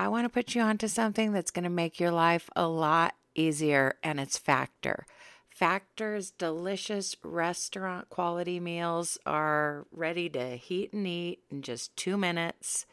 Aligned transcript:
I 0.00 0.08
want 0.08 0.24
to 0.24 0.30
put 0.30 0.54
you 0.54 0.62
onto 0.62 0.88
something 0.88 1.32
that's 1.32 1.50
going 1.50 1.64
to 1.64 1.68
make 1.68 2.00
your 2.00 2.10
life 2.10 2.48
a 2.56 2.66
lot 2.66 3.14
easier, 3.34 3.96
and 4.02 4.18
it's 4.18 4.38
Factor. 4.38 5.04
Factor's 5.50 6.30
delicious 6.30 7.14
restaurant 7.22 8.08
quality 8.08 8.58
meals 8.60 9.18
are 9.26 9.86
ready 9.92 10.30
to 10.30 10.56
heat 10.56 10.94
and 10.94 11.06
eat 11.06 11.40
in 11.50 11.60
just 11.60 11.94
two 11.96 12.16
minutes. 12.16 12.86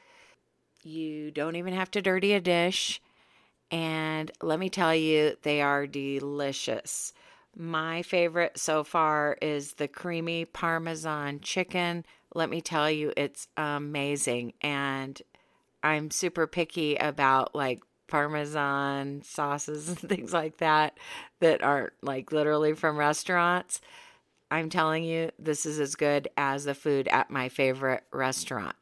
You 0.84 1.32
don't 1.32 1.56
even 1.56 1.74
have 1.74 1.90
to 1.92 2.02
dirty 2.02 2.34
a 2.34 2.42
dish. 2.42 3.02
And 3.72 4.30
let 4.42 4.60
me 4.60 4.70
tell 4.70 4.94
you, 4.94 5.38
they 5.44 5.62
are 5.62 5.88
delicious. 5.88 7.14
My 7.56 8.02
favorite 8.02 8.60
so 8.60 8.84
far 8.84 9.38
is 9.42 9.76
the 9.76 9.88
creamy 9.88 10.44
Parmesan 10.44 11.40
chicken. 11.40 12.06
Let 12.36 12.50
me 12.50 12.60
tell 12.60 12.92
you, 12.92 13.14
it's 13.16 13.48
amazing. 13.56 14.56
And 14.60 15.22
I'm 15.88 16.12
super 16.12 16.48
picky 16.48 16.98
about 16.98 17.56
like 17.56 17.82
Parmesan 18.08 19.22
sauces 19.24 19.88
and 19.88 19.98
things 20.10 20.34
like 20.34 20.58
that 20.58 20.98
that 21.40 21.64
aren't 21.64 21.94
like 22.02 22.32
literally 22.34 22.74
from 22.74 22.98
restaurants. 22.98 23.80
I'm 24.52 24.70
telling 24.70 25.06
you, 25.06 25.32
this 25.40 25.66
is 25.66 25.80
as 25.80 25.96
good 25.96 26.28
as 26.36 26.66
the 26.66 26.76
food 26.76 27.08
at 27.08 27.32
my 27.32 27.48
favorite 27.48 28.04
restaurant. 28.12 28.76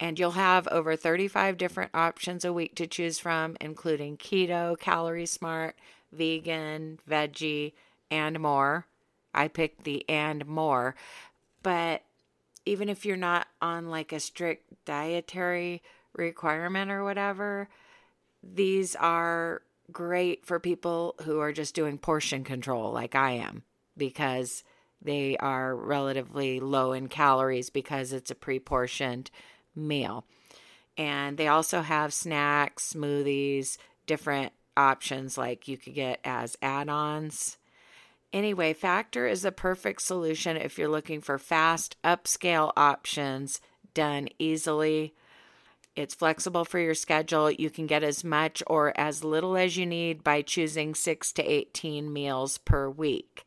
And 0.00 0.16
you'll 0.16 0.32
have 0.32 0.68
over 0.68 0.94
35 0.94 1.56
different 1.56 1.90
options 1.92 2.44
a 2.44 2.52
week 2.52 2.76
to 2.76 2.86
choose 2.86 3.18
from, 3.18 3.56
including 3.60 4.16
keto, 4.16 4.78
calorie 4.78 5.26
smart, 5.26 5.76
vegan, 6.12 7.00
veggie, 7.08 7.72
and 8.12 8.38
more. 8.38 8.86
I 9.34 9.48
picked 9.48 9.82
the 9.82 10.08
and 10.08 10.46
more. 10.46 10.94
But 11.64 12.02
even 12.64 12.88
if 12.88 13.04
you're 13.04 13.16
not 13.16 13.48
on 13.60 13.88
like 13.88 14.12
a 14.12 14.20
strict 14.20 14.84
dietary 14.84 15.82
requirement 16.18 16.90
or 16.90 17.04
whatever, 17.04 17.68
these 18.42 18.94
are 18.96 19.62
great 19.90 20.44
for 20.44 20.60
people 20.60 21.14
who 21.22 21.40
are 21.40 21.52
just 21.52 21.74
doing 21.74 21.98
portion 21.98 22.44
control 22.44 22.92
like 22.92 23.14
I 23.14 23.32
am 23.32 23.62
because 23.96 24.62
they 25.00 25.36
are 25.38 25.74
relatively 25.74 26.60
low 26.60 26.92
in 26.92 27.08
calories 27.08 27.70
because 27.70 28.12
it's 28.12 28.30
a 28.30 28.34
pre 28.34 28.58
portioned 28.58 29.30
meal. 29.74 30.24
And 30.96 31.38
they 31.38 31.46
also 31.46 31.80
have 31.80 32.12
snacks, 32.12 32.92
smoothies, 32.92 33.78
different 34.06 34.52
options 34.76 35.38
like 35.38 35.68
you 35.68 35.76
could 35.76 35.94
get 35.94 36.20
as 36.24 36.56
add 36.60 36.88
ons. 36.88 37.58
Anyway, 38.32 38.74
Factor 38.74 39.26
is 39.26 39.44
a 39.44 39.52
perfect 39.52 40.02
solution 40.02 40.56
if 40.56 40.76
you're 40.76 40.88
looking 40.88 41.20
for 41.20 41.38
fast, 41.38 41.96
upscale 42.04 42.72
options 42.76 43.60
done 43.94 44.28
easily. 44.38 45.14
It's 45.98 46.14
flexible 46.14 46.64
for 46.64 46.78
your 46.78 46.94
schedule. 46.94 47.50
You 47.50 47.68
can 47.70 47.88
get 47.88 48.04
as 48.04 48.22
much 48.22 48.62
or 48.68 48.92
as 48.96 49.24
little 49.24 49.56
as 49.56 49.76
you 49.76 49.84
need 49.84 50.22
by 50.22 50.42
choosing 50.42 50.94
6 50.94 51.32
to 51.32 51.42
18 51.42 52.12
meals 52.12 52.58
per 52.58 52.88
week. 52.88 53.44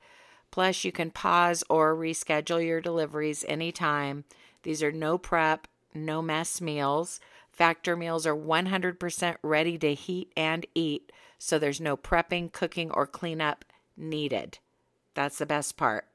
Plus, 0.51 0.83
you 0.83 0.91
can 0.91 1.11
pause 1.11 1.63
or 1.69 1.95
reschedule 1.95 2.67
your 2.67 2.81
deliveries 2.81 3.45
anytime. 3.47 4.25
These 4.63 4.83
are 4.83 4.91
no 4.91 5.17
prep, 5.17 5.65
no 5.93 6.21
mess 6.21 6.59
meals. 6.59 7.21
Factor 7.53 7.95
meals 7.95 8.27
are 8.27 8.35
100% 8.35 9.37
ready 9.41 9.77
to 9.77 9.93
heat 9.93 10.33
and 10.35 10.65
eat, 10.75 11.13
so 11.39 11.57
there's 11.57 11.79
no 11.79 11.95
prepping, 11.95 12.51
cooking, 12.51 12.91
or 12.91 13.07
cleanup 13.07 13.63
needed. 13.95 14.59
That's 15.13 15.37
the 15.37 15.45
best 15.45 15.77
part. 15.77 16.05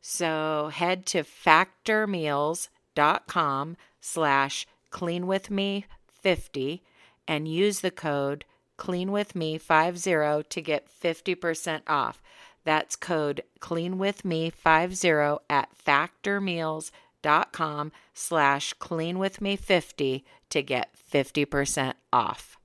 So 0.00 0.70
head 0.72 1.06
to 1.06 1.24
factormeals.com 1.24 3.76
slash 4.00 4.66
cleanwithme50 4.96 6.80
and 7.28 7.46
use 7.46 7.80
the 7.80 7.90
code 7.90 8.46
cleanwithme50 8.78 10.48
to 10.48 10.62
get 10.62 10.88
50% 10.88 11.82
off. 11.86 12.22
That's 12.64 12.96
code 12.96 13.42
cleanwithme50 13.60 15.38
at 15.50 15.68
factormeals.com 15.86 17.92
slash 18.14 18.72
clean 18.74 19.18
with 19.18 19.42
me 19.42 19.56
50 19.56 20.24
to 20.48 20.62
get 20.62 20.90
50% 21.12 21.92
off. 22.12 22.56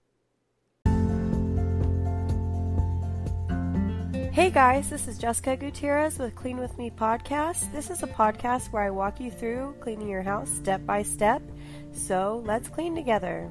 Hey 4.31 4.50
guys, 4.50 4.89
this 4.89 5.09
is 5.09 5.17
Jessica 5.17 5.57
Gutierrez 5.57 6.17
with 6.17 6.33
Clean 6.35 6.56
With 6.56 6.77
Me 6.77 6.89
podcast. 6.89 7.69
This 7.73 7.89
is 7.89 8.01
a 8.01 8.07
podcast 8.07 8.72
where 8.72 8.83
I 8.83 8.89
walk 8.89 9.19
you 9.19 9.29
through 9.29 9.75
cleaning 9.81 10.07
your 10.07 10.22
house 10.22 10.50
step 10.50 10.85
by 10.85 11.03
step. 11.03 11.41
So 11.94 12.41
let's 12.46 12.69
clean 12.69 12.96
together. 12.96 13.50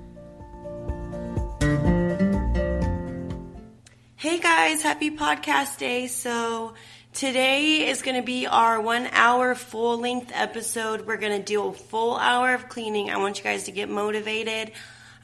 Hey 4.17 4.39
guys, 4.39 4.83
happy 4.83 5.11
podcast 5.11 5.79
day. 5.79 6.07
So 6.07 6.75
today 7.13 7.89
is 7.89 8.03
going 8.03 8.17
to 8.17 8.23
be 8.23 8.47
our 8.47 8.81
one 8.81 9.09
hour 9.13 9.55
full 9.55 9.99
length 9.99 10.31
episode. 10.35 11.07
We're 11.07 11.17
going 11.17 11.39
to 11.39 11.45
do 11.45 11.69
a 11.69 11.73
full 11.73 12.17
hour 12.17 12.55
of 12.55 12.69
cleaning. 12.69 13.11
I 13.11 13.19
want 13.19 13.39
you 13.39 13.45
guys 13.45 13.65
to 13.65 13.73
get 13.73 13.89
motivated. 13.89 14.73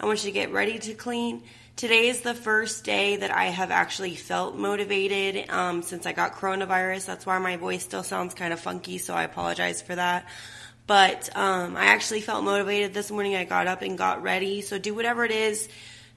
I 0.00 0.06
want 0.06 0.24
you 0.24 0.30
to 0.30 0.34
get 0.34 0.52
ready 0.52 0.78
to 0.78 0.94
clean. 0.94 1.42
Today 1.76 2.08
is 2.08 2.22
the 2.22 2.32
first 2.32 2.84
day 2.84 3.16
that 3.16 3.30
I 3.30 3.46
have 3.46 3.70
actually 3.70 4.14
felt 4.14 4.56
motivated 4.56 5.50
um, 5.50 5.82
since 5.82 6.06
I 6.06 6.12
got 6.12 6.36
coronavirus. 6.36 7.04
That's 7.04 7.26
why 7.26 7.38
my 7.38 7.56
voice 7.56 7.84
still 7.84 8.02
sounds 8.02 8.32
kind 8.32 8.54
of 8.54 8.60
funky, 8.60 8.96
so 8.96 9.12
I 9.12 9.24
apologize 9.24 9.82
for 9.82 9.94
that. 9.94 10.26
But 10.86 11.34
um, 11.36 11.76
I 11.76 11.86
actually 11.86 12.20
felt 12.20 12.44
motivated 12.44 12.94
this 12.94 13.10
morning. 13.10 13.34
I 13.34 13.44
got 13.44 13.66
up 13.66 13.82
and 13.82 13.98
got 13.98 14.22
ready. 14.22 14.60
So 14.60 14.78
do 14.78 14.94
whatever 14.94 15.24
it 15.24 15.32
is 15.32 15.68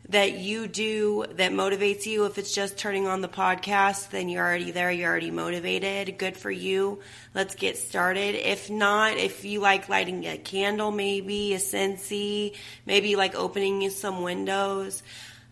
that 0.09 0.39
you 0.39 0.67
do 0.67 1.25
that 1.33 1.51
motivates 1.51 2.05
you. 2.05 2.25
If 2.25 2.37
it's 2.37 2.53
just 2.53 2.77
turning 2.77 3.07
on 3.07 3.21
the 3.21 3.27
podcast, 3.27 4.09
then 4.09 4.29
you're 4.29 4.45
already 4.45 4.71
there. 4.71 4.91
You're 4.91 5.09
already 5.09 5.31
motivated. 5.31 6.17
Good 6.17 6.37
for 6.37 6.51
you. 6.51 6.99
Let's 7.35 7.55
get 7.55 7.77
started. 7.77 8.35
If 8.35 8.69
not, 8.69 9.17
if 9.17 9.43
you 9.43 9.59
like 9.59 9.89
lighting 9.89 10.25
a 10.25 10.37
candle, 10.37 10.91
maybe 10.91 11.53
a 11.53 11.57
Scentsy, 11.57 12.55
maybe 12.85 13.15
like 13.15 13.35
opening 13.35 13.89
some 13.89 14.23
windows 14.23 15.03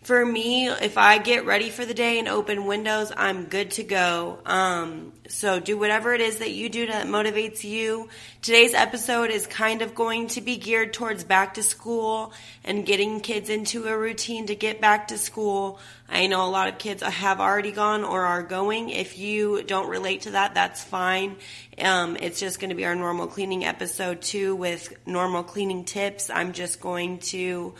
for 0.08 0.24
me, 0.24 0.70
if 0.70 0.96
I 0.96 1.18
get 1.18 1.44
ready 1.44 1.68
for 1.68 1.84
the 1.84 1.92
day 1.92 2.18
and 2.18 2.28
open 2.28 2.64
windows, 2.64 3.12
I'm 3.14 3.44
good 3.44 3.72
to 3.72 3.84
go. 3.84 4.38
Um, 4.46 5.12
so 5.28 5.60
do 5.60 5.76
whatever 5.76 6.14
it 6.14 6.22
is 6.22 6.38
that 6.38 6.50
you 6.50 6.70
do 6.70 6.86
that 6.86 7.06
motivates 7.08 7.62
you. 7.62 8.08
Today's 8.40 8.72
episode 8.72 9.30
is 9.30 9.46
kind 9.46 9.82
of 9.82 9.94
going 9.94 10.28
to 10.28 10.40
be 10.40 10.56
geared 10.56 10.94
towards 10.94 11.24
back 11.24 11.54
to 11.54 11.62
school 11.62 12.32
and 12.64 12.86
getting 12.86 13.20
kids 13.20 13.50
into 13.50 13.86
a 13.86 13.98
routine 13.98 14.46
to 14.46 14.54
get 14.54 14.80
back 14.80 15.08
to 15.08 15.18
school. 15.18 15.78
I 16.08 16.26
know 16.26 16.42
a 16.46 16.48
lot 16.48 16.68
of 16.68 16.78
kids 16.78 17.02
have 17.02 17.38
already 17.38 17.72
gone 17.72 18.02
or 18.02 18.24
are 18.24 18.42
going. 18.42 18.88
If 18.88 19.18
you 19.18 19.62
don't 19.62 19.90
relate 19.90 20.22
to 20.22 20.30
that, 20.30 20.54
that's 20.54 20.82
fine. 20.82 21.36
Um, 21.78 22.16
it's 22.18 22.40
just 22.40 22.60
going 22.60 22.70
to 22.70 22.76
be 22.76 22.86
our 22.86 22.94
normal 22.94 23.26
cleaning 23.26 23.66
episode 23.66 24.22
too 24.22 24.56
with 24.56 24.90
normal 25.04 25.42
cleaning 25.42 25.84
tips. 25.84 26.30
I'm 26.30 26.54
just 26.54 26.80
going 26.80 27.18
to 27.18 27.74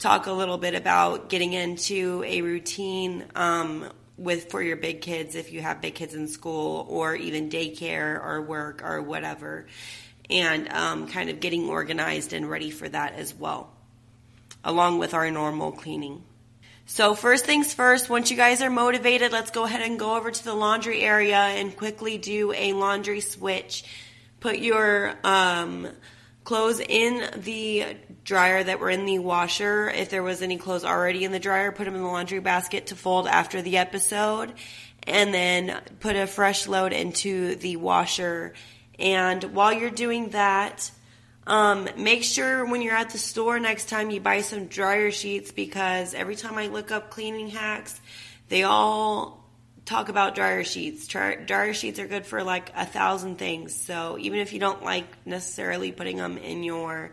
talk 0.00 0.26
a 0.26 0.32
little 0.32 0.56
bit 0.56 0.74
about 0.74 1.28
getting 1.28 1.52
into 1.52 2.24
a 2.26 2.40
routine 2.40 3.24
um, 3.34 3.86
with 4.16 4.50
for 4.50 4.62
your 4.62 4.76
big 4.76 5.02
kids 5.02 5.34
if 5.34 5.52
you 5.52 5.60
have 5.60 5.80
big 5.80 5.94
kids 5.94 6.14
in 6.14 6.26
school 6.26 6.86
or 6.88 7.14
even 7.14 7.50
daycare 7.50 8.22
or 8.22 8.40
work 8.40 8.82
or 8.82 9.02
whatever, 9.02 9.66
and 10.30 10.72
um, 10.72 11.06
kind 11.06 11.28
of 11.28 11.38
getting 11.38 11.68
organized 11.68 12.32
and 12.32 12.48
ready 12.48 12.70
for 12.70 12.88
that 12.88 13.12
as 13.14 13.34
well, 13.34 13.70
along 14.64 14.98
with 14.98 15.12
our 15.12 15.30
normal 15.30 15.70
cleaning. 15.70 16.24
So, 16.86 17.14
first 17.14 17.44
things 17.44 17.72
first, 17.72 18.10
once 18.10 18.30
you 18.30 18.36
guys 18.36 18.62
are 18.62 18.70
motivated, 18.70 19.30
let's 19.30 19.50
go 19.50 19.64
ahead 19.64 19.82
and 19.82 19.98
go 19.98 20.16
over 20.16 20.30
to 20.30 20.44
the 20.44 20.54
laundry 20.54 21.02
area 21.02 21.36
and 21.36 21.76
quickly 21.76 22.18
do 22.18 22.52
a 22.52 22.72
laundry 22.72 23.20
switch. 23.20 23.84
Put 24.40 24.58
your 24.58 25.14
um, 25.22 25.86
clothes 26.50 26.80
in 26.80 27.42
the 27.42 27.86
dryer 28.24 28.64
that 28.64 28.80
were 28.80 28.90
in 28.90 29.06
the 29.06 29.20
washer. 29.20 29.88
If 29.88 30.10
there 30.10 30.24
was 30.24 30.42
any 30.42 30.56
clothes 30.56 30.84
already 30.84 31.22
in 31.22 31.30
the 31.30 31.38
dryer, 31.38 31.70
put 31.70 31.84
them 31.84 31.94
in 31.94 32.02
the 32.02 32.08
laundry 32.08 32.40
basket 32.40 32.88
to 32.88 32.96
fold 32.96 33.28
after 33.28 33.62
the 33.62 33.76
episode. 33.76 34.52
And 35.06 35.32
then 35.32 35.80
put 36.00 36.16
a 36.16 36.26
fresh 36.26 36.66
load 36.66 36.92
into 36.92 37.54
the 37.54 37.76
washer. 37.76 38.54
And 38.98 39.44
while 39.54 39.72
you're 39.72 39.90
doing 39.90 40.30
that, 40.30 40.90
um, 41.46 41.88
make 41.96 42.24
sure 42.24 42.66
when 42.66 42.82
you're 42.82 42.96
at 42.96 43.10
the 43.10 43.18
store 43.18 43.60
next 43.60 43.88
time 43.88 44.10
you 44.10 44.20
buy 44.20 44.40
some 44.40 44.66
dryer 44.66 45.12
sheets 45.12 45.52
because 45.52 46.14
every 46.14 46.34
time 46.34 46.58
I 46.58 46.66
look 46.66 46.90
up 46.90 47.10
cleaning 47.10 47.50
hacks, 47.50 48.00
they 48.48 48.64
all 48.64 49.39
talk 49.90 50.08
about 50.08 50.36
dryer 50.36 50.62
sheets. 50.62 51.08
Dryer 51.08 51.74
sheets 51.74 51.98
are 51.98 52.06
good 52.06 52.24
for 52.24 52.44
like 52.44 52.72
a 52.76 52.86
thousand 52.86 53.38
things. 53.38 53.74
So 53.74 54.16
even 54.20 54.38
if 54.38 54.52
you 54.52 54.60
don't 54.60 54.84
like 54.84 55.04
necessarily 55.26 55.90
putting 55.90 56.16
them 56.16 56.38
in 56.38 56.62
your 56.62 57.10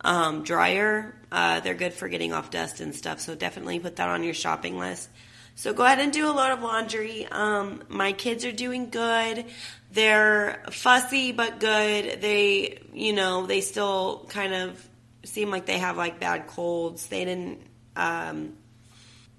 um, 0.00 0.44
dryer, 0.44 1.16
uh, 1.32 1.58
they're 1.58 1.74
good 1.74 1.92
for 1.92 2.08
getting 2.08 2.32
off 2.32 2.50
dust 2.50 2.80
and 2.80 2.94
stuff. 2.94 3.18
So 3.18 3.34
definitely 3.34 3.80
put 3.80 3.96
that 3.96 4.08
on 4.08 4.22
your 4.22 4.32
shopping 4.32 4.78
list. 4.78 5.10
So 5.56 5.72
go 5.72 5.84
ahead 5.84 5.98
and 5.98 6.12
do 6.12 6.28
a 6.28 6.30
load 6.30 6.52
of 6.52 6.62
laundry. 6.62 7.26
Um, 7.30 7.82
my 7.88 8.12
kids 8.12 8.44
are 8.44 8.52
doing 8.52 8.90
good. 8.90 9.46
They're 9.90 10.62
fussy 10.70 11.32
but 11.32 11.58
good. 11.58 12.20
They, 12.20 12.78
you 12.92 13.12
know, 13.12 13.46
they 13.46 13.60
still 13.60 14.26
kind 14.28 14.54
of 14.54 14.88
seem 15.24 15.50
like 15.50 15.66
they 15.66 15.78
have 15.78 15.96
like 15.96 16.20
bad 16.20 16.46
colds. 16.46 17.08
They 17.08 17.24
didn't 17.24 17.60
um, 17.96 18.56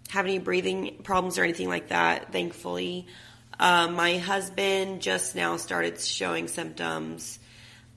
have 0.09 0.25
any 0.25 0.39
breathing 0.39 0.97
problems 1.03 1.37
or 1.37 1.43
anything 1.43 1.69
like 1.69 1.89
that, 1.89 2.31
thankfully. 2.31 3.07
Uh, 3.59 3.87
my 3.87 4.17
husband 4.17 5.01
just 5.01 5.35
now 5.35 5.57
started 5.57 5.99
showing 5.99 6.47
symptoms. 6.47 7.39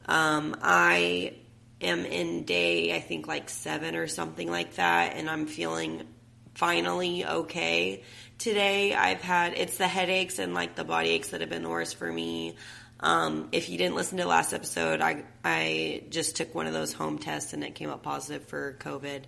Um, 0.07 0.57
I 0.63 1.35
am 1.81 2.05
in 2.05 2.45
day, 2.45 2.95
I 2.95 3.01
think 3.01 3.27
like 3.29 3.51
seven 3.51 3.95
or 3.95 4.07
something 4.07 4.51
like 4.51 4.75
that, 4.75 5.15
and 5.17 5.29
I'm 5.29 5.47
feeling 5.47 6.07
finally 6.55 7.25
okay 7.25 8.03
today. 8.39 8.95
I've 8.95 9.21
had, 9.21 9.55
it's 9.55 9.79
the 9.79 9.87
headaches 9.87 10.39
and 10.39 10.55
like 10.55 10.75
the 10.77 10.85
body 10.85 11.11
aches 11.11 11.29
that 11.29 11.41
have 11.41 11.51
been 11.51 11.63
the 11.63 11.69
worst 11.69 11.97
for 11.97 12.11
me. 12.11 12.57
Um, 13.01 13.49
if 13.53 13.69
you 13.69 13.79
didn't 13.79 13.95
listen 13.95 14.19
to 14.19 14.27
last 14.27 14.53
episode, 14.53 15.01
I, 15.01 15.25
I 15.45 16.05
just 16.09 16.37
took 16.37 16.55
one 16.55 16.67
of 16.67 16.73
those 16.73 16.93
home 16.93 17.19
tests 17.19 17.53
and 17.53 17.63
it 17.63 17.77
came 17.77 17.91
up 17.91 18.03
positive 18.03 18.49
for 18.49 18.77
COVID. 18.81 19.23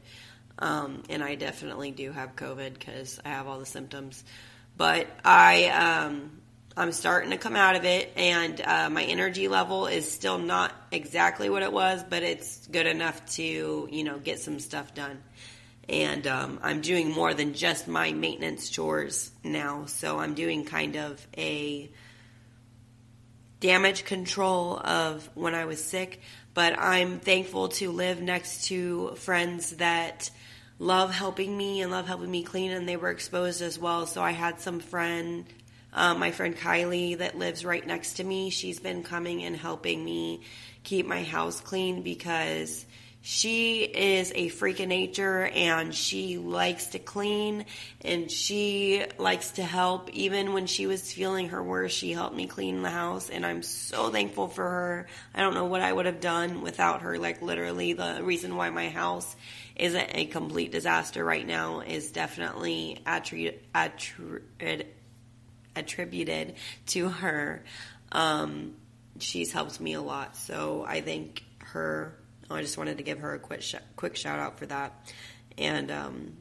Um, 0.60 1.02
and 1.08 1.24
I 1.24 1.34
definitely 1.36 1.90
do 1.90 2.12
have 2.12 2.36
COVID 2.36 2.74
because 2.74 3.18
I 3.24 3.30
have 3.30 3.46
all 3.46 3.58
the 3.58 3.66
symptoms. 3.66 4.22
But 4.76 5.08
I, 5.24 5.66
um, 5.68 6.40
I'm 6.76 6.92
starting 6.92 7.30
to 7.30 7.38
come 7.38 7.56
out 7.56 7.76
of 7.76 7.84
it, 7.84 8.12
and 8.16 8.60
uh, 8.60 8.88
my 8.90 9.02
energy 9.02 9.48
level 9.48 9.86
is 9.86 10.10
still 10.10 10.38
not 10.38 10.72
exactly 10.92 11.50
what 11.50 11.62
it 11.62 11.72
was, 11.72 12.04
but 12.08 12.22
it's 12.22 12.66
good 12.66 12.86
enough 12.86 13.24
to, 13.36 13.88
you 13.90 14.04
know, 14.04 14.18
get 14.18 14.38
some 14.38 14.60
stuff 14.60 14.94
done. 14.94 15.22
And 15.88 16.26
um, 16.26 16.60
I'm 16.62 16.82
doing 16.82 17.10
more 17.10 17.34
than 17.34 17.54
just 17.54 17.88
my 17.88 18.12
maintenance 18.12 18.70
chores 18.70 19.32
now, 19.42 19.86
so 19.86 20.18
I'm 20.18 20.34
doing 20.34 20.64
kind 20.64 20.96
of 20.96 21.26
a 21.36 21.90
damage 23.58 24.04
control 24.04 24.78
of 24.78 25.28
when 25.34 25.54
I 25.54 25.64
was 25.64 25.82
sick. 25.82 26.20
But 26.54 26.78
I'm 26.78 27.20
thankful 27.20 27.68
to 27.68 27.90
live 27.90 28.20
next 28.20 28.66
to 28.68 29.14
friends 29.16 29.76
that 29.76 30.30
love 30.80 31.12
helping 31.12 31.56
me 31.56 31.82
and 31.82 31.92
love 31.92 32.08
helping 32.08 32.30
me 32.30 32.42
clean, 32.42 32.72
and 32.72 32.88
they 32.88 32.96
were 32.96 33.10
exposed 33.10 33.62
as 33.62 33.78
well. 33.78 34.06
So 34.06 34.22
I 34.22 34.32
had 34.32 34.60
some 34.60 34.80
friend, 34.80 35.44
um, 35.92 36.18
my 36.18 36.32
friend 36.32 36.56
Kylie, 36.56 37.18
that 37.18 37.38
lives 37.38 37.64
right 37.64 37.86
next 37.86 38.14
to 38.14 38.24
me. 38.24 38.50
She's 38.50 38.80
been 38.80 39.04
coming 39.04 39.44
and 39.44 39.54
helping 39.54 40.02
me 40.04 40.40
keep 40.82 41.06
my 41.06 41.22
house 41.22 41.60
clean 41.60 42.02
because 42.02 42.86
she 43.22 43.82
is 43.82 44.32
a 44.34 44.48
freak 44.48 44.80
of 44.80 44.88
nature 44.88 45.44
and 45.54 45.94
she 45.94 46.38
likes 46.38 46.86
to 46.86 46.98
clean 46.98 47.66
and 48.00 48.30
she 48.30 49.04
likes 49.18 49.50
to 49.52 49.62
help. 49.62 50.08
Even 50.14 50.54
when 50.54 50.66
she 50.66 50.86
was 50.86 51.12
feeling 51.12 51.50
her 51.50 51.62
worst, 51.62 51.98
she 51.98 52.12
helped 52.12 52.34
me 52.34 52.46
clean 52.46 52.80
the 52.80 52.88
house 52.88 53.28
and 53.28 53.44
I'm 53.44 53.62
so 53.62 54.08
thankful 54.08 54.48
for 54.48 54.64
her. 54.64 55.06
I 55.34 55.40
don't 55.40 55.52
know 55.52 55.66
what 55.66 55.82
I 55.82 55.92
would 55.92 56.06
have 56.06 56.22
done 56.22 56.62
without 56.62 57.02
her. 57.02 57.18
Like 57.18 57.42
literally 57.42 57.92
the 57.92 58.20
reason 58.22 58.56
why 58.56 58.70
my 58.70 58.88
house 58.88 59.36
isn't 59.80 60.10
a 60.14 60.26
complete 60.26 60.70
disaster 60.72 61.24
right 61.24 61.46
now 61.46 61.80
is 61.80 62.12
definitely 62.12 63.00
attri- 63.06 63.58
attri- 63.74 64.86
attributed 65.74 66.54
to 66.86 67.08
her. 67.08 67.64
Um, 68.12 68.74
she's 69.18 69.52
helped 69.52 69.80
me 69.80 69.94
a 69.94 70.02
lot. 70.02 70.36
So 70.36 70.84
I 70.86 71.00
thank 71.00 71.42
her 71.60 72.20
I 72.50 72.62
just 72.62 72.76
wanted 72.76 72.98
to 72.98 73.04
give 73.04 73.20
her 73.20 73.34
a 73.34 73.38
quick 73.38 73.62
sh- 73.62 73.76
quick 73.96 74.16
shout 74.16 74.38
out 74.38 74.58
for 74.58 74.66
that, 74.66 75.12
and 75.56 75.90
um, 75.90 76.36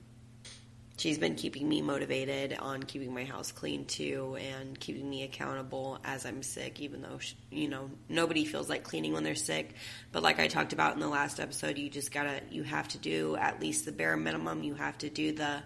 she's 1.00 1.18
been 1.18 1.36
keeping 1.36 1.68
me 1.68 1.82
motivated 1.82 2.58
on 2.60 2.84
keeping 2.84 3.14
my 3.14 3.24
house 3.24 3.52
clean 3.52 3.86
too, 3.86 4.38
and 4.40 4.80
keeping 4.80 5.10
me 5.10 5.24
accountable 5.24 6.00
as 6.04 6.26
I'm 6.26 6.44
sick. 6.44 6.80
Even 6.80 7.02
though 7.02 7.18
she, 7.20 7.36
you 7.50 7.68
know 7.68 7.90
nobody 8.08 8.46
feels 8.46 8.70
like 8.70 8.84
cleaning 8.84 9.14
when 9.14 9.24
they're 9.24 9.36
sick, 9.36 9.74
but 10.12 10.22
like 10.24 10.40
I 10.40 10.48
talked 10.48 10.74
about 10.74 10.94
in 10.94 11.00
the 11.00 11.08
last 11.08 11.40
episode, 11.40 11.78
you 11.78 11.90
just 11.90 12.12
gotta 12.12 12.42
you 12.52 12.64
have 12.64 12.88
to 12.90 12.98
do 12.98 13.36
at 13.38 13.60
least 13.60 13.86
the 13.86 13.92
bare 13.92 14.18
minimum. 14.18 14.64
You 14.64 14.76
have 14.76 14.98
to 15.00 15.10
do 15.10 15.32
the 15.32 15.64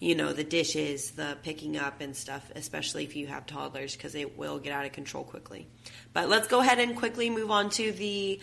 you 0.00 0.14
know, 0.14 0.32
the 0.32 0.44
dishes, 0.44 1.10
the 1.10 1.36
picking 1.42 1.76
up 1.76 2.00
and 2.00 2.16
stuff, 2.16 2.50
especially 2.56 3.04
if 3.04 3.14
you 3.16 3.26
have 3.26 3.44
toddlers, 3.44 3.94
because 3.94 4.14
it 4.14 4.38
will 4.38 4.58
get 4.58 4.72
out 4.72 4.86
of 4.86 4.92
control 4.92 5.24
quickly. 5.24 5.68
But 6.14 6.30
let's 6.30 6.48
go 6.48 6.60
ahead 6.60 6.78
and 6.78 6.96
quickly 6.96 7.28
move 7.28 7.50
on 7.50 7.68
to 7.70 7.92
the 7.92 8.40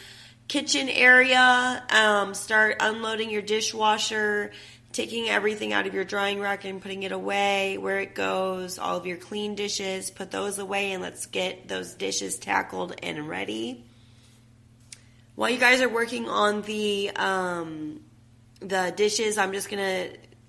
kitchen 0.48 0.88
area. 0.88 1.84
Um, 1.89 2.36
start 2.36 2.78
unloading 2.80 3.31
your 3.31 3.42
dishwasher, 3.42 4.51
taking 4.98 5.30
everything 5.30 5.74
out 5.74 5.86
of 5.86 5.94
your 5.94 6.04
drying 6.04 6.40
rack 6.40 6.66
and 6.66 6.82
putting 6.82 7.04
it 7.04 7.12
away 7.12 7.78
where 7.78 8.00
it 8.00 8.16
goes. 8.16 8.80
All 8.80 8.98
of 8.98 9.06
your 9.06 9.18
clean 9.18 9.54
dishes, 9.54 10.10
put 10.10 10.32
those 10.32 10.58
away, 10.58 10.92
and 10.92 11.04
let's 11.04 11.28
get 11.28 11.68
those 11.68 11.94
dishes 11.94 12.40
tackled 12.40 12.96
and 13.04 13.30
ready. 13.30 13.86
While 15.36 15.52
you 15.52 15.60
guys 15.60 15.82
are 15.82 15.90
working 15.90 16.28
on 16.28 16.64
the 16.64 17.12
um, 17.16 18.02
the 18.60 18.92
dishes, 18.96 19.38
I'm 19.38 19.54
just 19.54 19.70
gonna. 19.70 20.08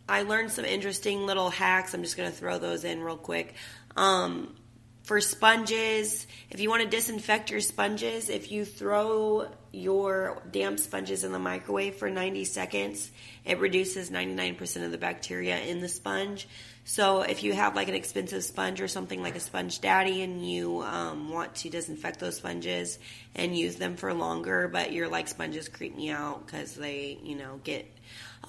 I 0.08 0.22
learned 0.22 0.50
some 0.50 0.64
interesting 0.64 1.26
little 1.26 1.50
hacks. 1.50 1.92
I'm 1.92 2.02
just 2.02 2.16
gonna 2.16 2.30
throw 2.30 2.58
those 2.58 2.84
in 2.84 3.02
real 3.02 3.18
quick. 3.18 3.54
Um, 3.96 4.56
for 5.02 5.20
sponges, 5.20 6.26
if 6.50 6.58
you 6.58 6.70
want 6.70 6.82
to 6.82 6.88
disinfect 6.88 7.50
your 7.50 7.60
sponges, 7.60 8.30
if 8.30 8.50
you 8.50 8.64
throw 8.64 9.48
your 9.72 10.42
damp 10.50 10.78
sponges 10.78 11.24
in 11.24 11.32
the 11.32 11.38
microwave 11.38 11.96
for 11.96 12.10
90 12.10 12.44
seconds, 12.44 13.10
it 13.44 13.58
reduces 13.58 14.10
99% 14.10 14.84
of 14.84 14.90
the 14.90 14.98
bacteria 14.98 15.58
in 15.58 15.80
the 15.80 15.88
sponge. 15.88 16.48
So 16.84 17.20
if 17.20 17.42
you 17.42 17.52
have 17.52 17.76
like 17.76 17.88
an 17.88 17.94
expensive 17.94 18.42
sponge 18.44 18.80
or 18.80 18.88
something 18.88 19.22
like 19.22 19.36
a 19.36 19.40
sponge 19.40 19.80
daddy 19.80 20.22
and 20.22 20.48
you 20.48 20.80
um, 20.82 21.30
want 21.30 21.54
to 21.56 21.68
disinfect 21.68 22.18
those 22.18 22.38
sponges 22.38 22.98
and 23.34 23.56
use 23.56 23.76
them 23.76 23.96
for 23.96 24.14
longer, 24.14 24.68
but 24.68 24.92
you're 24.92 25.08
like 25.08 25.28
sponges 25.28 25.68
creep 25.68 25.94
me 25.94 26.10
out 26.10 26.46
because 26.46 26.74
they, 26.74 27.18
you 27.22 27.36
know, 27.36 27.60
get 27.62 27.86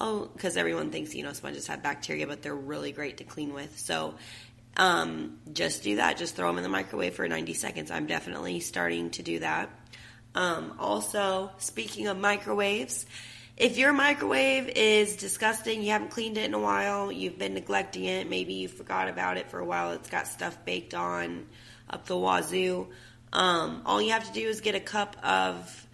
oh, 0.00 0.30
because 0.32 0.56
everyone 0.56 0.90
thinks 0.90 1.14
you 1.14 1.22
know 1.22 1.34
sponges 1.34 1.66
have 1.66 1.82
bacteria, 1.82 2.26
but 2.26 2.40
they're 2.40 2.54
really 2.54 2.92
great 2.92 3.18
to 3.18 3.24
clean 3.24 3.52
with. 3.52 3.78
So 3.78 4.14
um, 4.76 5.38
just 5.52 5.82
do 5.82 5.96
that. 5.96 6.16
Just 6.16 6.36
throw 6.36 6.46
them 6.48 6.56
in 6.56 6.62
the 6.62 6.68
microwave 6.68 7.14
for 7.14 7.28
90 7.28 7.54
seconds. 7.54 7.90
I'm 7.90 8.06
definitely 8.06 8.60
starting 8.60 9.10
to 9.10 9.22
do 9.22 9.40
that. 9.40 9.68
Um, 10.34 10.74
also, 10.78 11.50
speaking 11.58 12.06
of 12.06 12.18
microwaves, 12.18 13.06
if 13.56 13.76
your 13.76 13.92
microwave 13.92 14.68
is 14.68 15.16
disgusting, 15.16 15.82
you 15.82 15.90
haven't 15.90 16.10
cleaned 16.10 16.38
it 16.38 16.44
in 16.44 16.54
a 16.54 16.58
while, 16.58 17.12
you've 17.12 17.38
been 17.38 17.54
neglecting 17.54 18.04
it, 18.04 18.30
maybe 18.30 18.54
you 18.54 18.68
forgot 18.68 19.08
about 19.08 19.36
it 19.36 19.50
for 19.50 19.58
a 19.58 19.64
while, 19.64 19.92
it's 19.92 20.08
got 20.08 20.26
stuff 20.26 20.64
baked 20.64 20.94
on 20.94 21.46
up 21.90 22.06
the 22.06 22.16
wazoo. 22.16 22.86
Um, 23.32 23.82
all 23.84 24.00
you 24.00 24.12
have 24.12 24.26
to 24.26 24.32
do 24.32 24.48
is 24.48 24.60
get 24.60 24.74
a 24.74 24.80
cup 24.80 25.16
of 25.22 25.86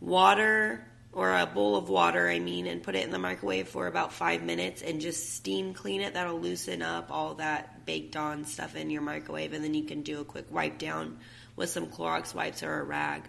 water 0.00 0.84
or 1.12 1.34
a 1.34 1.46
bowl 1.46 1.76
of 1.76 1.88
water, 1.88 2.28
I 2.28 2.40
mean, 2.40 2.66
and 2.66 2.82
put 2.82 2.96
it 2.96 3.04
in 3.04 3.10
the 3.10 3.18
microwave 3.18 3.68
for 3.68 3.86
about 3.86 4.12
five 4.12 4.42
minutes 4.42 4.82
and 4.82 5.00
just 5.00 5.34
steam 5.34 5.72
clean 5.72 6.00
it. 6.00 6.14
That'll 6.14 6.40
loosen 6.40 6.82
up 6.82 7.10
all 7.10 7.34
that 7.34 7.86
baked 7.86 8.16
on 8.16 8.44
stuff 8.44 8.74
in 8.74 8.90
your 8.90 9.02
microwave, 9.02 9.52
and 9.52 9.62
then 9.62 9.74
you 9.74 9.84
can 9.84 10.02
do 10.02 10.20
a 10.20 10.24
quick 10.24 10.46
wipe 10.50 10.78
down 10.78 11.18
with 11.56 11.70
some 11.70 11.86
Clorox 11.86 12.34
wipes 12.34 12.62
or 12.64 12.80
a 12.80 12.82
rag. 12.82 13.22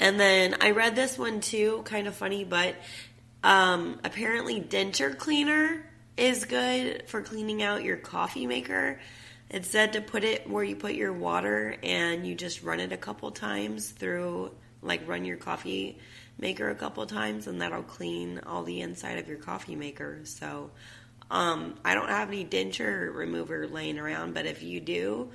And 0.00 0.18
then 0.18 0.56
I 0.60 0.72
read 0.72 0.96
this 0.96 1.16
one 1.16 1.40
too, 1.40 1.82
kind 1.84 2.06
of 2.06 2.14
funny, 2.14 2.44
but 2.44 2.74
um, 3.44 4.00
apparently 4.04 4.60
denture 4.60 5.16
cleaner 5.16 5.84
is 6.16 6.44
good 6.44 7.08
for 7.08 7.22
cleaning 7.22 7.62
out 7.62 7.84
your 7.84 7.96
coffee 7.96 8.46
maker. 8.46 9.00
It 9.48 9.64
said 9.64 9.92
to 9.94 10.00
put 10.00 10.24
it 10.24 10.48
where 10.48 10.64
you 10.64 10.76
put 10.76 10.94
your 10.94 11.12
water 11.12 11.76
and 11.82 12.26
you 12.26 12.34
just 12.34 12.62
run 12.62 12.80
it 12.80 12.92
a 12.92 12.96
couple 12.96 13.30
times 13.30 13.90
through, 13.90 14.52
like 14.80 15.06
run 15.06 15.24
your 15.24 15.36
coffee 15.36 15.98
maker 16.38 16.70
a 16.70 16.74
couple 16.74 17.04
times, 17.06 17.46
and 17.46 17.60
that'll 17.60 17.82
clean 17.82 18.40
all 18.46 18.62
the 18.62 18.80
inside 18.80 19.18
of 19.18 19.28
your 19.28 19.38
coffee 19.38 19.76
maker. 19.76 20.20
So 20.24 20.70
um, 21.30 21.74
I 21.84 21.94
don't 21.94 22.08
have 22.08 22.28
any 22.28 22.44
denture 22.44 23.14
remover 23.14 23.66
laying 23.66 23.98
around, 23.98 24.34
but 24.34 24.46
if 24.46 24.62
you 24.62 24.80
do, 24.80 25.30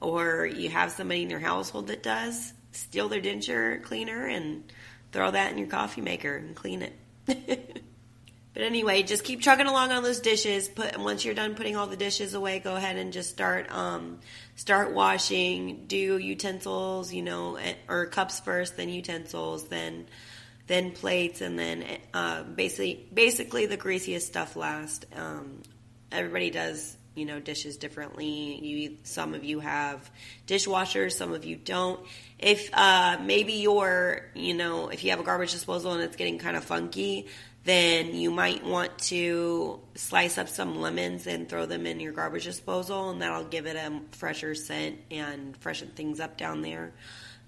or 0.00 0.46
you 0.46 0.68
have 0.70 0.92
somebody 0.92 1.22
in 1.22 1.30
your 1.30 1.40
household 1.40 1.88
that 1.88 2.02
does, 2.02 2.52
steal 2.72 3.08
their 3.08 3.20
denture 3.20 3.82
cleaner 3.82 4.26
and 4.26 4.64
throw 5.12 5.30
that 5.30 5.52
in 5.52 5.58
your 5.58 5.68
coffee 5.68 6.00
maker 6.00 6.34
and 6.34 6.54
clean 6.56 6.82
it. 6.82 6.92
but 7.26 8.62
anyway, 8.62 9.02
just 9.02 9.24
keep 9.24 9.40
chugging 9.40 9.66
along 9.66 9.92
on 9.92 10.02
those 10.02 10.20
dishes. 10.20 10.68
Put 10.68 10.98
once 10.98 11.24
you're 11.24 11.34
done 11.34 11.54
putting 11.54 11.76
all 11.76 11.86
the 11.86 11.96
dishes 11.96 12.34
away, 12.34 12.58
go 12.58 12.74
ahead 12.74 12.96
and 12.96 13.12
just 13.12 13.30
start 13.30 13.70
um, 13.70 14.18
start 14.56 14.92
washing. 14.92 15.84
Do 15.86 16.18
utensils, 16.18 17.12
you 17.12 17.22
know, 17.22 17.56
eh, 17.56 17.74
or 17.88 18.06
cups 18.06 18.40
first, 18.40 18.76
then 18.76 18.88
utensils, 18.88 19.68
then 19.68 20.06
then 20.66 20.92
plates, 20.92 21.40
and 21.40 21.58
then 21.58 21.84
uh, 22.14 22.42
basically 22.42 23.06
basically 23.12 23.66
the 23.66 23.76
greasiest 23.76 24.26
stuff 24.26 24.56
last. 24.56 25.06
Um, 25.14 25.62
everybody 26.10 26.50
does 26.50 26.96
you 27.14 27.24
know 27.24 27.40
dishes 27.40 27.76
differently. 27.76 28.58
You 28.64 28.96
some 29.02 29.34
of 29.34 29.44
you 29.44 29.60
have 29.60 30.10
dishwashers, 30.46 31.12
some 31.12 31.32
of 31.32 31.44
you 31.44 31.56
don't. 31.56 32.00
If 32.38 32.70
uh, 32.72 33.18
maybe 33.22 33.54
you're 33.54 34.30
you 34.34 34.54
know 34.54 34.88
if 34.88 35.04
you 35.04 35.10
have 35.10 35.20
a 35.20 35.24
garbage 35.24 35.52
disposal 35.52 35.92
and 35.92 36.02
it's 36.02 36.16
getting 36.16 36.38
kind 36.38 36.56
of 36.56 36.64
funky, 36.64 37.28
then 37.64 38.14
you 38.14 38.30
might 38.30 38.64
want 38.64 38.98
to 38.98 39.80
slice 39.94 40.38
up 40.38 40.48
some 40.48 40.80
lemons 40.80 41.26
and 41.26 41.48
throw 41.48 41.66
them 41.66 41.86
in 41.86 42.00
your 42.00 42.12
garbage 42.12 42.44
disposal, 42.44 43.10
and 43.10 43.22
that'll 43.22 43.44
give 43.44 43.66
it 43.66 43.76
a 43.76 44.00
fresher 44.12 44.54
scent 44.54 44.98
and 45.10 45.56
freshen 45.58 45.88
things 45.88 46.20
up 46.20 46.36
down 46.36 46.62
there. 46.62 46.92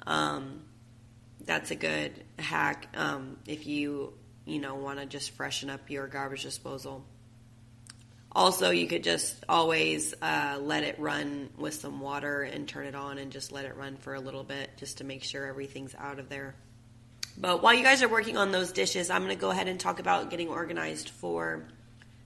Um, 0.06 0.62
that's 1.44 1.70
a 1.70 1.74
good 1.74 2.12
hack 2.38 2.88
um, 2.96 3.38
if 3.46 3.66
you 3.66 4.14
you 4.44 4.58
know, 4.58 4.74
want 4.74 4.98
to 4.98 5.06
just 5.06 5.30
freshen 5.32 5.70
up 5.70 5.90
your 5.90 6.06
garbage 6.06 6.42
disposal. 6.42 7.04
Also, 8.36 8.70
you 8.70 8.88
could 8.88 9.04
just 9.04 9.44
always 9.48 10.12
uh, 10.20 10.58
let 10.60 10.82
it 10.82 10.98
run 10.98 11.48
with 11.56 11.74
some 11.74 12.00
water 12.00 12.42
and 12.42 12.66
turn 12.66 12.86
it 12.86 12.94
on 12.94 13.18
and 13.18 13.30
just 13.30 13.52
let 13.52 13.64
it 13.64 13.76
run 13.76 13.96
for 13.96 14.14
a 14.14 14.20
little 14.20 14.42
bit 14.42 14.70
just 14.76 14.98
to 14.98 15.04
make 15.04 15.22
sure 15.22 15.46
everything's 15.46 15.94
out 15.94 16.18
of 16.18 16.28
there. 16.28 16.56
But 17.38 17.62
while 17.62 17.74
you 17.74 17.84
guys 17.84 18.02
are 18.02 18.08
working 18.08 18.36
on 18.36 18.50
those 18.50 18.72
dishes, 18.72 19.08
I'm 19.08 19.22
going 19.22 19.34
to 19.34 19.40
go 19.40 19.50
ahead 19.50 19.68
and 19.68 19.78
talk 19.78 20.00
about 20.00 20.30
getting 20.30 20.48
organized 20.48 21.10
for 21.10 21.64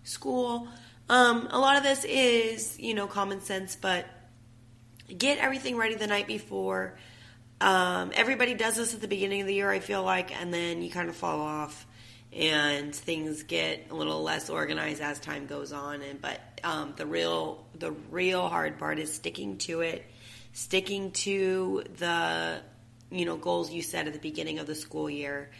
school. 0.02 0.68
Um, 1.10 1.48
a 1.50 1.58
lot 1.58 1.76
of 1.76 1.82
this 1.82 2.04
is, 2.04 2.78
you 2.78 2.94
know, 2.94 3.06
common 3.06 3.40
sense, 3.40 3.76
but 3.76 4.06
get 5.16 5.38
everything 5.38 5.76
ready 5.76 5.94
the 5.94 6.06
night 6.06 6.26
before. 6.26 6.98
Um, 7.60 8.12
everybody 8.14 8.54
does 8.54 8.76
this 8.76 8.94
at 8.94 9.00
the 9.00 9.08
beginning 9.08 9.40
of 9.40 9.46
the 9.46 9.54
year, 9.54 9.70
I 9.70 9.80
feel 9.80 10.02
like, 10.02 10.38
and 10.38 10.54
then 10.54 10.82
you 10.82 10.90
kind 10.90 11.08
of 11.08 11.16
fall 11.16 11.40
off 11.40 11.86
and 12.32 12.94
things 12.94 13.42
get 13.42 13.86
a 13.90 13.94
little 13.94 14.22
less 14.22 14.50
organized 14.50 15.00
as 15.00 15.18
time 15.18 15.46
goes 15.46 15.72
on. 15.72 16.02
And 16.02 16.20
but 16.20 16.40
um, 16.64 16.94
the 16.96 17.06
real 17.06 17.64
the 17.78 17.92
real 18.10 18.48
hard 18.48 18.78
part 18.78 18.98
is 18.98 19.12
sticking 19.12 19.58
to 19.58 19.80
it, 19.80 20.04
sticking 20.52 21.12
to 21.12 21.84
the 21.98 22.60
you 23.10 23.24
know 23.24 23.36
goals 23.36 23.70
you 23.70 23.82
set 23.82 24.06
at 24.06 24.12
the 24.12 24.18
beginning 24.18 24.58
of 24.58 24.66
the 24.66 24.74
school 24.74 25.08
year. 25.08 25.50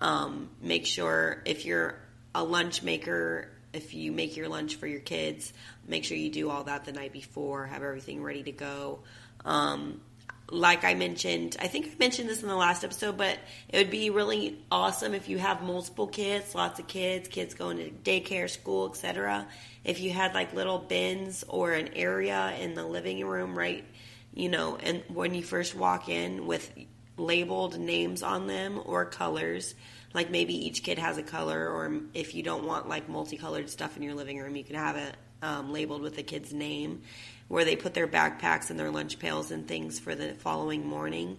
Um, 0.00 0.50
make 0.60 0.86
sure 0.86 1.42
if 1.44 1.64
you're 1.64 1.98
a 2.34 2.44
lunch 2.44 2.82
maker, 2.82 3.50
if 3.72 3.94
you 3.94 4.12
make 4.12 4.36
your 4.36 4.48
lunch 4.48 4.76
for 4.76 4.86
your 4.86 5.00
kids, 5.00 5.52
make 5.86 6.04
sure 6.04 6.16
you 6.16 6.30
do 6.30 6.50
all 6.50 6.64
that 6.64 6.84
the 6.84 6.92
night 6.92 7.12
before. 7.12 7.66
Have 7.66 7.82
everything 7.82 8.22
ready 8.22 8.42
to 8.44 8.52
go. 8.52 9.00
Um, 9.44 10.00
like 10.50 10.84
I 10.84 10.94
mentioned, 10.94 11.56
I 11.60 11.68
think 11.68 11.86
I 11.86 11.90
mentioned 11.98 12.28
this 12.28 12.42
in 12.42 12.48
the 12.48 12.56
last 12.56 12.84
episode, 12.84 13.16
but 13.16 13.38
it 13.68 13.78
would 13.78 13.90
be 13.90 14.10
really 14.10 14.58
awesome 14.70 15.14
if 15.14 15.28
you 15.28 15.38
have 15.38 15.62
multiple 15.62 16.06
kids, 16.06 16.54
lots 16.54 16.80
of 16.80 16.86
kids, 16.86 17.28
kids 17.28 17.54
going 17.54 17.76
to 17.78 17.90
daycare, 17.90 18.48
school, 18.48 18.88
etc. 18.88 19.46
If 19.84 20.00
you 20.00 20.10
had 20.10 20.34
like 20.34 20.54
little 20.54 20.78
bins 20.78 21.44
or 21.48 21.72
an 21.72 21.90
area 21.94 22.54
in 22.60 22.74
the 22.74 22.84
living 22.84 23.24
room, 23.26 23.58
right? 23.58 23.84
You 24.32 24.48
know, 24.48 24.76
and 24.76 25.02
when 25.08 25.34
you 25.34 25.42
first 25.42 25.74
walk 25.74 26.08
in 26.08 26.46
with 26.46 26.70
labeled 27.16 27.78
names 27.78 28.22
on 28.22 28.46
them 28.46 28.80
or 28.84 29.04
colors, 29.04 29.74
like 30.14 30.30
maybe 30.30 30.66
each 30.66 30.82
kid 30.82 30.98
has 30.98 31.18
a 31.18 31.22
color, 31.22 31.68
or 31.68 32.00
if 32.14 32.34
you 32.34 32.42
don't 32.42 32.64
want 32.64 32.88
like 32.88 33.08
multicolored 33.08 33.68
stuff 33.68 33.96
in 33.96 34.02
your 34.02 34.14
living 34.14 34.38
room, 34.38 34.56
you 34.56 34.64
can 34.64 34.76
have 34.76 34.96
it 34.96 35.14
um, 35.42 35.72
labeled 35.72 36.00
with 36.00 36.16
the 36.16 36.22
kid's 36.22 36.52
name 36.52 37.02
where 37.48 37.64
they 37.64 37.76
put 37.76 37.94
their 37.94 38.06
backpacks 38.06 38.70
and 38.70 38.78
their 38.78 38.90
lunch 38.90 39.18
pails 39.18 39.50
and 39.50 39.66
things 39.66 39.98
for 39.98 40.14
the 40.14 40.34
following 40.34 40.86
morning. 40.86 41.38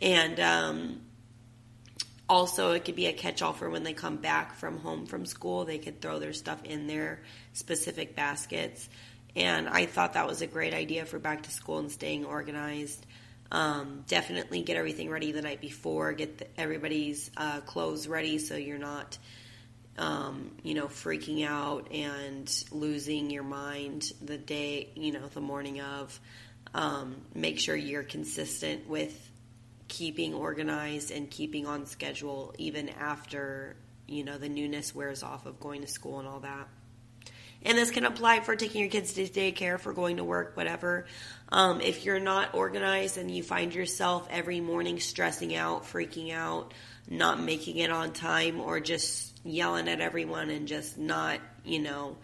And 0.00 0.38
um, 0.40 1.00
also, 2.28 2.72
it 2.72 2.84
could 2.84 2.96
be 2.96 3.06
a 3.06 3.12
catch 3.12 3.40
all 3.40 3.52
for 3.52 3.70
when 3.70 3.84
they 3.84 3.94
come 3.94 4.16
back 4.16 4.56
from 4.56 4.78
home 4.78 5.06
from 5.06 5.24
school. 5.24 5.64
They 5.64 5.78
could 5.78 6.00
throw 6.00 6.18
their 6.18 6.32
stuff 6.32 6.62
in 6.64 6.86
their 6.86 7.22
specific 7.52 8.14
baskets. 8.14 8.88
And 9.34 9.68
I 9.68 9.86
thought 9.86 10.14
that 10.14 10.26
was 10.26 10.42
a 10.42 10.46
great 10.46 10.74
idea 10.74 11.04
for 11.06 11.18
back 11.18 11.44
to 11.44 11.50
school 11.50 11.78
and 11.78 11.90
staying 11.90 12.24
organized. 12.24 13.06
Um, 13.50 14.04
definitely 14.08 14.62
get 14.62 14.76
everything 14.76 15.08
ready 15.08 15.32
the 15.32 15.40
night 15.40 15.60
before, 15.60 16.12
get 16.12 16.38
the, 16.38 16.60
everybody's 16.60 17.30
uh, 17.36 17.60
clothes 17.60 18.06
ready 18.06 18.38
so 18.38 18.56
you're 18.56 18.78
not 18.78 19.16
um, 19.98 20.52
you 20.62 20.74
know, 20.74 20.86
freaking 20.86 21.44
out 21.44 21.92
and 21.92 22.64
losing 22.70 23.30
your 23.30 23.42
mind 23.42 24.12
the 24.22 24.38
day, 24.38 24.88
you 24.94 25.12
know, 25.12 25.26
the 25.26 25.40
morning 25.40 25.80
of. 25.80 26.18
Um, 26.74 27.16
make 27.34 27.58
sure 27.58 27.74
you're 27.74 28.02
consistent 28.02 28.88
with 28.88 29.30
keeping 29.88 30.34
organized 30.34 31.10
and 31.10 31.28
keeping 31.30 31.66
on 31.66 31.86
schedule 31.86 32.54
even 32.58 32.90
after, 32.90 33.74
you 34.06 34.22
know, 34.22 34.38
the 34.38 34.48
newness 34.48 34.94
wears 34.94 35.22
off 35.22 35.46
of 35.46 35.58
going 35.58 35.80
to 35.80 35.88
school 35.88 36.18
and 36.18 36.28
all 36.28 36.40
that. 36.40 36.68
And 37.64 37.76
this 37.76 37.90
can 37.90 38.04
apply 38.04 38.40
for 38.40 38.54
taking 38.54 38.82
your 38.82 38.90
kids 38.90 39.14
to 39.14 39.24
daycare, 39.24 39.80
for 39.80 39.92
going 39.92 40.18
to 40.18 40.24
work, 40.24 40.56
whatever. 40.56 41.06
Um, 41.50 41.80
if 41.80 42.04
you're 42.04 42.20
not 42.20 42.54
organized 42.54 43.18
and 43.18 43.30
you 43.30 43.42
find 43.42 43.74
yourself 43.74 44.28
every 44.30 44.60
morning 44.60 45.00
stressing 45.00 45.56
out, 45.56 45.84
freaking 45.84 46.32
out, 46.32 46.72
not 47.10 47.42
making 47.42 47.78
it 47.78 47.90
on 47.90 48.12
time, 48.12 48.60
or 48.60 48.78
just 48.78 49.37
yelling 49.48 49.88
at 49.88 50.00
everyone 50.00 50.50
and 50.50 50.68
just 50.68 50.98
not, 50.98 51.40
you 51.64 51.80
know, 51.80 52.16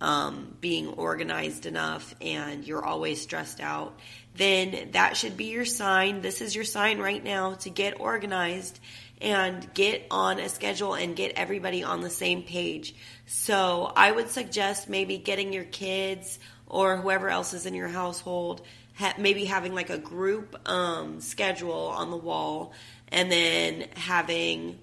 um, 0.00 0.56
being 0.60 0.88
organized 0.88 1.66
enough 1.66 2.14
and 2.20 2.66
you're 2.66 2.84
always 2.84 3.22
stressed 3.22 3.60
out, 3.60 3.98
then 4.34 4.90
that 4.92 5.16
should 5.16 5.36
be 5.36 5.46
your 5.46 5.64
sign. 5.64 6.20
This 6.20 6.40
is 6.40 6.54
your 6.54 6.64
sign 6.64 6.98
right 6.98 7.22
now 7.22 7.54
to 7.54 7.70
get 7.70 8.00
organized 8.00 8.80
and 9.20 9.72
get 9.74 10.06
on 10.10 10.38
a 10.38 10.48
schedule 10.48 10.94
and 10.94 11.16
get 11.16 11.32
everybody 11.36 11.82
on 11.82 12.00
the 12.00 12.10
same 12.10 12.42
page. 12.42 12.94
So 13.26 13.90
I 13.96 14.10
would 14.10 14.28
suggest 14.28 14.88
maybe 14.88 15.18
getting 15.18 15.52
your 15.52 15.64
kids 15.64 16.38
or 16.66 16.96
whoever 16.96 17.28
else 17.28 17.54
is 17.54 17.64
in 17.64 17.74
your 17.74 17.88
household, 17.88 18.62
ha- 18.96 19.14
maybe 19.16 19.44
having 19.44 19.74
like 19.74 19.90
a 19.90 19.98
group 19.98 20.68
um, 20.68 21.20
schedule 21.20 21.72
on 21.72 22.10
the 22.10 22.16
wall 22.16 22.72
and 23.08 23.30
then 23.30 23.86
having 23.94 24.78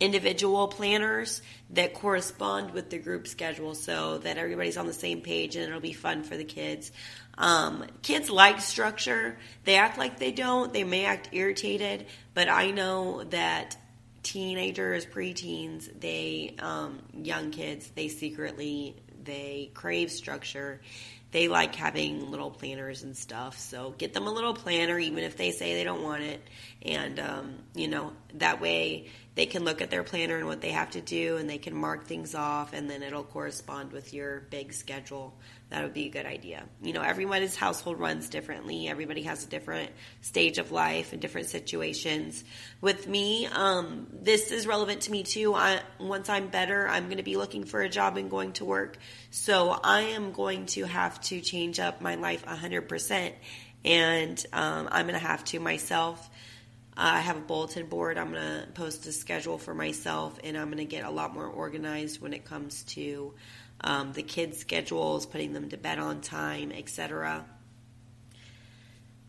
individual 0.00 0.66
planners 0.68 1.42
that 1.70 1.94
correspond 1.94 2.72
with 2.72 2.90
the 2.90 2.98
group 2.98 3.28
schedule 3.28 3.74
so 3.74 4.18
that 4.18 4.38
everybody's 4.38 4.78
on 4.78 4.86
the 4.86 4.92
same 4.92 5.20
page 5.20 5.56
and 5.56 5.66
it'll 5.68 5.80
be 5.80 5.92
fun 5.92 6.22
for 6.24 6.36
the 6.36 6.44
kids. 6.44 6.90
Um, 7.36 7.86
kids 8.02 8.28
like 8.30 8.60
structure. 8.60 9.38
They 9.64 9.76
act 9.76 9.98
like 9.98 10.18
they 10.18 10.32
don't. 10.32 10.72
They 10.72 10.84
may 10.84 11.04
act 11.04 11.28
irritated, 11.32 12.06
but 12.34 12.48
I 12.48 12.70
know 12.70 13.24
that 13.24 13.76
teenagers, 14.22 15.06
preteens, 15.06 15.88
they, 16.00 16.54
um, 16.58 17.00
young 17.14 17.50
kids, 17.50 17.90
they 17.94 18.08
secretly, 18.08 18.96
they 19.22 19.70
crave 19.74 20.10
structure. 20.10 20.80
They 21.30 21.48
like 21.48 21.74
having 21.76 22.30
little 22.30 22.50
planners 22.50 23.04
and 23.04 23.16
stuff. 23.16 23.56
So 23.58 23.94
get 23.96 24.12
them 24.12 24.26
a 24.26 24.32
little 24.32 24.52
planner, 24.52 24.98
even 24.98 25.22
if 25.22 25.36
they 25.36 25.52
say 25.52 25.74
they 25.74 25.84
don't 25.84 26.02
want 26.02 26.22
it. 26.22 26.42
And, 26.82 27.20
um, 27.20 27.54
you 27.74 27.88
know, 27.88 28.12
that 28.34 28.60
way 28.60 29.10
they 29.40 29.46
can 29.46 29.64
look 29.64 29.80
at 29.80 29.88
their 29.88 30.02
planner 30.02 30.36
and 30.36 30.46
what 30.46 30.60
they 30.60 30.72
have 30.72 30.90
to 30.90 31.00
do 31.00 31.38
and 31.38 31.48
they 31.48 31.56
can 31.56 31.74
mark 31.74 32.04
things 32.04 32.34
off 32.34 32.74
and 32.74 32.90
then 32.90 33.02
it'll 33.02 33.24
correspond 33.24 33.90
with 33.90 34.12
your 34.12 34.40
big 34.50 34.70
schedule. 34.70 35.34
That 35.70 35.82
would 35.82 35.94
be 35.94 36.04
a 36.04 36.10
good 36.10 36.26
idea. 36.26 36.64
You 36.82 36.92
know, 36.92 37.00
everybody's 37.00 37.56
household 37.56 37.98
runs 37.98 38.28
differently. 38.28 38.86
Everybody 38.86 39.22
has 39.22 39.42
a 39.42 39.48
different 39.48 39.92
stage 40.20 40.58
of 40.58 40.72
life 40.72 41.14
and 41.14 41.22
different 41.22 41.46
situations. 41.46 42.44
With 42.82 43.08
me, 43.08 43.46
um, 43.46 44.08
this 44.12 44.50
is 44.50 44.66
relevant 44.66 45.00
to 45.02 45.10
me 45.10 45.22
too. 45.22 45.54
I, 45.54 45.80
once 45.98 46.28
I'm 46.28 46.48
better, 46.48 46.86
I'm 46.86 47.06
going 47.06 47.16
to 47.16 47.22
be 47.22 47.38
looking 47.38 47.64
for 47.64 47.80
a 47.80 47.88
job 47.88 48.18
and 48.18 48.28
going 48.30 48.52
to 48.54 48.66
work. 48.66 48.98
So 49.30 49.70
I 49.70 50.02
am 50.02 50.32
going 50.32 50.66
to 50.66 50.84
have 50.84 51.18
to 51.22 51.40
change 51.40 51.80
up 51.80 52.02
my 52.02 52.16
life 52.16 52.44
100%. 52.44 53.32
And 53.86 54.46
um, 54.52 54.90
I'm 54.92 55.06
going 55.06 55.18
to 55.18 55.26
have 55.26 55.44
to 55.44 55.60
myself 55.60 56.28
I 56.96 57.20
have 57.20 57.36
a 57.36 57.40
bulletin 57.40 57.86
board. 57.86 58.18
I'm 58.18 58.32
going 58.32 58.42
to 58.42 58.66
post 58.74 59.06
a 59.06 59.12
schedule 59.12 59.58
for 59.58 59.74
myself, 59.74 60.38
and 60.44 60.56
I'm 60.56 60.66
going 60.66 60.78
to 60.78 60.84
get 60.84 61.04
a 61.04 61.10
lot 61.10 61.34
more 61.34 61.46
organized 61.46 62.20
when 62.20 62.32
it 62.32 62.44
comes 62.44 62.82
to 62.84 63.34
um, 63.80 64.12
the 64.12 64.22
kids' 64.22 64.58
schedules, 64.58 65.26
putting 65.26 65.52
them 65.52 65.68
to 65.70 65.76
bed 65.76 65.98
on 65.98 66.20
time, 66.20 66.72
etc. 66.72 67.44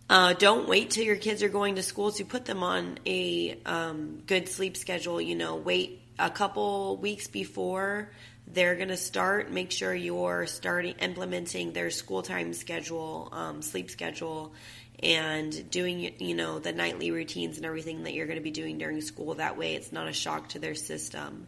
Uh, 0.10 0.34
don't 0.34 0.68
wait 0.68 0.90
till 0.90 1.06
your 1.06 1.16
kids 1.16 1.42
are 1.42 1.50
going 1.50 1.76
to 1.76 1.84
school 1.84 2.12
to 2.12 2.26
put 2.26 2.44
them 2.44 2.64
on 2.64 3.00
a 3.06 3.58
um, 3.66 4.22
good 4.28 4.50
sleep 4.50 4.76
schedule. 4.76 5.22
You 5.22 5.36
know, 5.36 5.56
wait 5.56 6.02
a 6.20 6.30
couple 6.30 6.98
weeks 6.98 7.28
before 7.28 8.12
they're 8.46 8.76
going 8.76 8.90
to 8.90 8.98
start. 8.98 9.52
Make 9.52 9.72
sure 9.72 9.94
you're 9.94 10.48
starting 10.48 10.96
implementing 11.00 11.72
their 11.72 11.90
school 11.90 12.24
time 12.24 12.54
schedule, 12.54 13.30
um, 13.32 13.62
sleep 13.62 13.90
schedule 13.90 14.54
and 15.04 15.70
doing 15.72 16.14
you 16.20 16.36
know 16.36 16.60
the 16.60 16.72
nightly 16.72 17.12
routines 17.12 17.58
and 17.58 17.66
everything 17.66 18.04
that 18.04 18.14
you're 18.14 18.28
going 18.28 18.38
to 18.38 18.44
be 18.44 18.52
doing 18.52 18.78
during 18.78 19.02
school. 19.02 19.36
That 19.36 19.58
way 19.58 19.76
it's 19.76 19.92
not 19.92 20.08
a 20.08 20.14
shock 20.14 20.50
to 20.50 20.60
their 20.60 20.76
system 20.76 21.48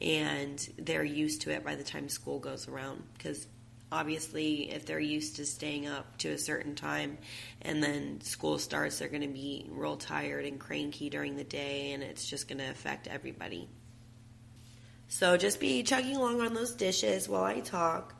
and 0.00 0.68
they're 0.78 1.04
used 1.04 1.42
to 1.42 1.50
it 1.50 1.64
by 1.64 1.74
the 1.74 1.84
time 1.84 2.08
school 2.08 2.38
goes 2.38 2.68
around. 2.68 3.02
Because 3.16 3.46
obviously 3.90 4.70
if 4.70 4.86
they're 4.86 5.00
used 5.00 5.36
to 5.36 5.44
staying 5.44 5.86
up 5.86 6.16
to 6.18 6.30
a 6.30 6.38
certain 6.38 6.74
time 6.74 7.18
and 7.60 7.82
then 7.82 8.20
school 8.22 8.58
starts 8.58 8.98
they're 8.98 9.08
going 9.08 9.22
to 9.22 9.28
be 9.28 9.66
real 9.70 9.96
tired 9.96 10.46
and 10.46 10.58
cranky 10.58 11.10
during 11.10 11.36
the 11.36 11.44
day 11.44 11.92
and 11.92 12.02
it's 12.02 12.26
just 12.26 12.48
going 12.48 12.58
to 12.58 12.70
affect 12.70 13.06
everybody. 13.08 13.68
So 15.08 15.36
just 15.36 15.60
be 15.60 15.82
chugging 15.82 16.16
along 16.16 16.40
on 16.40 16.54
those 16.54 16.74
dishes 16.74 17.28
while 17.28 17.44
i 17.44 17.60
talk. 17.60 18.14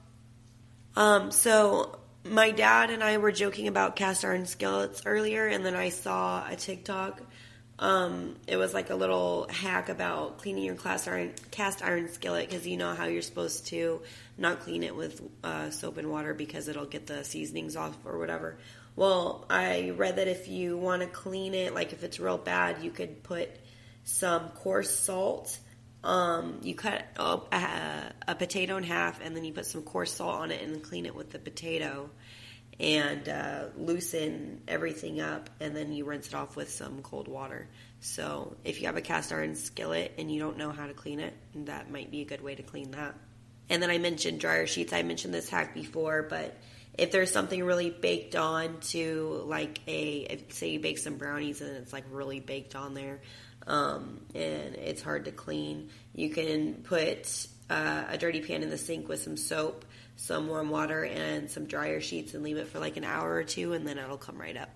Um, 0.95 1.31
so 1.31 1.99
my 2.25 2.51
dad 2.51 2.91
and 2.91 3.03
I 3.03 3.19
were 3.19 3.33
joking 3.33 3.69
about 3.69 3.97
cast 3.97 4.25
iron 4.25 4.47
skillets 4.47 5.03
earlier, 5.07 5.47
and 5.47 5.65
then 5.65 5.75
I 5.75 5.89
saw 5.89 6.47
a 6.49 6.57
TikTok. 6.57 7.21
Um, 7.79 8.37
it 8.47 8.57
was 8.57 8.75
like 8.75 8.91
a 8.91 8.95
little 8.95 9.49
hack 9.49 9.89
about 9.89 10.39
cleaning 10.39 10.65
your 10.65 10.77
cast 10.77 11.09
iron 11.09 11.33
cast 11.51 11.83
iron 11.83 12.13
skillet 12.13 12.49
because 12.49 12.67
you 12.67 12.77
know 12.77 12.95
how 12.95 13.07
you're 13.07 13.23
supposed 13.23 13.67
to 13.69 14.03
not 14.39 14.61
clean 14.61 14.85
it 14.85 14.95
with 14.95 15.21
uh, 15.43 15.71
soap 15.71 15.97
and 15.97 16.09
water 16.09 16.33
because 16.33 16.69
it'll 16.69 16.87
get 16.87 17.07
the 17.07 17.25
seasonings 17.25 17.75
off 17.75 17.97
or 18.05 18.19
whatever. 18.19 18.59
Well, 18.95 19.47
I 19.51 19.91
read 19.97 20.17
that 20.17 20.29
if 20.29 20.49
you 20.49 20.77
want 20.77 21.03
to 21.03 21.09
clean 21.09 21.55
it, 21.55 21.75
like 21.75 21.93
if 21.93 22.05
it's 22.05 22.21
real 22.21 22.39
bad, 22.39 22.85
you 22.85 22.91
could 22.91 23.23
put 23.23 23.49
some 24.05 24.51
coarse 24.51 24.91
salt 24.91 25.59
Um, 26.05 26.59
you 26.63 26.75
cut 26.75 27.05
a, 27.17 27.39
a, 27.53 28.13
a, 28.29 28.35
potato 28.35 28.77
in 28.77 28.83
half, 28.83 29.21
and 29.25 29.37
then 29.37 29.45
you 29.45 29.53
put 29.53 29.67
some 29.67 29.83
coarse 29.83 30.13
salt 30.13 30.35
on 30.35 30.51
it, 30.51 30.61
and 30.61 30.83
clean 30.83 31.07
it 31.07 31.15
with 31.15 31.31
the 31.31 31.39
potato, 31.39 32.11
and 32.81 33.29
uh, 33.29 33.67
loosen 33.77 34.63
everything 34.67 35.21
up, 35.21 35.49
and 35.61 35.77
then 35.77 35.93
you 35.93 36.05
rinse 36.05 36.27
it 36.27 36.35
off 36.35 36.57
with 36.57 36.71
some 36.71 37.03
cold 37.03 37.29
water. 37.29 37.69
So 38.01 38.57
if 38.65 38.81
you 38.81 38.87
have 38.87 38.97
a 38.97 39.01
cast 39.01 39.33
iron 39.33 39.55
skillet 39.55 40.15
and 40.19 40.29
you 40.31 40.41
don't 40.41 40.57
know 40.57 40.73
how 40.73 40.89
to 40.89 40.93
clean 40.93 41.21
it, 41.21 41.35
that 41.67 41.89
might 41.89 42.11
be 42.11 42.21
a 42.23 42.25
good 42.25 42.43
way 42.43 42.57
to 42.57 42.63
clean 42.63 42.91
that. 42.91 43.15
And 43.71 43.81
then 43.81 43.91
I 43.91 43.99
mentioned 43.99 44.41
dryer 44.41 44.67
sheets. 44.67 44.93
I 44.93 45.03
mentioned 45.03 45.33
this 45.33 45.49
hack 45.49 45.73
before, 45.73 46.25
but 46.29 46.59
if 46.99 47.13
there's 47.13 47.31
something 47.31 47.63
really 47.63 47.91
baked 47.91 48.35
on 48.35 48.81
to 48.81 49.45
like 49.47 49.81
a 49.87 50.45
say 50.49 50.71
you 50.71 50.81
bake 50.81 50.99
some 50.99 51.17
brownies 51.17 51.61
and 51.61 51.77
it's 51.77 51.93
like 51.93 52.05
really 52.11 52.41
baked 52.41 52.75
on 52.75 52.95
there 52.95 53.21
um, 53.67 54.21
and 54.35 54.75
it's 54.77 55.03
hard 55.03 55.25
to 55.25 55.33
clean 55.33 55.91
you 56.15 56.31
can 56.31 56.75
put 56.75 57.47
uh, 57.71 58.05
a 58.09 58.19
dirty 58.19 58.41
pan 58.41 58.63
in 58.63 58.71
the 58.71 58.79
sink 58.79 59.09
with 59.09 59.21
some 59.21 59.37
soap 59.37 59.85
some 60.17 60.49
warm 60.49 60.71
water 60.71 61.05
and 61.05 61.51
some 61.51 61.67
dryer 61.67 62.01
sheets 62.01 62.35
and 62.35 62.43
leave 62.43 62.57
it 62.57 62.69
for 62.69 62.79
like 62.79 62.97
an 62.97 63.05
hour 63.05 63.33
or 63.33 63.45
two 63.45 63.73
and 63.73 63.87
then 63.87 63.99
it'll 63.99 64.17
come 64.17 64.39
right 64.39 64.57
up 64.57 64.71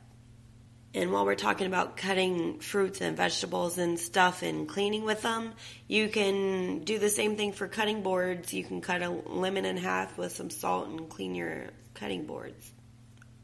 and 0.97 1.13
while 1.13 1.27
we're 1.27 1.35
talking 1.35 1.67
about 1.67 1.99
cutting 1.99 2.59
fruits 2.61 3.03
and 3.03 3.19
vegetables 3.19 3.77
and 3.77 4.01
stuff 4.01 4.43
and 4.43 4.67
cleaning 4.67 5.05
with 5.05 5.21
them, 5.21 5.53
you 5.87 6.09
can 6.09 6.85
do 6.85 6.99
the 6.99 7.11
same 7.11 7.37
thing 7.37 7.53
for 7.53 7.69
cutting 7.69 8.03
boards. 8.03 8.55
You 8.55 8.65
can 8.65 8.81
cut 8.81 9.03
a 9.03 9.11
lemon 9.11 9.67
in 9.67 9.77
half 9.77 10.17
with 10.17 10.33
some 10.33 10.49
salt 10.49 10.89
and 10.89 11.07
clean 11.11 11.35
your 11.35 11.67
cutting 11.93 12.25
boards, 12.25 12.73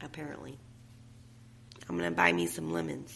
apparently. 0.01 0.57
I'm 1.87 1.95
going 1.95 2.09
to 2.09 2.15
buy 2.15 2.33
me 2.33 2.47
some 2.47 2.73
lemons. 2.73 3.15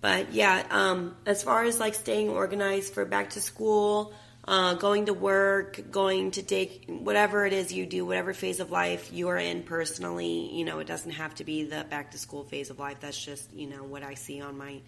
But 0.00 0.32
yeah, 0.32 0.66
um, 0.70 1.16
as 1.26 1.42
far 1.42 1.64
as 1.64 1.78
like 1.78 1.94
staying 1.94 2.30
organized 2.30 2.94
for 2.94 3.04
back 3.04 3.30
to 3.30 3.40
school, 3.40 4.14
uh, 4.48 4.74
going 4.74 5.06
to 5.06 5.14
work, 5.14 5.80
going 5.90 6.30
to 6.32 6.42
take 6.42 6.86
whatever 6.88 7.44
it 7.44 7.52
is 7.52 7.72
you 7.72 7.84
do, 7.84 8.06
whatever 8.06 8.32
phase 8.32 8.60
of 8.60 8.70
life 8.70 9.12
you 9.12 9.28
are 9.28 9.36
in 9.36 9.62
personally. 9.62 10.54
You 10.54 10.64
know, 10.64 10.78
it 10.78 10.86
doesn't 10.86 11.12
have 11.12 11.34
to 11.36 11.44
be 11.44 11.64
the 11.64 11.84
back 11.88 12.12
to 12.12 12.18
school 12.18 12.44
phase 12.44 12.70
of 12.70 12.78
life. 12.78 12.98
That's 13.00 13.22
just 13.22 13.52
you 13.52 13.68
know 13.68 13.84
what 13.84 14.02
I 14.02 14.14
see 14.14 14.40
on 14.40 14.56
my 14.56 14.80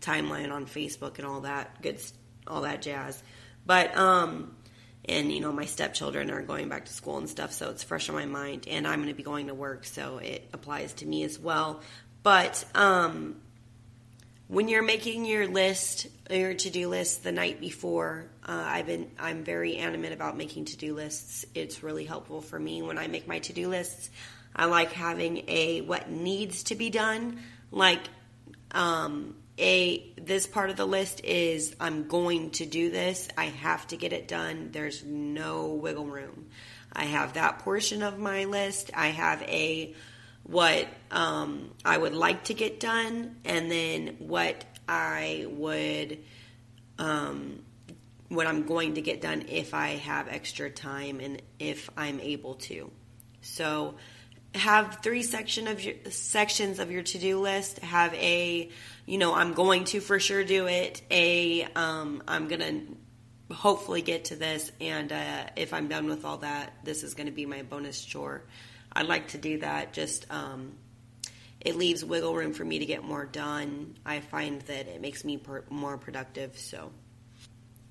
timeline 0.00 0.52
on 0.52 0.66
Facebook 0.66 1.18
and 1.18 1.26
all 1.26 1.40
that 1.40 1.82
good, 1.82 2.00
all 2.46 2.62
that 2.62 2.82
jazz. 2.82 3.20
But 3.66 3.96
um, 3.96 4.56
and 5.04 5.32
you 5.32 5.40
know 5.40 5.52
my 5.52 5.66
stepchildren 5.66 6.30
are 6.30 6.42
going 6.42 6.68
back 6.68 6.84
to 6.84 6.92
school 6.92 7.18
and 7.18 7.28
stuff, 7.28 7.52
so 7.52 7.70
it's 7.70 7.82
fresh 7.82 8.08
on 8.08 8.14
my 8.14 8.26
mind. 8.26 8.68
And 8.68 8.86
I'm 8.86 9.00
going 9.00 9.08
to 9.08 9.14
be 9.14 9.24
going 9.24 9.48
to 9.48 9.54
work, 9.54 9.84
so 9.84 10.18
it 10.18 10.48
applies 10.52 10.92
to 10.94 11.06
me 11.06 11.24
as 11.24 11.38
well. 11.38 11.80
But 12.22 12.64
um, 12.76 13.41
when 14.52 14.68
you're 14.68 14.82
making 14.82 15.24
your 15.24 15.46
list, 15.46 16.08
your 16.28 16.52
to-do 16.52 16.86
list 16.86 17.24
the 17.24 17.32
night 17.32 17.58
before, 17.58 18.26
uh, 18.46 18.52
I've 18.52 18.84
been 18.84 19.10
I'm 19.18 19.44
very 19.44 19.78
animate 19.78 20.12
about 20.12 20.36
making 20.36 20.66
to-do 20.66 20.94
lists. 20.94 21.46
It's 21.54 21.82
really 21.82 22.04
helpful 22.04 22.42
for 22.42 22.58
me 22.58 22.82
when 22.82 22.98
I 22.98 23.06
make 23.06 23.26
my 23.26 23.38
to-do 23.38 23.70
lists. 23.70 24.10
I 24.54 24.66
like 24.66 24.92
having 24.92 25.44
a 25.48 25.80
what 25.80 26.10
needs 26.10 26.64
to 26.64 26.74
be 26.74 26.90
done, 26.90 27.40
like 27.70 28.02
um, 28.72 29.36
a 29.56 30.12
this 30.20 30.46
part 30.46 30.68
of 30.68 30.76
the 30.76 30.84
list 30.84 31.24
is 31.24 31.74
I'm 31.80 32.06
going 32.06 32.50
to 32.50 32.66
do 32.66 32.90
this. 32.90 33.28
I 33.38 33.46
have 33.46 33.86
to 33.86 33.96
get 33.96 34.12
it 34.12 34.28
done. 34.28 34.68
There's 34.70 35.02
no 35.02 35.68
wiggle 35.68 36.04
room. 36.04 36.48
I 36.92 37.04
have 37.04 37.32
that 37.34 37.60
portion 37.60 38.02
of 38.02 38.18
my 38.18 38.44
list. 38.44 38.90
I 38.94 39.06
have 39.06 39.40
a 39.44 39.94
what 40.44 40.88
um, 41.10 41.70
I 41.84 41.96
would 41.96 42.14
like 42.14 42.44
to 42.44 42.54
get 42.54 42.80
done, 42.80 43.36
and 43.44 43.70
then 43.70 44.16
what 44.18 44.64
I 44.88 45.46
would, 45.48 46.18
um, 46.98 47.60
what 48.28 48.46
I'm 48.46 48.64
going 48.66 48.94
to 48.94 49.02
get 49.02 49.20
done 49.20 49.44
if 49.48 49.74
I 49.74 49.90
have 49.90 50.28
extra 50.28 50.70
time 50.70 51.20
and 51.20 51.40
if 51.58 51.90
I'm 51.96 52.20
able 52.20 52.54
to. 52.54 52.90
So, 53.40 53.94
have 54.54 54.98
three 55.02 55.22
section 55.22 55.66
of 55.66 55.82
your 55.82 55.94
sections 56.10 56.78
of 56.78 56.90
your 56.90 57.02
to-do 57.02 57.40
list. 57.40 57.78
Have 57.78 58.12
a, 58.14 58.68
you 59.06 59.18
know, 59.18 59.34
I'm 59.34 59.54
going 59.54 59.84
to 59.84 60.00
for 60.00 60.20
sure 60.20 60.44
do 60.44 60.66
it. 60.66 61.00
A, 61.10 61.64
um, 61.74 62.22
I'm 62.28 62.48
gonna 62.48 62.82
hopefully 63.50 64.02
get 64.02 64.26
to 64.26 64.36
this, 64.36 64.72
and 64.80 65.12
uh, 65.12 65.44
if 65.56 65.72
I'm 65.72 65.88
done 65.88 66.06
with 66.06 66.24
all 66.24 66.38
that, 66.38 66.72
this 66.84 67.02
is 67.02 67.14
going 67.14 67.26
to 67.26 67.32
be 67.32 67.46
my 67.46 67.62
bonus 67.62 68.04
chore. 68.04 68.42
I 68.94 69.02
like 69.02 69.28
to 69.28 69.38
do 69.38 69.58
that. 69.58 69.92
Just 69.92 70.26
um, 70.30 70.72
it 71.60 71.76
leaves 71.76 72.04
wiggle 72.04 72.34
room 72.34 72.52
for 72.52 72.64
me 72.64 72.78
to 72.78 72.86
get 72.86 73.04
more 73.04 73.24
done. 73.24 73.96
I 74.04 74.20
find 74.20 74.60
that 74.62 74.88
it 74.88 75.00
makes 75.00 75.24
me 75.24 75.36
per- 75.36 75.64
more 75.70 75.96
productive. 75.96 76.58
So, 76.58 76.90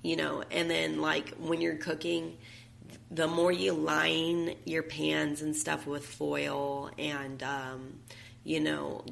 you 0.02 0.16
know, 0.16 0.42
and 0.50 0.70
then 0.70 1.00
like 1.00 1.34
when 1.38 1.60
you're 1.60 1.76
cooking, 1.76 2.36
the 3.10 3.26
more 3.26 3.52
you 3.52 3.72
line 3.72 4.54
your 4.64 4.82
pans 4.82 5.42
and 5.42 5.56
stuff 5.56 5.86
with 5.86 6.04
foil 6.04 6.90
and 6.98 7.42
um, 7.42 7.98
you 8.44 8.60
know 8.60 9.04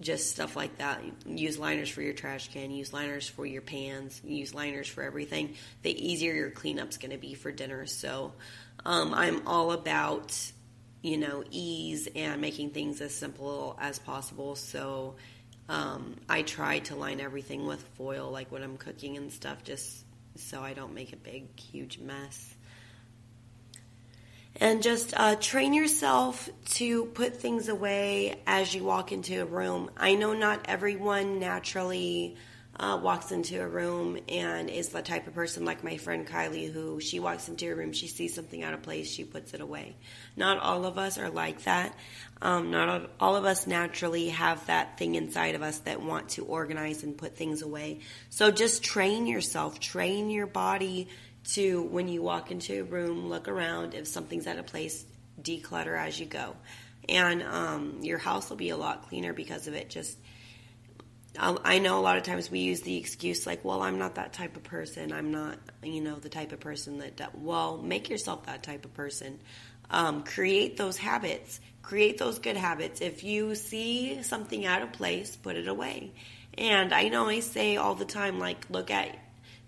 just 0.00 0.30
stuff 0.30 0.56
like 0.56 0.78
that 0.78 1.02
use 1.26 1.58
liners 1.58 1.88
for 1.88 2.02
your 2.02 2.14
trash 2.14 2.50
can 2.52 2.70
use 2.70 2.92
liners 2.92 3.28
for 3.28 3.44
your 3.44 3.60
pans 3.60 4.20
use 4.24 4.54
liners 4.54 4.88
for 4.88 5.02
everything 5.02 5.54
the 5.82 6.10
easier 6.10 6.32
your 6.32 6.50
cleanup's 6.50 6.96
going 6.96 7.10
to 7.10 7.18
be 7.18 7.34
for 7.34 7.52
dinner 7.52 7.84
so 7.86 8.32
um, 8.86 9.12
i'm 9.12 9.46
all 9.46 9.72
about 9.72 10.34
you 11.02 11.16
know, 11.16 11.44
ease 11.50 12.08
and 12.14 12.40
making 12.40 12.70
things 12.70 13.00
as 13.00 13.14
simple 13.14 13.76
as 13.80 13.98
possible. 13.98 14.54
So 14.54 15.16
um, 15.68 16.16
I 16.28 16.42
try 16.42 16.80
to 16.80 16.96
line 16.96 17.20
everything 17.20 17.66
with 17.66 17.82
foil, 17.96 18.30
like 18.30 18.50
when 18.52 18.62
I'm 18.62 18.76
cooking 18.76 19.16
and 19.16 19.32
stuff, 19.32 19.64
just 19.64 20.04
so 20.36 20.60
I 20.62 20.74
don't 20.74 20.94
make 20.94 21.12
a 21.12 21.16
big, 21.16 21.58
huge 21.58 21.98
mess. 21.98 22.54
And 24.56 24.82
just 24.82 25.14
uh, 25.16 25.36
train 25.36 25.72
yourself 25.72 26.50
to 26.70 27.06
put 27.06 27.36
things 27.36 27.68
away 27.68 28.40
as 28.46 28.74
you 28.74 28.84
walk 28.84 29.12
into 29.12 29.40
a 29.40 29.44
room. 29.44 29.90
I 29.96 30.16
know 30.16 30.34
not 30.34 30.60
everyone 30.64 31.38
naturally 31.38 32.36
uh, 32.80 32.96
walks 32.96 33.30
into 33.30 33.60
a 33.60 33.68
room 33.68 34.18
and 34.26 34.70
is 34.70 34.88
the 34.88 35.02
type 35.02 35.26
of 35.26 35.34
person 35.34 35.66
like 35.66 35.84
my 35.84 35.98
friend 35.98 36.26
Kylie, 36.26 36.72
who 36.72 36.98
she 36.98 37.20
walks 37.20 37.46
into 37.46 37.70
a 37.70 37.74
room, 37.74 37.92
she 37.92 38.06
sees 38.06 38.34
something 38.34 38.62
out 38.62 38.72
of 38.72 38.80
place, 38.80 39.10
she 39.10 39.22
puts 39.22 39.52
it 39.52 39.60
away. 39.60 39.96
Not 40.34 40.58
all 40.58 40.86
of 40.86 40.96
us 40.96 41.18
are 41.18 41.28
like 41.28 41.64
that. 41.64 41.94
Um, 42.40 42.70
not 42.70 43.10
all 43.20 43.36
of 43.36 43.44
us 43.44 43.66
naturally 43.66 44.30
have 44.30 44.64
that 44.66 44.96
thing 44.96 45.14
inside 45.14 45.56
of 45.56 45.62
us 45.62 45.80
that 45.80 46.00
want 46.00 46.30
to 46.30 46.46
organize 46.46 47.02
and 47.02 47.18
put 47.18 47.36
things 47.36 47.60
away. 47.60 48.00
So 48.30 48.50
just 48.50 48.82
train 48.82 49.26
yourself, 49.26 49.78
train 49.78 50.30
your 50.30 50.46
body 50.46 51.08
to 51.52 51.82
when 51.82 52.08
you 52.08 52.22
walk 52.22 52.50
into 52.50 52.80
a 52.80 52.84
room, 52.84 53.28
look 53.28 53.46
around. 53.46 53.92
If 53.92 54.08
something's 54.08 54.46
out 54.46 54.58
of 54.58 54.66
place, 54.66 55.04
declutter 55.42 55.98
as 55.98 56.18
you 56.18 56.24
go. 56.24 56.56
And 57.10 57.42
um, 57.42 57.98
your 58.00 58.18
house 58.18 58.48
will 58.48 58.56
be 58.56 58.70
a 58.70 58.76
lot 58.78 59.06
cleaner 59.10 59.34
because 59.34 59.66
of 59.66 59.74
it. 59.74 59.90
Just 59.90 60.16
I 61.38 61.78
know 61.78 61.98
a 61.98 62.02
lot 62.02 62.16
of 62.16 62.24
times 62.24 62.50
we 62.50 62.58
use 62.58 62.80
the 62.80 62.96
excuse 62.96 63.46
like, 63.46 63.64
well, 63.64 63.82
I'm 63.82 63.98
not 63.98 64.16
that 64.16 64.32
type 64.32 64.56
of 64.56 64.64
person. 64.64 65.12
I'm 65.12 65.30
not, 65.30 65.58
you 65.82 66.00
know, 66.00 66.16
the 66.16 66.28
type 66.28 66.52
of 66.52 66.58
person 66.60 66.98
that, 66.98 67.38
well, 67.38 67.78
make 67.78 68.10
yourself 68.10 68.46
that 68.46 68.62
type 68.62 68.84
of 68.84 68.92
person. 68.94 69.38
Um, 69.90 70.24
create 70.24 70.76
those 70.76 70.96
habits, 70.96 71.60
create 71.82 72.18
those 72.18 72.40
good 72.40 72.56
habits. 72.56 73.00
If 73.00 73.22
you 73.22 73.54
see 73.54 74.22
something 74.22 74.66
out 74.66 74.82
of 74.82 74.92
place, 74.92 75.36
put 75.36 75.56
it 75.56 75.68
away. 75.68 76.12
And 76.58 76.92
I 76.92 77.08
know 77.08 77.28
I 77.28 77.40
say 77.40 77.76
all 77.76 77.94
the 77.94 78.04
time, 78.04 78.38
like, 78.38 78.66
look 78.68 78.90
at 78.90 79.16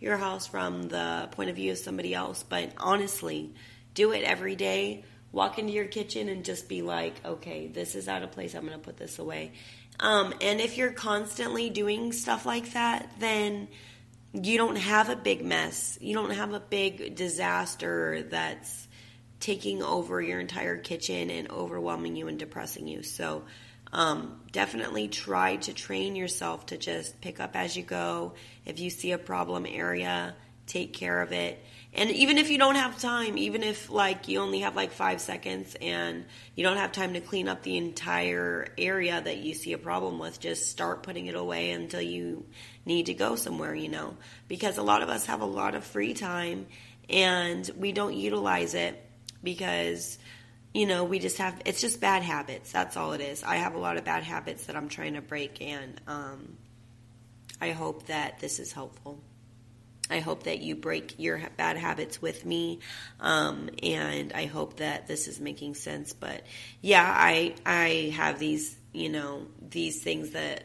your 0.01 0.17
house 0.17 0.49
from 0.49 0.85
the 0.85 1.29
point 1.33 1.51
of 1.51 1.57
view 1.57 1.73
of 1.73 1.79
somebody 1.79 2.13
else, 2.13 2.43
but 2.43 2.73
honestly, 2.79 3.55
do 3.95 4.13
it 4.13 4.25
every 4.25 4.57
day. 4.57 5.05
Walk 5.31 5.59
into 5.59 5.73
your 5.73 5.87
kitchen 5.87 6.29
and 6.29 6.45
just 6.45 6.69
be 6.69 6.83
like, 6.83 7.15
okay, 7.25 7.69
this 7.69 7.95
is 7.95 8.09
out 8.09 8.23
of 8.23 8.33
place. 8.33 8.55
I'm 8.55 8.67
going 8.67 8.79
to 8.79 8.85
put 8.85 8.97
this 8.97 9.19
away 9.19 9.53
um, 10.03 10.35
and 10.41 10.61
if 10.61 10.77
you're 10.77 10.93
constantly 10.93 11.71
doing 11.71 12.13
stuff 12.13 12.45
like 12.45 12.73
that, 12.73 13.09
then 13.21 13.69
you 14.33 14.59
don't 14.59 14.77
have 14.77 15.09
a 15.11 15.17
big 15.17 15.45
mess. 15.45 15.97
You 16.01 16.15
don't 16.15 16.33
have 16.33 16.53
a 16.53 16.61
big 16.61 17.15
disaster 17.15 18.25
that's 18.29 18.89
taking 19.39 19.81
over 19.81 20.21
your 20.21 20.41
entire 20.41 20.77
kitchen 20.77 21.31
and 21.31 21.51
overwhelming 21.51 22.17
you 22.17 22.27
and 22.27 22.37
depressing 22.37 22.89
you. 22.89 23.05
So, 23.05 23.45
um, 23.93 24.41
definitely 24.51 25.07
try 25.07 25.57
to 25.57 25.73
train 25.73 26.17
yourself 26.17 26.67
to 26.67 26.77
just 26.77 27.21
pick 27.21 27.39
up 27.39 27.55
as 27.55 27.77
you 27.77 27.85
go. 27.85 28.33
If 28.67 28.81
you 28.81 28.91
see 28.91 29.13
a 29.13 29.19
problem 29.19 29.67
area, 29.67 30.35
take 30.67 30.95
care 30.95 31.23
of 31.23 31.31
it. 31.33 31.65
And 31.95 32.11
even 32.11 32.39
if 32.39 32.51
you 32.51 32.57
don't 32.57 32.77
have 32.77 32.99
time, 32.99 33.37
even 33.37 33.63
if 33.63 33.91
like 33.91 34.27
you 34.27 34.41
only 34.41 34.61
have 34.61 34.75
like 34.75 34.93
five 34.93 35.21
seconds 35.21 35.77
and 35.81 36.25
you 36.55 36.65
don't 36.65 36.79
have 36.79 36.93
time 36.93 37.13
to 37.15 37.21
clean 37.21 37.49
up 37.49 37.63
the 37.63 37.77
entire 37.77 38.69
area 38.79 39.21
that 39.21 39.39
you 39.39 39.53
see 39.53 39.75
a 39.75 39.79
problem 39.79 40.19
with, 40.19 40.41
just 40.41 40.71
start 40.71 41.03
putting 41.03 41.27
it 41.27 41.35
away 41.35 41.71
until 41.71 42.01
you 42.01 42.47
need 42.87 43.07
to 43.07 43.15
go 43.15 43.37
somewhere, 43.37 43.75
you 43.75 43.91
know, 43.91 44.17
because 44.49 44.79
a 44.79 44.83
lot 44.83 45.03
of 45.03 45.11
us 45.11 45.27
have 45.27 45.43
a 45.43 45.47
lot 45.47 45.75
of 45.75 45.85
free 45.85 46.15
time 46.15 46.67
and 47.11 47.71
we 47.77 47.93
don't 47.93 48.15
utilize 48.15 48.75
it 48.75 49.03
because 49.43 50.19
you 50.73 50.87
know, 50.87 51.05
we 51.05 51.19
just 51.19 51.37
have 51.37 51.61
it's 51.67 51.83
just 51.83 52.01
bad 52.01 52.23
habits. 52.23 52.73
That's 52.73 52.97
all 52.97 53.13
it 53.13 53.21
is. 53.21 53.43
I 53.43 53.57
have 53.57 53.75
a 53.75 53.79
lot 53.79 53.99
of 53.99 54.05
bad 54.05 54.23
habits 54.23 54.65
that 54.67 54.77
I'm 54.77 54.89
trying 54.89 55.15
to 55.15 55.21
break 55.21 55.61
and 55.61 56.01
um 56.07 56.57
I 57.61 57.73
hope 57.73 58.07
that 58.07 58.41
this 58.41 58.59
is 58.59 58.73
helpful. 58.73 59.23
I 60.13 60.21
hope 60.21 60.43
that 60.45 60.61
you 60.61 60.77
break 60.77 61.19
your 61.19 61.41
bad 61.57 61.77
habits 61.77 62.21
with 62.21 62.45
me, 62.45 62.81
um, 63.19 63.71
and 63.83 64.33
I 64.35 64.45
hope 64.45 64.77
that 64.77 65.07
this 65.07 65.27
is 65.27 65.41
making 65.41 65.75
sense. 65.75 66.13
But 66.13 66.43
yeah, 66.81 67.05
I 67.05 67.55
I 67.65 68.13
have 68.15 68.39
these 68.39 68.77
you 68.93 69.09
know 69.09 69.47
these 69.61 70.03
things 70.03 70.31
that 70.31 70.65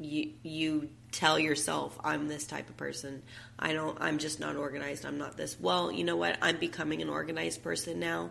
you 0.00 0.32
you 0.42 0.88
tell 1.12 1.38
yourself 1.38 1.98
I'm 2.02 2.28
this 2.28 2.46
type 2.46 2.70
of 2.70 2.76
person. 2.76 3.22
I 3.58 3.74
don't 3.74 3.98
I'm 4.00 4.18
just 4.18 4.40
not 4.40 4.56
organized. 4.56 5.04
I'm 5.04 5.18
not 5.18 5.36
this. 5.36 5.60
Well, 5.60 5.92
you 5.92 6.04
know 6.04 6.16
what? 6.16 6.38
I'm 6.40 6.56
becoming 6.56 7.02
an 7.02 7.10
organized 7.10 7.62
person 7.62 8.00
now 8.00 8.30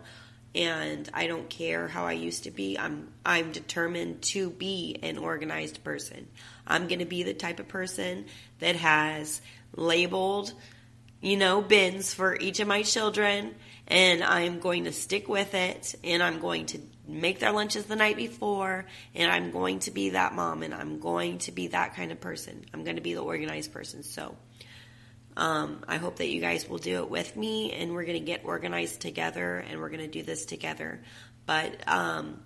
and 0.54 1.08
I 1.14 1.26
don't 1.26 1.48
care 1.48 1.88
how 1.88 2.04
I 2.04 2.12
used 2.12 2.44
to 2.44 2.50
be. 2.50 2.78
I'm 2.78 3.08
I'm 3.24 3.52
determined 3.52 4.22
to 4.22 4.50
be 4.50 4.98
an 5.02 5.18
organized 5.18 5.82
person. 5.82 6.28
I'm 6.66 6.88
going 6.88 6.98
to 6.98 7.06
be 7.06 7.22
the 7.22 7.34
type 7.34 7.58
of 7.58 7.68
person 7.68 8.26
that 8.60 8.76
has 8.76 9.40
labeled, 9.74 10.52
you 11.20 11.36
know, 11.36 11.62
bins 11.62 12.12
for 12.12 12.36
each 12.36 12.60
of 12.60 12.68
my 12.68 12.82
children 12.82 13.54
and 13.88 14.22
I'm 14.22 14.60
going 14.60 14.84
to 14.84 14.92
stick 14.92 15.28
with 15.28 15.54
it 15.54 15.94
and 16.04 16.22
I'm 16.22 16.40
going 16.40 16.66
to 16.66 16.78
make 17.08 17.40
their 17.40 17.52
lunches 17.52 17.84
the 17.84 17.96
night 17.96 18.16
before 18.16 18.86
and 19.14 19.30
I'm 19.30 19.50
going 19.50 19.80
to 19.80 19.90
be 19.90 20.10
that 20.10 20.34
mom 20.34 20.62
and 20.62 20.74
I'm 20.74 21.00
going 21.00 21.38
to 21.38 21.52
be 21.52 21.68
that 21.68 21.96
kind 21.96 22.12
of 22.12 22.20
person. 22.20 22.64
I'm 22.72 22.84
going 22.84 22.96
to 22.96 23.02
be 23.02 23.14
the 23.14 23.22
organized 23.22 23.72
person. 23.72 24.02
So 24.02 24.36
um, 25.36 25.84
I 25.88 25.96
hope 25.96 26.16
that 26.16 26.28
you 26.28 26.40
guys 26.40 26.68
will 26.68 26.78
do 26.78 26.98
it 26.98 27.10
with 27.10 27.36
me 27.36 27.72
and 27.72 27.92
we're 27.92 28.04
going 28.04 28.18
to 28.18 28.24
get 28.24 28.44
organized 28.44 29.00
together 29.00 29.58
and 29.58 29.80
we're 29.80 29.88
going 29.88 30.00
to 30.00 30.08
do 30.08 30.22
this 30.22 30.44
together. 30.44 31.00
But 31.46 31.88
um, 31.88 32.42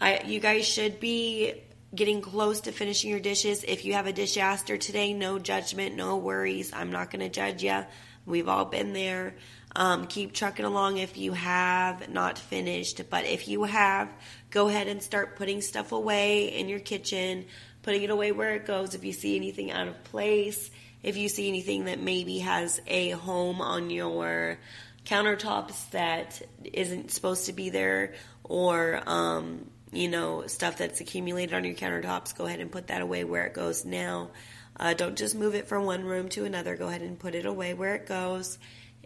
I, 0.00 0.22
you 0.26 0.40
guys 0.40 0.66
should 0.66 1.00
be 1.00 1.62
getting 1.94 2.20
close 2.20 2.62
to 2.62 2.72
finishing 2.72 3.10
your 3.10 3.20
dishes. 3.20 3.64
If 3.66 3.84
you 3.84 3.94
have 3.94 4.06
a 4.06 4.12
disaster 4.12 4.76
today, 4.76 5.12
no 5.14 5.38
judgment, 5.38 5.94
no 5.94 6.16
worries. 6.16 6.72
I'm 6.72 6.90
not 6.90 7.10
going 7.10 7.20
to 7.20 7.28
judge 7.28 7.62
you. 7.62 7.84
We've 8.26 8.48
all 8.48 8.64
been 8.64 8.92
there. 8.92 9.36
Um, 9.76 10.06
keep 10.06 10.32
trucking 10.32 10.64
along 10.64 10.98
if 10.98 11.16
you 11.16 11.32
have 11.32 12.08
not 12.08 12.38
finished. 12.38 13.02
But 13.08 13.24
if 13.24 13.46
you 13.46 13.64
have, 13.64 14.12
go 14.50 14.68
ahead 14.68 14.88
and 14.88 15.02
start 15.02 15.36
putting 15.36 15.60
stuff 15.60 15.92
away 15.92 16.58
in 16.58 16.68
your 16.68 16.80
kitchen, 16.80 17.46
putting 17.82 18.02
it 18.02 18.10
away 18.10 18.32
where 18.32 18.54
it 18.54 18.66
goes. 18.66 18.94
If 18.94 19.04
you 19.04 19.12
see 19.12 19.36
anything 19.36 19.70
out 19.70 19.86
of 19.86 20.02
place, 20.04 20.70
if 21.06 21.16
you 21.16 21.28
see 21.28 21.46
anything 21.48 21.84
that 21.84 22.00
maybe 22.00 22.40
has 22.40 22.80
a 22.88 23.10
home 23.10 23.60
on 23.60 23.90
your 23.90 24.58
countertops 25.04 25.88
that 25.90 26.42
isn't 26.64 27.12
supposed 27.12 27.46
to 27.46 27.52
be 27.52 27.70
there, 27.70 28.14
or 28.42 29.00
um, 29.06 29.70
you 29.92 30.08
know 30.08 30.48
stuff 30.48 30.78
that's 30.78 31.00
accumulated 31.00 31.54
on 31.54 31.64
your 31.64 31.76
countertops, 31.76 32.36
go 32.36 32.46
ahead 32.46 32.58
and 32.58 32.72
put 32.72 32.88
that 32.88 33.02
away 33.02 33.22
where 33.22 33.46
it 33.46 33.54
goes 33.54 33.84
now. 33.84 34.30
Uh, 34.78 34.94
don't 34.94 35.16
just 35.16 35.36
move 35.36 35.54
it 35.54 35.68
from 35.68 35.84
one 35.84 36.04
room 36.04 36.28
to 36.28 36.44
another. 36.44 36.76
Go 36.76 36.88
ahead 36.88 37.02
and 37.02 37.16
put 37.16 37.36
it 37.36 37.46
away 37.46 37.72
where 37.72 37.94
it 37.94 38.06
goes. 38.06 38.58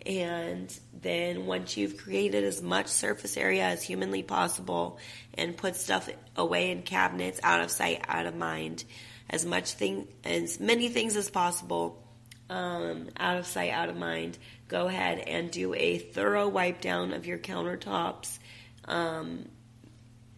And 0.07 0.75
then 1.03 1.45
once 1.45 1.77
you've 1.77 1.99
created 1.99 2.45
as 2.45 2.63
much 2.63 2.87
surface 2.87 3.37
area 3.37 3.65
as 3.65 3.83
humanly 3.83 4.23
possible 4.23 4.99
and 5.35 5.55
put 5.55 5.77
stuff 5.77 6.09
away 6.35 6.71
in 6.71 6.81
cabinets, 6.81 7.39
out 7.43 7.61
of 7.61 7.71
sight, 7.71 8.03
out 8.09 8.25
of 8.25 8.35
mind, 8.35 8.85
as 9.31 9.47
much 9.47 9.73
thing 9.73 10.07
as 10.25 10.61
many 10.61 10.89
things 10.89 11.17
as 11.17 11.31
possible 11.31 12.07
um, 12.51 13.09
out 13.17 13.39
of 13.39 13.47
sight 13.47 13.71
out 13.71 13.89
of 13.89 13.97
mind 13.97 14.37
go 14.71 14.87
ahead 14.87 15.19
and 15.19 15.51
do 15.51 15.75
a 15.75 15.99
thorough 15.99 16.49
wipe 16.49 16.81
down 16.81 17.13
of 17.13 17.27
your 17.27 17.39
countertops. 17.39 18.39
Um, 18.87 19.49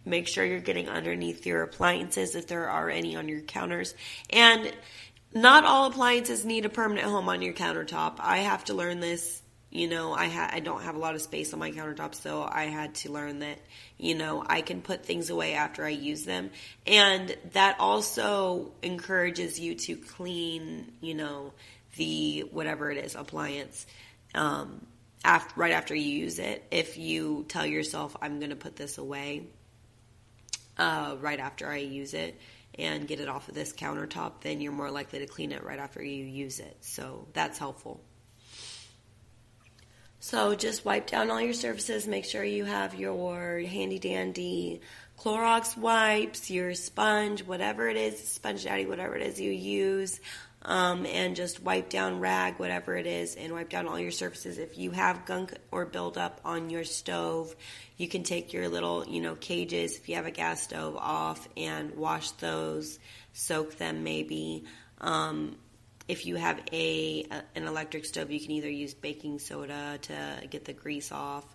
make 0.03 0.27
sure 0.27 0.43
you're 0.43 0.59
getting 0.59 0.89
underneath 0.89 1.45
your 1.45 1.61
appliances 1.61 2.35
if 2.35 2.47
there 2.47 2.67
are 2.67 2.89
any 2.89 3.15
on 3.15 3.29
your 3.29 3.41
counters. 3.41 3.93
And 4.31 4.73
not 5.33 5.65
all 5.65 5.85
appliances 5.85 6.43
need 6.43 6.65
a 6.65 6.69
permanent 6.69 7.07
home 7.07 7.29
on 7.29 7.43
your 7.43 7.53
countertop. 7.53 8.15
I 8.19 8.39
have 8.39 8.65
to 8.65 8.73
learn 8.73 8.99
this 8.99 9.42
you 9.73 9.87
know 9.87 10.13
i 10.13 10.27
ha- 10.27 10.51
i 10.53 10.59
don't 10.59 10.83
have 10.83 10.95
a 10.95 10.99
lot 10.99 11.15
of 11.15 11.21
space 11.21 11.51
on 11.51 11.59
my 11.59 11.71
countertop 11.71 12.13
so 12.13 12.43
i 12.43 12.65
had 12.65 12.93
to 12.93 13.11
learn 13.11 13.39
that 13.39 13.57
you 13.97 14.13
know 14.13 14.43
i 14.47 14.61
can 14.61 14.81
put 14.81 15.03
things 15.03 15.31
away 15.31 15.55
after 15.55 15.83
i 15.83 15.89
use 15.89 16.23
them. 16.23 16.51
And 16.85 17.35
that 17.53 17.77
also 17.79 18.71
encourages 18.83 19.59
you 19.59 19.75
to 19.75 19.95
clean 19.97 20.91
you 21.01 21.15
know 21.15 21.53
the 21.95 22.41
whatever 22.51 22.91
it 22.91 23.03
is 23.03 23.15
appliance 23.15 23.85
um, 24.35 24.85
after, 25.23 25.53
right 25.59 25.71
after 25.71 25.93
you 25.93 26.09
use 26.09 26.39
it. 26.39 26.63
If 26.71 26.97
you 26.97 27.45
tell 27.47 27.65
yourself 27.65 28.15
i'm 28.21 28.37
going 28.39 28.51
to 28.51 28.55
put 28.55 28.75
this 28.75 28.99
away 28.99 29.47
uh, 30.77 31.15
right 31.19 31.39
after 31.39 31.67
i 31.67 31.77
use 31.77 32.13
it 32.13 32.39
and 32.77 33.07
get 33.07 33.19
it 33.19 33.27
off 33.27 33.47
of 33.49 33.55
this 33.55 33.73
countertop 33.73 34.41
then 34.41 34.61
you're 34.61 34.71
more 34.71 34.91
likely 34.91 35.19
to 35.19 35.27
clean 35.27 35.51
it 35.51 35.63
right 35.63 35.79
after 35.79 36.03
you 36.03 36.25
use 36.25 36.59
it. 36.59 36.77
So 36.81 37.27
that's 37.33 37.57
helpful 37.57 37.99
so 40.23 40.55
just 40.55 40.85
wipe 40.85 41.07
down 41.07 41.29
all 41.29 41.41
your 41.41 41.51
surfaces. 41.51 42.07
Make 42.07 42.23
sure 42.23 42.45
you 42.45 42.63
have 42.63 42.95
your 42.95 43.59
handy 43.59 43.99
dandy 43.99 44.79
Clorox 45.19 45.77
wipes, 45.77 46.49
your 46.49 46.75
sponge, 46.75 47.43
whatever 47.43 47.89
it 47.89 47.97
is, 47.97 48.25
sponge 48.29 48.63
daddy, 48.63 48.85
whatever 48.85 49.17
it 49.17 49.27
is 49.27 49.41
you 49.41 49.51
use. 49.51 50.21
Um, 50.61 51.05
and 51.05 51.35
just 51.35 51.61
wipe 51.61 51.89
down 51.89 52.21
rag, 52.21 52.57
whatever 52.57 52.95
it 52.95 53.05
is, 53.05 53.35
and 53.35 53.51
wipe 53.51 53.67
down 53.67 53.85
all 53.85 53.99
your 53.99 54.11
surfaces. 54.11 54.59
If 54.59 54.77
you 54.77 54.91
have 54.91 55.25
gunk 55.25 55.55
or 55.71 55.85
buildup 55.85 56.39
on 56.45 56.69
your 56.69 56.85
stove, 56.85 57.53
you 57.97 58.07
can 58.07 58.23
take 58.23 58.53
your 58.53 58.69
little, 58.69 59.05
you 59.05 59.19
know, 59.19 59.35
cages, 59.35 59.97
if 59.97 60.07
you 60.07 60.15
have 60.15 60.25
a 60.25 60.31
gas 60.31 60.63
stove, 60.63 60.95
off 60.95 61.49
and 61.57 61.95
wash 61.95 62.31
those, 62.31 62.97
soak 63.33 63.77
them 63.77 64.05
maybe. 64.05 64.63
Um, 65.01 65.57
if 66.07 66.25
you 66.25 66.35
have 66.35 66.59
a, 66.71 67.25
an 67.55 67.67
electric 67.67 68.05
stove, 68.05 68.31
you 68.31 68.39
can 68.39 68.51
either 68.51 68.69
use 68.69 68.93
baking 68.93 69.39
soda 69.39 69.97
to 70.01 70.47
get 70.49 70.65
the 70.65 70.73
grease 70.73 71.11
off, 71.11 71.45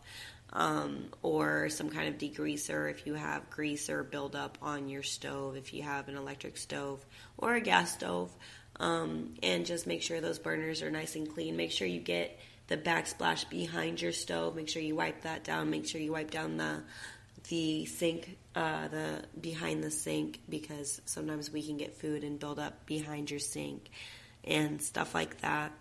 um, 0.52 1.04
or 1.22 1.68
some 1.68 1.90
kind 1.90 2.08
of 2.08 2.18
degreaser 2.18 2.90
if 2.90 3.06
you 3.06 3.14
have 3.14 3.50
grease 3.50 3.90
or 3.90 4.02
buildup 4.02 4.56
on 4.62 4.88
your 4.88 5.02
stove. 5.02 5.56
If 5.56 5.74
you 5.74 5.82
have 5.82 6.08
an 6.08 6.16
electric 6.16 6.56
stove 6.56 7.04
or 7.36 7.54
a 7.54 7.60
gas 7.60 7.92
stove, 7.92 8.34
um, 8.80 9.34
and 9.42 9.66
just 9.66 9.86
make 9.86 10.02
sure 10.02 10.20
those 10.20 10.38
burners 10.38 10.82
are 10.82 10.90
nice 10.90 11.16
and 11.16 11.32
clean. 11.32 11.56
Make 11.56 11.72
sure 11.72 11.86
you 11.86 12.00
get 12.00 12.38
the 12.68 12.76
backsplash 12.76 13.48
behind 13.50 14.00
your 14.00 14.12
stove. 14.12 14.56
Make 14.56 14.68
sure 14.68 14.80
you 14.80 14.96
wipe 14.96 15.22
that 15.22 15.44
down. 15.44 15.68
Make 15.68 15.86
sure 15.86 16.00
you 16.00 16.12
wipe 16.12 16.30
down 16.30 16.56
the 16.56 16.82
the 17.48 17.86
sink, 17.86 18.36
uh, 18.54 18.88
the 18.88 19.24
behind 19.40 19.82
the 19.82 19.90
sink, 19.90 20.40
because 20.48 21.00
sometimes 21.06 21.50
we 21.50 21.62
can 21.62 21.76
get 21.76 21.94
food 21.94 22.24
and 22.24 22.38
build 22.38 22.58
up 22.58 22.84
behind 22.84 23.30
your 23.30 23.40
sink 23.40 23.90
and 24.48 24.82
stuff 24.82 25.14
like 25.14 25.40
that. 25.42 25.72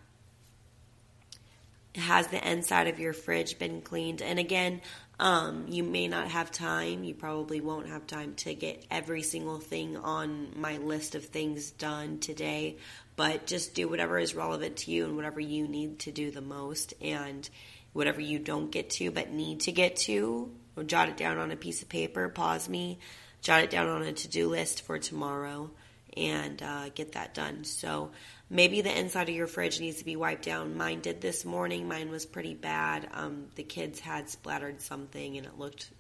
Has 1.95 2.27
the 2.27 2.51
inside 2.51 2.88
of 2.88 2.99
your 2.99 3.13
fridge 3.13 3.58
been 3.58 3.82
cleaned? 3.82 4.21
And 4.21 4.38
again, 4.38 4.82
um, 5.19 5.65
you 5.67 5.84
may 5.84 6.08
not 6.08 6.27
have 6.30 6.51
time. 6.51 7.03
You 7.03 7.15
probably 7.15 7.60
won't 7.60 7.88
have 7.88 8.06
time 8.06 8.36
to 8.36 8.53
get 8.53 8.86
every 8.91 9.23
single 9.23 9.58
thing 9.58 9.97
on 9.97 10.49
my 10.56 10.77
list 10.77 11.15
of 11.15 11.25
things 11.25 11.71
done 11.71 12.19
today, 12.19 12.77
but 13.15 13.47
just 13.47 13.73
do 13.73 13.88
whatever 13.88 14.19
is 14.19 14.36
relevant 14.36 14.77
to 14.77 14.91
you 14.91 15.06
and 15.06 15.15
whatever 15.15 15.39
you 15.39 15.67
need 15.67 15.99
to 15.99 16.12
do 16.12 16.30
the 16.30 16.41
most. 16.41 16.93
And 17.01 17.49
whatever 17.93 18.21
you 18.21 18.38
don't 18.38 18.69
get 18.69 18.91
to 18.91 19.10
but 19.10 19.32
need 19.32 19.62
to 19.62 19.71
get 19.71 19.95
to, 19.95 20.51
jot 20.86 21.10
it 21.10 21.17
down 21.17 21.39
on 21.39 21.49
a 21.49 21.56
piece 21.56 21.82
of 21.82 21.89
paper, 21.89 22.30
pause 22.30 22.69
me, 22.69 22.99
jot 23.41 23.63
it 23.63 23.71
down 23.71 23.88
on 23.88 24.03
a 24.03 24.13
to 24.13 24.27
do 24.27 24.49
list 24.49 24.84
for 24.84 24.99
tomorrow, 24.99 25.71
and 26.15 26.62
uh, 26.62 26.89
get 26.89 27.13
that 27.13 27.34
done. 27.34 27.63
So, 27.63 28.12
Maybe 28.49 28.81
the 28.81 28.97
inside 28.97 29.27
of 29.27 29.36
your 29.36 29.47
fridge 29.47 29.79
needs 29.79 29.97
to 29.97 30.05
be 30.05 30.15
wiped 30.15 30.45
down. 30.45 30.77
Mine 30.77 31.01
did 31.01 31.19
this 31.19 31.43
morning. 31.43 31.88
Mine 31.88 32.10
was 32.10 32.25
pretty 32.25 32.53
bad. 32.53 33.10
Um, 33.13 33.47
the 33.55 33.63
kids 33.63 33.99
had 33.99 34.29
splattered 34.29 34.81
something 34.81 35.38
and 35.38 35.45
it 35.45 35.60
looked 35.60 35.91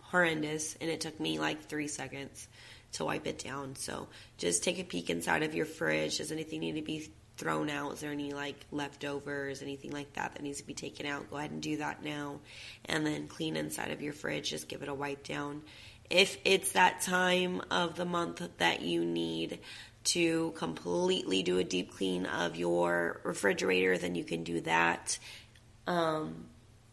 horrendous, 0.00 0.76
and 0.80 0.90
it 0.90 1.00
took 1.00 1.18
me 1.18 1.38
like 1.38 1.68
three 1.68 1.88
seconds 1.88 2.46
to 2.92 3.04
wipe 3.04 3.26
it 3.26 3.38
down. 3.38 3.74
So 3.74 4.08
just 4.38 4.62
take 4.62 4.78
a 4.78 4.84
peek 4.84 5.10
inside 5.10 5.42
of 5.42 5.54
your 5.54 5.66
fridge. 5.66 6.18
Does 6.18 6.30
anything 6.30 6.60
need 6.60 6.76
to 6.76 6.82
be 6.82 7.10
thrown 7.36 7.68
out? 7.68 7.94
Is 7.94 8.00
there 8.00 8.12
any 8.12 8.32
like 8.32 8.64
leftovers, 8.70 9.62
anything 9.62 9.90
like 9.90 10.12
that 10.14 10.34
that 10.34 10.42
needs 10.42 10.58
to 10.60 10.66
be 10.66 10.74
taken 10.74 11.06
out? 11.06 11.30
Go 11.30 11.36
ahead 11.36 11.50
and 11.50 11.60
do 11.60 11.78
that 11.78 12.04
now. 12.04 12.40
And 12.84 13.04
then 13.04 13.26
clean 13.26 13.56
inside 13.56 13.90
of 13.90 14.02
your 14.02 14.12
fridge. 14.12 14.50
Just 14.50 14.68
give 14.68 14.82
it 14.82 14.88
a 14.88 14.94
wipe 14.94 15.24
down. 15.24 15.62
If 16.10 16.38
it's 16.44 16.72
that 16.72 17.00
time 17.00 17.62
of 17.70 17.96
the 17.96 18.04
month 18.04 18.42
that 18.58 18.82
you 18.82 19.04
need 19.04 19.58
to 20.04 20.52
completely 20.52 21.42
do 21.42 21.58
a 21.58 21.64
deep 21.64 21.94
clean 21.96 22.26
of 22.26 22.56
your 22.56 23.20
refrigerator, 23.24 23.96
then 23.98 24.14
you 24.14 24.24
can 24.24 24.44
do 24.44 24.60
that. 24.62 25.18
Um, 25.86 26.46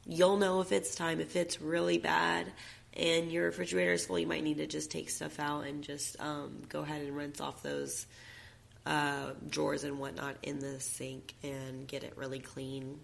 you'll 0.06 0.38
know 0.38 0.62
if 0.62 0.72
it's 0.72 0.96
time. 0.96 1.20
If 1.20 1.36
it's 1.36 1.62
really 1.62 1.98
bad 1.98 2.52
and 2.94 3.32
your 3.32 3.46
refrigerator 3.46 3.94
is 3.94 4.06
full, 4.06 4.20
you 4.20 4.28
might 4.28 4.44
need 4.44 4.58
to 4.58 4.68
just 4.68 4.92
take 4.92 5.10
stuff 5.10 5.40
out 5.40 5.66
and 5.66 5.84
just 5.84 6.20
um, 6.20 6.64
go 6.70 6.82
ahead 6.82 7.02
and 7.02 7.16
rinse 7.16 7.40
off 7.40 7.64
those 7.64 8.06
uh, 8.86 9.32
drawers 9.50 9.84
and 9.84 10.00
whatnot 10.00 10.36
in 10.44 10.60
the 10.60 10.80
sink 10.80 11.34
and 11.44 11.88
get 11.88 12.04
it 12.04 12.14
really 12.18 12.40
clean. 12.40 13.00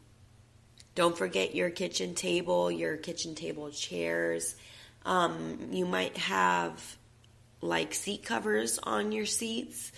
Don't 0.95 1.17
forget 1.17 1.53
your 1.53 1.69
kitchen 1.69 2.15
table, 2.15 2.71
your 2.71 2.97
kitchen 2.97 3.35
table 3.35 3.69
chairs. 3.69 4.55
Um, 5.05 5.69
you 5.71 5.85
might 5.85 6.17
have 6.17 6.97
like 7.61 7.93
seat 7.93 8.23
covers 8.23 8.79
on 8.79 9.11
your 9.11 9.25
seats. 9.25 9.91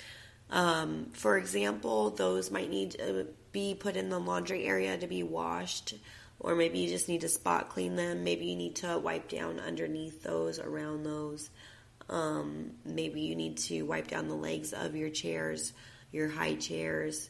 Um, 0.49 1.07
for 1.13 1.37
example, 1.37 2.11
those 2.11 2.51
might 2.51 2.69
need 2.69 2.91
to 2.91 3.27
be 3.51 3.75
put 3.75 3.95
in 3.95 4.09
the 4.09 4.19
laundry 4.19 4.65
area 4.65 4.97
to 4.97 5.07
be 5.07 5.23
washed, 5.23 5.93
or 6.39 6.55
maybe 6.55 6.79
you 6.79 6.89
just 6.89 7.07
need 7.07 7.21
to 7.21 7.29
spot 7.29 7.69
clean 7.69 7.95
them. 7.95 8.23
Maybe 8.23 8.45
you 8.45 8.55
need 8.55 8.77
to 8.77 8.97
wipe 8.97 9.29
down 9.29 9.59
underneath 9.59 10.23
those, 10.23 10.59
around 10.59 11.03
those. 11.03 11.49
Um, 12.09 12.71
maybe 12.85 13.21
you 13.21 13.35
need 13.35 13.57
to 13.57 13.83
wipe 13.83 14.07
down 14.07 14.27
the 14.27 14.35
legs 14.35 14.73
of 14.73 14.95
your 14.95 15.09
chairs, 15.09 15.73
your 16.11 16.27
high 16.27 16.55
chairs, 16.55 17.29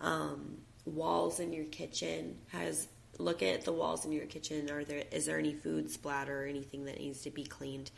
um, 0.00 0.58
walls 0.84 1.40
in 1.40 1.52
your 1.52 1.64
kitchen. 1.66 2.36
Has 2.48 2.88
look 3.18 3.42
at 3.42 3.64
the 3.64 3.72
walls 3.72 4.04
in 4.04 4.12
your 4.12 4.26
kitchen. 4.26 4.70
Are 4.70 4.84
there 4.84 5.04
is 5.10 5.26
there 5.26 5.38
any 5.38 5.54
food 5.54 5.90
splatter 5.90 6.42
or 6.42 6.46
anything 6.46 6.84
that 6.86 6.98
needs 6.98 7.22
to 7.22 7.30
be 7.30 7.44
cleaned? 7.44 7.90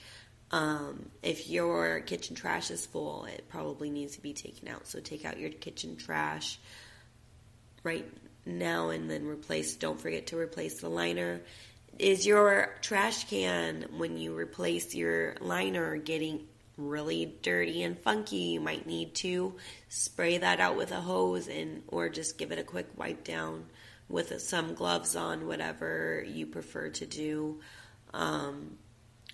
Um, 0.53 1.07
if 1.23 1.49
your 1.49 2.01
kitchen 2.01 2.37
trash 2.37 2.71
is 2.71 2.85
full, 2.85 3.25
it 3.25 3.47
probably 3.49 3.89
needs 3.89 4.17
to 4.17 4.23
be 4.23 4.35
taken 4.35 4.69
out. 4.69 4.87
So 4.87 5.01
take 5.01 5.25
out 5.25 5.41
your 5.41 5.51
kitchen 5.51 5.97
trash 5.97 6.59
right 7.83 8.07
now 8.45 8.91
and 8.91 9.11
then 9.11 9.27
replace. 9.27 9.75
Don't 9.77 10.01
forget 10.01 10.29
to 10.29 10.39
replace 10.39 10.81
the 10.81 10.91
liner. 10.91 11.41
Is 11.99 12.27
your 12.27 12.75
trash 12.83 13.25
can 13.29 13.87
when 13.97 14.19
you 14.19 14.37
replace 14.37 14.95
your 14.95 15.37
liner 15.41 15.97
getting 15.97 16.47
really 16.77 17.35
dirty 17.43 17.83
and 17.83 17.99
funky? 17.99 18.37
You 18.37 18.61
might 18.61 18.87
need 18.87 19.15
to 19.17 19.55
spray 19.89 20.39
that 20.39 20.61
out 20.61 20.77
with 20.77 20.93
a 20.93 21.01
hose 21.01 21.49
and 21.49 21.83
or 21.89 22.11
just 22.11 22.37
give 22.37 22.53
it 22.53 22.59
a 22.59 22.65
quick 22.65 22.89
wipe 22.97 23.25
down 23.25 23.65
with 24.09 24.39
some 24.43 24.75
gloves 24.75 25.17
on, 25.17 25.47
whatever 25.47 26.25
you 26.27 26.47
prefer 26.47 26.91
to 26.91 27.07
do. 27.07 27.61
Um, 28.13 28.77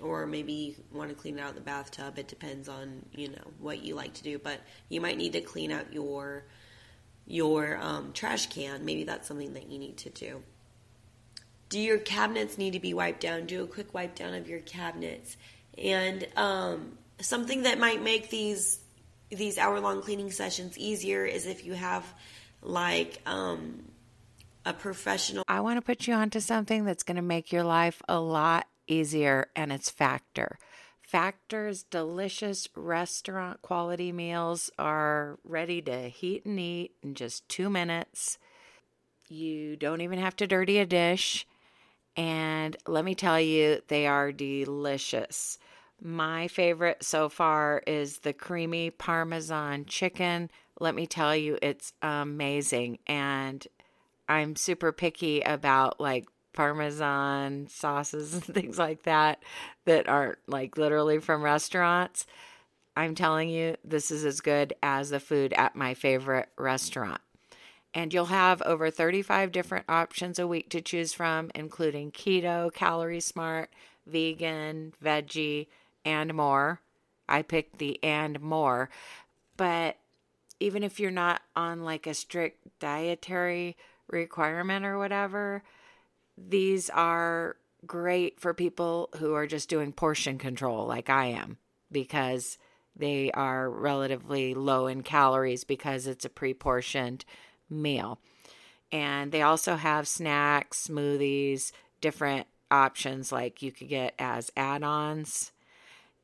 or 0.01 0.27
maybe 0.27 0.53
you 0.53 0.75
want 0.93 1.11
to 1.11 1.15
clean 1.15 1.39
out 1.39 1.55
the 1.55 1.61
bathtub. 1.61 2.19
It 2.19 2.29
depends 2.29 2.69
on 2.69 3.05
you 3.15 3.29
know 3.29 3.45
what 3.59 3.83
you 3.83 3.95
like 3.95 4.15
to 4.15 4.23
do, 4.23 4.39
but 4.39 4.61
you 4.89 5.01
might 5.01 5.17
need 5.17 5.33
to 5.33 5.41
clean 5.41 5.73
out 5.73 5.93
your 5.93 6.45
your 7.27 7.79
um, 7.81 8.13
trash 8.13 8.47
can. 8.47 8.85
Maybe 8.85 9.05
that's 9.05 9.29
something 9.29 9.55
that 9.55 9.71
you 9.71 9.79
need 9.79 9.99
to 9.99 10.11
do. 10.11 10.43
Do 11.69 11.79
your 11.79 11.99
cabinets 11.99 12.57
need 12.57 12.73
to 12.73 12.81
be 12.81 12.95
wiped 12.95 13.21
down? 13.21 13.47
Do 13.47 13.63
a 13.63 13.67
quick 13.67 13.93
wipe 13.93 14.15
down 14.15 14.35
of 14.35 14.49
your 14.49 14.61
cabinets, 14.61 15.37
and 15.77 16.27
um, 16.37 16.97
something 17.21 17.63
that 17.63 17.79
might 17.79 18.03
make 18.03 18.31
these 18.31 18.79
these 19.31 19.59
hour 19.59 19.79
long 19.81 20.03
cleaning 20.03 20.31
sessions 20.31 20.79
easier 20.79 21.25
is 21.25 21.47
if 21.47 21.65
you 21.65 21.75
have 21.75 22.05
like 22.63 23.21
um, 23.27 23.83
a 24.65 24.73
professional. 24.73 25.45
I 25.49 25.61
want 25.61 25.77
to 25.77 25.83
put 25.83 26.07
you 26.07 26.15
onto 26.15 26.41
something 26.41 26.85
that's 26.85 27.03
going 27.03 27.17
to 27.17 27.23
make 27.23 27.53
your 27.53 27.65
life 27.65 28.01
a 28.09 28.19
lot 28.19 28.67
easier, 28.89 29.49
and 29.55 29.73
it's 29.73 29.91
Factor. 29.91 30.59
Factor's 31.01 31.85
delicious 31.85 32.69
restaurant 32.77 33.63
quality 33.63 34.13
meals 34.13 34.71
are 34.79 35.39
ready 35.43 35.81
to 35.83 36.09
heat 36.09 36.45
and 36.45 36.61
eat 36.61 36.93
in 37.03 37.15
just 37.15 37.49
two 37.49 37.71
minutes. 37.71 38.39
You 39.29 39.77
don't 39.77 40.03
even 40.03 40.19
have 40.19 40.37
to 40.37 40.47
dirty 40.47 40.79
a 40.79 40.87
dish. 40.87 41.47
And 42.17 42.77
let 42.87 43.05
me 43.05 43.15
tell 43.15 43.41
you, 43.41 43.81
they 43.89 44.07
are 44.07 44.33
delicious. 44.33 45.59
My 46.01 46.47
favorite 46.49 47.03
so 47.03 47.29
far 47.29 47.83
is 47.87 48.19
the 48.19 48.33
creamy 48.33 48.91
Parmesan 48.91 49.87
chicken. 49.87 50.51
Let 50.79 50.95
me 50.95 51.07
tell 51.07 51.35
you, 51.35 51.59
it's 51.63 51.93
amazing. 52.03 52.99
And 53.07 53.67
I'm 54.29 54.57
super 54.57 54.93
picky 54.93 55.41
about 55.41 56.01
like 56.01 56.27
parmesan 56.53 57.67
sauces 57.69 58.35
and 58.35 58.45
things 58.45 58.79
like 58.79 59.03
that 59.05 59.43
that 59.85 60.09
aren't 60.09 60.39
like 60.47 60.77
literally 60.77 61.19
from 61.19 61.43
restaurants. 61.43 62.27
I'm 62.97 63.15
telling 63.15 63.49
you, 63.49 63.77
this 63.85 64.11
is 64.11 64.25
as 64.25 64.41
good 64.41 64.75
as 64.83 65.11
the 65.11 65.21
food 65.21 65.53
at 65.53 65.77
my 65.77 65.95
favorite 65.95 66.49
restaurant. 66.59 67.21
And 67.95 68.13
you'll 68.13 68.27
have 68.27 68.61
over 68.63 68.91
35 68.91 69.53
different 69.53 69.85
options 69.89 70.39
a 70.39 70.47
week 70.47 70.69
to 70.71 70.81
choose 70.81 71.13
from, 71.13 71.51
including 71.55 72.11
keto, 72.11 72.73
calorie 72.73 73.21
smart, 73.21 73.71
vegan, 74.07 74.95
veggie, 75.03 75.69
and 76.05 76.35
more. 76.35 76.81
I 77.29 77.43
picked 77.43 77.79
the 77.79 78.03
and 78.03 78.41
more. 78.41 78.91
But 79.57 79.97
even 80.61 80.83
if 80.83 80.99
you're 80.99 81.11
not 81.11 81.43
on 81.55 81.85
like 81.85 82.07
a 82.07 82.15
strict 82.15 82.67
dietary 82.81 83.77
requirement 84.09 84.85
or 84.85 84.99
whatever, 84.99 85.63
these 86.49 86.91
are 86.91 87.57
great 87.87 88.41
for 88.41 88.55
people 88.55 89.09
who 89.19 89.35
are 89.35 89.47
just 89.47 89.69
doing 89.69 89.93
portion 89.93 90.39
control 90.39 90.87
like 90.87 91.09
I 91.09 91.27
am 91.27 91.59
because 91.91 92.59
they 92.97 93.31
are 93.31 93.71
relatively 93.71 94.55
low 94.55 94.89
in 94.89 95.03
calories 95.03 95.65
because 95.65 96.07
it's 96.07 96.25
a 96.25 96.31
pre 96.31 96.55
portioned 96.55 97.25
meal. 97.71 98.21
And 98.91 99.31
they 99.33 99.43
also 99.43 99.77
have 99.77 100.09
snacks, 100.09 100.89
smoothies, 100.89 101.73
different 102.01 102.47
options 102.71 103.31
like 103.31 103.63
you 103.63 103.71
could 103.71 103.89
get 103.89 104.15
as 104.19 104.51
add 104.57 104.83
ons. 104.83 105.53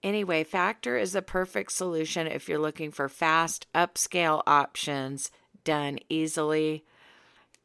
Anyway, 0.03 0.44
Factor 0.44 0.98
is 0.98 1.14
a 1.14 1.22
perfect 1.22 1.72
solution 1.72 2.27
if 2.27 2.48
you're 2.48 2.59
looking 2.59 2.90
for 2.90 3.09
fast, 3.09 3.66
upscale 3.74 4.42
options 4.46 5.31
done 5.64 5.98
easily 6.11 6.85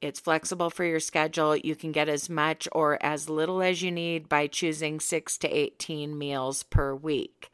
it's 0.02 0.20
flexible 0.20 0.70
for 0.70 0.86
your 0.86 1.00
schedule. 1.00 1.56
You 1.56 1.76
can 1.76 1.92
get 1.92 2.08
as 2.08 2.30
much 2.30 2.68
or 2.72 3.04
as 3.04 3.30
little 3.30 3.62
as 3.62 3.82
you 3.82 3.92
need 3.92 4.30
by 4.30 4.48
choosing 4.48 5.00
6 5.00 5.38
to 5.40 5.50
18 5.50 6.18
meals 6.18 6.64
per 6.64 6.96
week. 6.96 7.52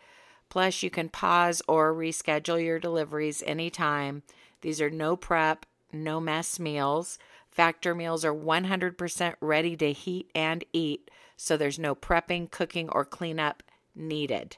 Plus, 0.49 0.83
you 0.83 0.89
can 0.89 1.09
pause 1.09 1.61
or 1.67 1.93
reschedule 1.93 2.63
your 2.63 2.79
deliveries 2.79 3.43
anytime. 3.45 4.23
These 4.61 4.79
are 4.79 4.89
no 4.89 5.15
prep, 5.15 5.65
no 5.91 6.19
mess 6.19 6.59
meals. 6.59 7.17
Factor 7.49 7.95
meals 7.95 8.23
are 8.23 8.33
100% 8.33 9.35
ready 9.41 9.75
to 9.77 9.91
heat 9.91 10.29
and 10.35 10.63
eat, 10.71 11.09
so 11.37 11.57
there's 11.57 11.79
no 11.79 11.95
prepping, 11.95 12.51
cooking, 12.51 12.89
or 12.89 13.05
cleanup 13.05 13.63
needed. 13.95 14.57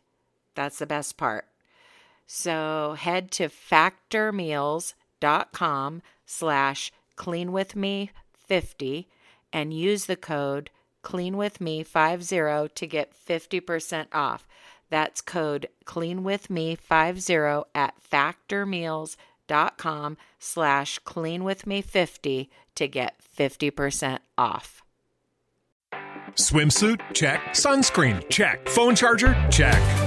That's 0.56 0.80
the 0.80 0.88
best 0.88 1.16
part. 1.16 1.46
So 2.26 2.96
head 2.98 3.32
to 3.32 3.50
factormeals.com 3.50 6.02
slash 6.26 6.92
clean 7.18 7.52
with 7.52 7.76
me 7.76 8.12
50 8.48 9.10
and 9.52 9.74
use 9.74 10.06
the 10.06 10.16
code 10.16 10.70
clean 11.02 11.36
with 11.38 11.60
me 11.60 11.84
50 11.84 12.70
to 12.76 12.88
get 12.88 13.12
50% 13.14 14.06
off. 14.14 14.48
That's 14.90 15.20
code 15.22 15.68
clean 15.86 16.24
with 16.24 16.50
me 16.50 16.76
50 16.76 17.64
at 17.76 17.96
factormeals.com 18.10 20.18
slash 20.40 21.00
clean 21.00 21.44
with 21.44 21.68
me 21.68 21.82
50 21.82 22.50
to 22.76 22.88
get 22.88 23.16
50% 23.38 24.20
off. 24.38 24.82
Swimsuit? 26.34 27.02
Check. 27.14 27.42
Sunscreen? 27.52 28.30
Check. 28.30 28.70
Phone 28.70 28.96
charger? 28.96 29.36
Check. 29.50 30.07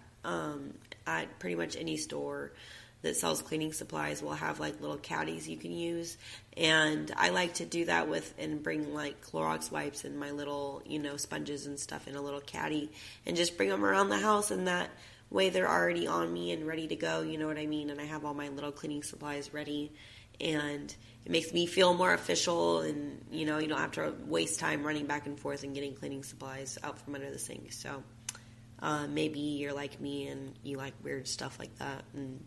um, 0.23 0.73
at 1.07 1.39
pretty 1.39 1.55
much 1.55 1.75
any 1.75 1.97
store 1.97 2.51
that 3.01 3.15
sells 3.15 3.41
cleaning 3.41 3.73
supplies 3.73 4.21
will 4.21 4.33
have 4.33 4.59
like 4.59 4.79
little 4.79 4.97
caddies 4.97 5.47
you 5.47 5.57
can 5.57 5.71
use. 5.71 6.17
And 6.57 7.11
i 7.17 7.29
like 7.29 7.55
to 7.55 7.65
do 7.65 7.85
that 7.85 8.09
with 8.09 8.33
and 8.37 8.61
bring 8.61 8.93
like 8.93 9.25
clorox 9.25 9.71
wipes 9.71 10.03
and 10.05 10.19
my 10.19 10.31
little 10.31 10.81
you 10.85 10.99
know 10.99 11.17
sponges 11.17 11.65
and 11.65 11.79
stuff 11.79 12.07
in 12.07 12.15
a 12.15 12.21
little 12.21 12.41
caddy 12.41 12.91
and 13.25 13.35
just 13.35 13.57
bring 13.57 13.69
them 13.69 13.85
around 13.85 14.09
the 14.09 14.17
house 14.19 14.51
and 14.51 14.67
that 14.67 14.89
way 15.29 15.49
they're 15.49 15.69
already 15.69 16.07
on 16.07 16.31
me 16.31 16.51
and 16.51 16.67
ready 16.67 16.87
to 16.87 16.95
go 16.95 17.21
you 17.21 17.37
know 17.37 17.47
what 17.47 17.57
i 17.57 17.65
mean? 17.65 17.89
And 17.89 17.99
i 17.99 18.05
have 18.05 18.25
all 18.25 18.33
my 18.33 18.49
little 18.49 18.71
cleaning 18.71 19.03
supplies 19.03 19.53
ready. 19.53 19.91
And 20.39 20.93
it 21.23 21.31
makes 21.31 21.53
me 21.53 21.67
feel 21.67 21.93
more 21.93 22.13
official 22.13 22.81
and 22.81 23.23
you 23.31 23.45
know 23.45 23.59
you 23.59 23.67
don't 23.67 23.79
have 23.79 23.91
to 23.93 24.13
waste 24.25 24.59
time 24.59 24.83
running 24.83 25.05
back 25.05 25.25
and 25.27 25.39
forth 25.39 25.63
and 25.63 25.73
getting 25.73 25.93
cleaning 25.93 26.23
supplies 26.23 26.77
out 26.83 26.99
from 26.99 27.15
under 27.15 27.29
the 27.29 27.39
sink. 27.39 27.71
So 27.71 28.03
uh, 28.81 29.07
maybe 29.07 29.39
you're 29.39 29.73
like 29.73 30.01
me 30.01 30.27
and 30.27 30.53
you 30.63 30.77
like 30.77 30.93
weird 31.03 31.27
stuff 31.27 31.59
like 31.59 31.77
that, 31.77 32.03
and 32.13 32.43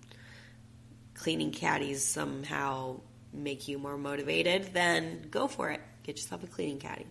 cleaning 1.14 1.52
caddies 1.52 2.04
somehow 2.04 3.00
make 3.32 3.68
you 3.68 3.78
more 3.78 3.96
motivated, 3.96 4.70
then 4.72 5.26
go 5.30 5.48
for 5.48 5.70
it. 5.70 5.80
Get 6.02 6.16
yourself 6.16 6.42
a 6.44 6.46
cleaning 6.46 6.78
caddy. 6.78 7.06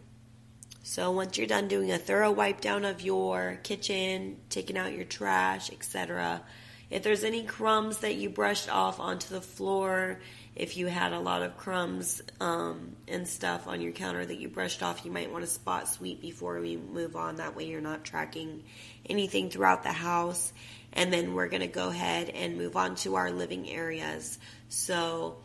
So 0.83 1.11
once 1.11 1.37
you're 1.37 1.47
done 1.47 1.67
doing 1.69 1.91
a 1.91 1.97
thorough 1.97 2.31
wipe 2.31 2.59
down 2.59 2.83
of 2.83 3.01
your 3.01 3.59
kitchen, 3.63 4.37
taking 4.49 4.77
out 4.77 4.93
your 4.93 5.05
trash, 5.05 5.71
etc., 5.71 6.41
If 6.89 7.01
there's 7.01 7.23
any 7.23 7.43
crumbs 7.43 7.99
that 7.99 8.15
you 8.15 8.29
brushed 8.29 8.69
off 8.69 8.99
onto 8.99 9.33
the 9.33 9.41
floor, 9.41 10.19
if 10.55 10.77
you 10.77 10.87
had 10.87 11.13
a 11.13 11.19
lot 11.19 11.41
of 11.41 11.57
crumbs 11.57 12.21
um, 12.39 12.95
and 13.07 13.27
stuff 13.27 13.67
on 13.67 13.81
your 13.81 13.91
counter 13.91 14.23
that 14.25 14.37
you 14.39 14.49
brushed 14.49 14.83
off, 14.83 15.03
you 15.03 15.11
might 15.11 15.31
want 15.31 15.43
to 15.43 15.49
spot 15.49 15.89
sweep 15.89 16.21
before 16.21 16.59
we 16.59 16.77
move 16.77 17.15
on. 17.15 17.37
That 17.37 17.55
way, 17.55 17.65
you're 17.65 17.81
not 17.81 18.03
tracking 18.03 18.63
anything 19.09 19.49
throughout 19.49 19.83
the 19.83 19.91
house. 19.91 20.53
And 20.93 21.11
then 21.11 21.33
we're 21.33 21.47
going 21.47 21.61
to 21.61 21.67
go 21.67 21.89
ahead 21.89 22.29
and 22.29 22.55
move 22.55 22.75
on 22.75 22.95
to 22.97 23.15
our 23.15 23.31
living 23.31 23.67
areas. 23.67 24.37
So, 24.69 25.37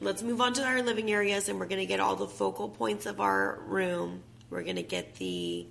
let's 0.00 0.22
move 0.22 0.40
on 0.40 0.54
to 0.54 0.64
our 0.64 0.82
living 0.82 1.10
areas 1.10 1.48
and 1.48 1.60
we're 1.60 1.66
going 1.66 1.80
to 1.80 1.86
get 1.86 2.00
all 2.00 2.16
the 2.16 2.26
focal 2.26 2.68
points 2.68 3.06
of 3.06 3.20
our 3.20 3.60
room. 3.66 4.22
We're 4.50 4.62
going 4.62 4.76
to 4.76 4.82
get 4.82 5.16
the 5.16 5.66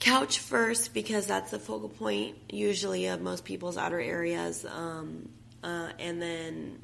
couch 0.00 0.38
first 0.38 0.94
because 0.94 1.26
that's 1.26 1.50
the 1.50 1.58
focal 1.58 1.88
point 1.88 2.36
usually 2.50 3.06
of 3.06 3.20
most 3.20 3.44
people's 3.44 3.76
outer 3.76 4.00
areas. 4.00 4.64
Um, 4.64 5.28
uh, 5.62 5.90
and 5.98 6.20
then 6.20 6.78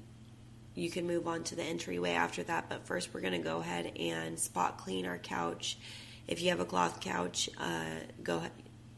you 0.74 0.90
can 0.90 1.06
move 1.06 1.28
on 1.28 1.44
to 1.44 1.54
the 1.54 1.62
entryway 1.62 2.12
after 2.12 2.42
that. 2.44 2.68
But 2.68 2.86
first, 2.86 3.14
we're 3.14 3.20
going 3.20 3.34
to 3.34 3.38
go 3.38 3.58
ahead 3.58 3.92
and 3.98 4.38
spot 4.38 4.78
clean 4.78 5.06
our 5.06 5.18
couch. 5.18 5.78
If 6.26 6.42
you 6.42 6.50
have 6.50 6.60
a 6.60 6.64
cloth 6.64 7.00
couch, 7.00 7.48
uh, 7.58 7.84
go 8.22 8.42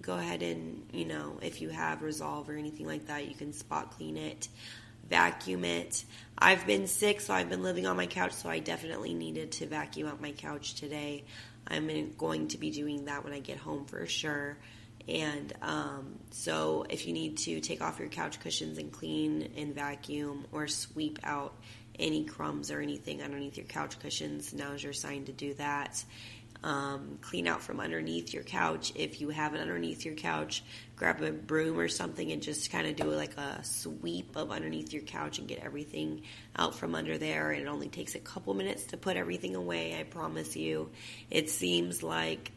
go 0.03 0.15
ahead 0.15 0.41
and 0.43 0.87
you 0.93 1.05
know 1.05 1.39
if 1.43 1.61
you 1.61 1.69
have 1.69 2.03
Resolve 2.03 2.49
or 2.49 2.55
anything 2.55 2.87
like 2.87 3.07
that, 3.09 3.29
you 3.29 3.35
can 3.35 3.53
spot 3.53 3.93
clean 3.93 4.17
it, 4.17 4.49
vacuum 5.09 5.65
it. 5.65 6.05
I've 6.39 6.67
been 6.67 6.87
sick, 6.87 7.21
so 7.21 7.35
I've 7.35 7.49
been 7.49 7.63
living 7.63 7.87
on 7.87 7.97
my 7.97 8.07
couch, 8.07 8.33
so 8.33 8.49
I 8.49 8.61
definitely 8.61 9.15
needed 9.15 9.53
to 9.53 9.67
vacuum 9.67 10.09
out 10.09 10.21
my 10.21 10.33
couch 10.33 10.75
today. 10.75 11.25
I'm 11.67 12.13
going 12.17 12.49
to 12.49 12.59
be 12.59 12.71
doing 12.71 13.07
that 13.07 13.25
when 13.25 13.33
I 13.33 13.41
get 13.41 13.59
home 13.59 13.87
for 13.87 14.07
sure. 14.07 14.57
And 15.09 15.53
um, 15.63 16.19
so, 16.31 16.85
if 16.91 17.07
you 17.07 17.13
need 17.13 17.39
to 17.39 17.61
take 17.61 17.81
off 17.81 18.01
your 18.01 18.09
couch 18.09 18.41
cushions 18.41 18.79
and 18.79 18.91
clean 18.91 19.53
and 19.57 19.75
vacuum 19.75 20.47
or 20.51 20.67
sweep 20.67 21.21
out 21.23 21.55
any 21.99 22.25
crumbs 22.25 22.71
or 22.71 22.81
anything 22.81 23.23
underneath 23.23 23.57
your 23.57 23.67
couch 23.67 23.99
cushions, 24.01 24.53
now's 24.53 24.83
your 24.83 24.93
sign 24.93 25.25
to 25.27 25.33
do 25.33 25.55
that. 25.55 26.05
Um, 26.65 27.19
clean 27.21 27.47
out 27.47 27.63
from 27.63 27.79
underneath 27.79 28.35
your 28.35 28.43
couch. 28.43 28.93
If 28.97 29.21
you 29.21 29.29
have 29.29 29.55
it 29.55 29.61
underneath 29.61 30.05
your 30.05 30.15
couch, 30.15 30.65
grab 30.97 31.23
a 31.23 31.31
broom 31.31 31.79
or 31.79 31.87
something 31.87 32.33
and 32.33 32.43
just 32.43 32.73
kind 32.73 32.89
of 32.89 32.97
do 32.97 33.05
like 33.05 33.37
a 33.37 33.63
sweep 33.63 34.35
of 34.35 34.51
underneath 34.51 34.93
your 34.93 35.03
couch 35.03 35.39
and 35.39 35.47
get 35.47 35.61
everything 35.61 36.23
out 36.57 36.75
from 36.75 36.97
under 36.97 37.19
there. 37.19 37.53
And 37.53 37.63
it 37.63 37.69
only 37.69 37.89
takes 37.89 38.17
a 38.17 38.19
couple 38.19 38.55
minutes 38.55 38.85
to 38.87 38.97
put 38.97 39.17
everything 39.17 39.55
away, 39.55 39.97
I 40.01 40.03
promise 40.03 40.57
you. 40.57 40.91
It 41.31 41.51
seems 41.51 42.03
like 42.03 42.51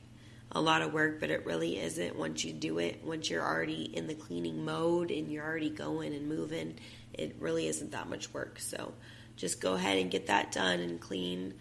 a 0.52 0.62
lot 0.62 0.82
of 0.82 0.94
work, 0.94 1.20
but 1.20 1.30
it 1.30 1.46
really 1.46 1.80
isn't 1.80 2.18
once 2.18 2.44
you 2.44 2.54
do 2.54 2.80
it, 2.80 3.02
once 3.04 3.30
you're 3.30 3.46
already 3.46 3.84
in 3.84 4.08
the 4.08 4.16
cleaning 4.16 4.66
mode 4.66 5.12
and 5.12 5.32
you're 5.32 5.46
already 5.46 5.70
going 5.70 6.14
and 6.14 6.28
moving, 6.28 6.76
it 7.14 7.36
really 7.40 7.68
isn't 7.68 7.92
that 7.92 8.10
much 8.10 8.34
work. 8.34 8.60
So 8.60 8.94
just 9.36 9.62
go 9.62 9.74
ahead 9.74 9.98
and 9.98 10.10
get 10.10 10.28
that 10.28 10.52
done 10.52 10.80
and 10.80 11.00
clean 11.00 11.54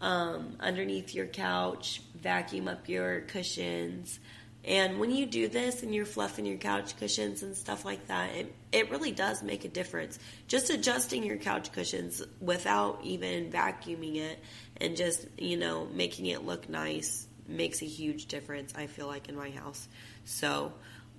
um, 0.00 0.56
underneath 0.60 1.14
your 1.14 1.26
couch, 1.26 2.02
vacuum 2.14 2.68
up 2.68 2.88
your 2.88 3.22
cushions. 3.22 4.20
And 4.64 4.98
when 4.98 5.10
you 5.10 5.26
do 5.26 5.48
this 5.48 5.82
and 5.82 5.94
you're 5.94 6.06
fluffing 6.06 6.44
your 6.44 6.58
couch 6.58 6.96
cushions 6.98 7.42
and 7.42 7.56
stuff 7.56 7.84
like 7.84 8.06
that, 8.08 8.34
it, 8.34 8.54
it 8.72 8.90
really 8.90 9.12
does 9.12 9.42
make 9.42 9.64
a 9.64 9.68
difference. 9.68 10.18
Just 10.48 10.70
adjusting 10.70 11.22
your 11.24 11.36
couch 11.36 11.72
cushions 11.72 12.22
without 12.40 13.00
even 13.04 13.50
vacuuming 13.50 14.16
it 14.16 14.38
and 14.78 14.96
just, 14.96 15.26
you 15.38 15.56
know, 15.56 15.86
making 15.94 16.26
it 16.26 16.44
look 16.44 16.68
nice 16.68 17.26
makes 17.48 17.82
a 17.82 17.86
huge 17.86 18.26
difference, 18.26 18.74
I 18.76 18.86
feel 18.86 19.06
like, 19.06 19.28
in 19.28 19.36
my 19.36 19.50
house. 19.50 19.88
So 20.24 20.72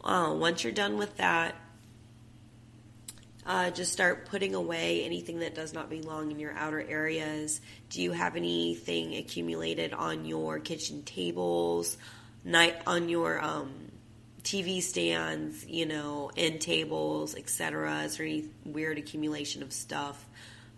uh, 0.04 0.34
once 0.38 0.64
you're 0.64 0.74
done 0.74 0.98
with 0.98 1.18
that, 1.18 1.56
uh, 3.48 3.72
just 3.72 3.94
start 3.94 4.26
putting 4.26 4.54
away 4.54 5.04
anything 5.06 5.40
that 5.40 5.56
does 5.56 5.74
not 5.74 5.90
belong 5.90 6.32
in 6.32 6.40
your 6.40 6.52
outer 6.52 6.82
areas. 6.82 7.62
Do 7.90 8.02
you 8.02 8.12
have 8.12 8.36
anything 8.36 9.16
accumulated 9.16 9.94
on 9.94 10.26
your 10.26 10.60
kitchen 10.60 11.04
tables, 11.04 11.98
night 12.44 12.76
on 12.86 13.08
your 13.08 13.42
um, 13.42 13.72
TV 14.44 14.82
stands, 14.82 15.66
you 15.66 15.86
know, 15.86 16.30
end 16.36 16.60
tables, 16.60 17.36
etc.? 17.36 18.02
Is 18.04 18.18
there 18.18 18.26
any 18.26 18.46
weird 18.66 18.98
accumulation 18.98 19.64
of 19.64 19.72
stuff? 19.72 20.26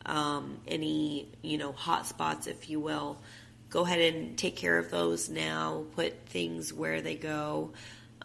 Um, 0.06 0.60
any, 0.68 1.28
you 1.42 1.58
know, 1.58 1.72
hot 1.72 2.06
spots, 2.06 2.46
if 2.46 2.70
you 2.70 2.80
will? 2.80 3.18
Go 3.70 3.86
ahead 3.86 4.14
and 4.14 4.38
take 4.38 4.56
care 4.56 4.78
of 4.78 4.90
those 4.90 5.30
now. 5.30 5.86
Put 5.96 6.28
things 6.28 6.74
where 6.74 7.02
they 7.02 7.16
go. 7.16 7.72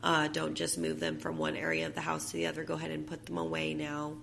Uh, 0.03 0.29
don't 0.29 0.55
just 0.55 0.77
move 0.77 1.01
them 1.01 1.19
from 1.19 1.39
one 1.39 1.57
area 1.57 1.87
of 1.87 1.95
the 1.95 2.01
house 2.01 2.31
to 2.31 2.37
the 2.37 2.47
other. 2.47 2.65
Go 2.65 2.75
ahead 2.75 2.91
and 2.91 3.07
put 3.07 3.25
them 3.27 3.39
away 3.39 3.75
now. 3.75 4.15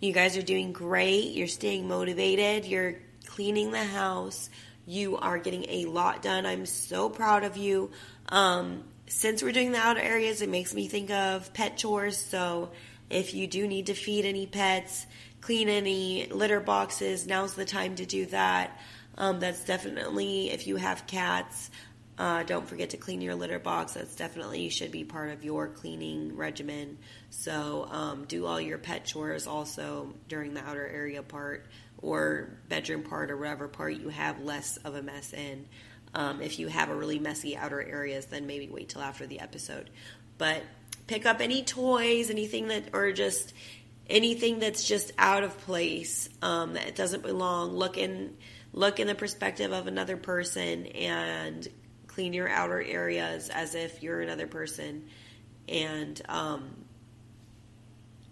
You 0.00 0.12
guys 0.12 0.36
are 0.36 0.42
doing 0.42 0.72
great. 0.72 1.32
You're 1.32 1.46
staying 1.46 1.88
motivated. 1.88 2.64
You're 2.64 2.96
cleaning 3.26 3.70
the 3.70 3.84
house. 3.84 4.50
You 4.86 5.16
are 5.16 5.38
getting 5.38 5.64
a 5.68 5.86
lot 5.86 6.22
done. 6.22 6.44
I'm 6.44 6.66
so 6.66 7.08
proud 7.08 7.44
of 7.44 7.56
you. 7.56 7.90
Um, 8.28 8.84
since 9.06 9.42
we're 9.42 9.52
doing 9.52 9.72
the 9.72 9.78
outer 9.78 10.00
areas, 10.00 10.42
it 10.42 10.48
makes 10.48 10.74
me 10.74 10.88
think 10.88 11.10
of 11.10 11.52
pet 11.54 11.76
chores. 11.76 12.16
So 12.18 12.70
if 13.10 13.32
you 13.32 13.46
do 13.46 13.66
need 13.66 13.86
to 13.86 13.94
feed 13.94 14.24
any 14.24 14.46
pets, 14.46 15.06
clean 15.40 15.68
any 15.68 16.26
litter 16.26 16.60
boxes, 16.60 17.26
now's 17.26 17.54
the 17.54 17.64
time 17.64 17.94
to 17.96 18.06
do 18.06 18.26
that. 18.26 18.78
Um, 19.16 19.40
that's 19.40 19.64
definitely, 19.64 20.50
if 20.50 20.66
you 20.66 20.76
have 20.76 21.06
cats, 21.06 21.70
uh, 22.18 22.44
don't 22.44 22.68
forget 22.68 22.90
to 22.90 22.96
clean 22.96 23.20
your 23.20 23.34
litter 23.34 23.58
box. 23.58 23.94
That's 23.94 24.14
definitely 24.14 24.68
should 24.68 24.92
be 24.92 25.04
part 25.04 25.30
of 25.30 25.44
your 25.44 25.68
cleaning 25.68 26.36
regimen. 26.36 26.98
So 27.30 27.88
um, 27.90 28.24
do 28.26 28.46
all 28.46 28.60
your 28.60 28.78
pet 28.78 29.04
chores 29.04 29.46
also 29.46 30.14
during 30.28 30.54
the 30.54 30.62
outer 30.64 30.86
area 30.86 31.22
part 31.22 31.66
or 31.98 32.50
bedroom 32.68 33.02
part 33.02 33.30
or 33.30 33.36
whatever 33.36 33.66
part 33.66 33.94
you 33.94 34.10
have 34.10 34.40
less 34.42 34.76
of 34.78 34.94
a 34.94 35.02
mess 35.02 35.32
in. 35.32 35.66
Um, 36.14 36.40
if 36.40 36.60
you 36.60 36.68
have 36.68 36.90
a 36.90 36.94
really 36.94 37.18
messy 37.18 37.56
outer 37.56 37.82
areas, 37.82 38.26
then 38.26 38.46
maybe 38.46 38.68
wait 38.68 38.90
till 38.90 39.02
after 39.02 39.26
the 39.26 39.40
episode. 39.40 39.90
But 40.38 40.62
pick 41.08 41.26
up 41.26 41.40
any 41.40 41.64
toys, 41.64 42.30
anything 42.30 42.68
that, 42.68 42.84
or 42.92 43.10
just 43.12 43.52
anything 44.08 44.60
that's 44.60 44.86
just 44.86 45.12
out 45.18 45.42
of 45.42 45.58
place 45.62 46.28
um, 46.42 46.74
that 46.74 46.94
doesn't 46.94 47.24
belong. 47.24 47.72
Look 47.72 47.98
in 47.98 48.36
look 48.74 48.98
in 48.98 49.06
the 49.06 49.14
perspective 49.14 49.72
of 49.72 49.86
another 49.86 50.16
person 50.16 50.86
and 50.86 51.66
clean 52.08 52.32
your 52.32 52.48
outer 52.48 52.82
areas 52.82 53.48
as 53.48 53.74
if 53.74 54.02
you're 54.02 54.20
another 54.20 54.48
person. 54.48 55.04
And 55.68 56.20
um, 56.28 56.84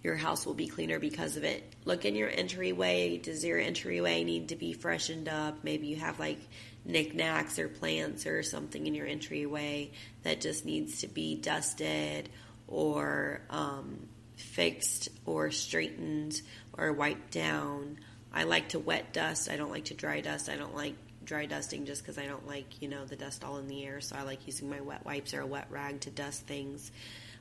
your 0.02 0.16
house 0.16 0.44
will 0.44 0.54
be 0.54 0.66
cleaner 0.66 0.98
because 0.98 1.36
of 1.36 1.44
it. 1.44 1.62
Look 1.84 2.04
in 2.04 2.16
your 2.16 2.28
entryway 2.28 3.18
does 3.18 3.44
your 3.44 3.58
entryway 3.58 4.24
need 4.24 4.48
to 4.48 4.56
be 4.56 4.72
freshened 4.72 5.28
up? 5.28 5.62
Maybe 5.62 5.86
you 5.86 5.96
have 5.96 6.18
like 6.18 6.40
knickknacks 6.84 7.60
or 7.60 7.68
plants 7.68 8.26
or 8.26 8.42
something 8.42 8.84
in 8.84 8.94
your 8.94 9.06
entryway 9.06 9.92
that 10.24 10.40
just 10.40 10.66
needs 10.66 11.02
to 11.02 11.08
be 11.08 11.36
dusted 11.36 12.28
or 12.66 13.42
um, 13.48 14.08
fixed 14.36 15.08
or 15.24 15.52
straightened 15.52 16.40
or 16.76 16.92
wiped 16.92 17.30
down 17.30 17.98
I 18.32 18.44
like 18.44 18.70
to 18.70 18.78
wet 18.78 19.12
dust. 19.12 19.50
I 19.50 19.56
don't 19.56 19.70
like 19.70 19.86
to 19.86 19.94
dry 19.94 20.20
dust. 20.20 20.48
I 20.48 20.56
don't 20.56 20.74
like 20.74 20.94
dry 21.24 21.46
dusting 21.46 21.86
just 21.86 22.02
because 22.02 22.18
I 22.18 22.26
don't 22.26 22.46
like, 22.46 22.80
you 22.80 22.88
know, 22.88 23.04
the 23.04 23.16
dust 23.16 23.44
all 23.44 23.58
in 23.58 23.68
the 23.68 23.84
air. 23.84 24.00
So 24.00 24.16
I 24.16 24.22
like 24.22 24.46
using 24.46 24.70
my 24.70 24.80
wet 24.80 25.04
wipes 25.04 25.34
or 25.34 25.40
a 25.40 25.46
wet 25.46 25.66
rag 25.70 26.00
to 26.00 26.10
dust 26.10 26.46
things. 26.46 26.90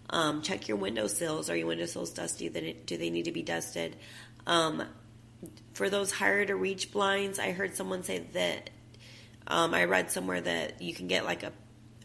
Um, 0.10 0.42
check 0.42 0.68
your 0.68 0.78
windowsills. 0.78 1.50
Are 1.50 1.56
your 1.56 1.68
windowsills 1.68 2.12
dusty? 2.12 2.50
Do 2.50 2.98
they 2.98 3.10
need 3.10 3.26
to 3.26 3.32
be 3.32 3.44
dusted? 3.44 3.96
Um, 4.46 4.84
for 5.74 5.90
those 5.90 6.12
higher 6.12 6.46
to 6.46 6.56
reach 6.56 6.92
blinds, 6.92 7.40
I 7.40 7.52
heard 7.52 7.76
someone 7.76 8.04
say 8.04 8.20
that 8.34 8.70
um, 9.48 9.74
I 9.74 9.86
read 9.86 10.12
somewhere 10.12 10.42
that 10.42 10.82
you 10.82 10.94
can 10.94 11.08
get 11.08 11.26
like 11.26 11.44
a 11.44 11.52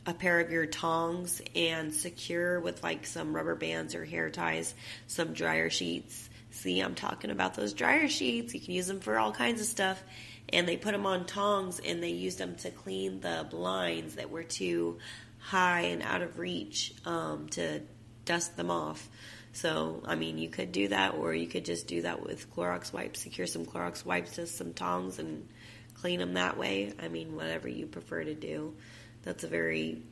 a 0.06 0.14
pair 0.14 0.38
of 0.38 0.52
your 0.52 0.66
tongs 0.66 1.42
and 1.56 1.92
secure 1.92 2.60
with 2.60 2.82
like 2.82 3.04
some 3.06 3.34
rubber 3.34 3.56
bands 3.56 3.94
or 3.94 4.04
hair 4.04 4.30
ties 4.30 4.72
some 5.08 5.32
dryer 5.32 5.68
sheets 5.68 6.30
See, 6.56 6.80
I'm 6.80 6.94
talking 6.94 7.30
about 7.30 7.54
those 7.54 7.74
dryer 7.74 8.08
sheets. 8.08 8.54
You 8.54 8.60
can 8.60 8.72
use 8.72 8.86
them 8.86 9.00
for 9.00 9.18
all 9.18 9.30
kinds 9.30 9.60
of 9.60 9.66
stuff. 9.66 10.02
And 10.48 10.66
they 10.66 10.78
put 10.78 10.92
them 10.92 11.04
on 11.04 11.26
tongs 11.26 11.80
and 11.84 12.02
they 12.02 12.10
used 12.10 12.38
them 12.38 12.54
to 12.56 12.70
clean 12.70 13.20
the 13.20 13.46
blinds 13.50 14.14
that 14.14 14.30
were 14.30 14.42
too 14.42 14.98
high 15.38 15.82
and 15.82 16.02
out 16.02 16.22
of 16.22 16.38
reach 16.38 16.94
um, 17.04 17.48
to 17.50 17.82
dust 18.24 18.56
them 18.56 18.70
off. 18.70 19.06
So, 19.52 20.02
I 20.06 20.14
mean, 20.14 20.38
you 20.38 20.48
could 20.48 20.72
do 20.72 20.88
that, 20.88 21.14
or 21.14 21.34
you 21.34 21.46
could 21.46 21.64
just 21.64 21.86
do 21.86 22.02
that 22.02 22.22
with 22.24 22.54
Clorox 22.54 22.90
wipes. 22.90 23.20
Secure 23.20 23.46
some 23.46 23.66
Clorox 23.66 24.04
wipes 24.04 24.36
to 24.36 24.46
some 24.46 24.72
tongs 24.72 25.18
and 25.18 25.46
clean 25.94 26.20
them 26.20 26.34
that 26.34 26.56
way. 26.56 26.94
I 26.98 27.08
mean, 27.08 27.36
whatever 27.36 27.68
you 27.68 27.86
prefer 27.86 28.24
to 28.24 28.34
do. 28.34 28.74
That's 29.22 29.44
a 29.44 29.48
very, 29.48 30.02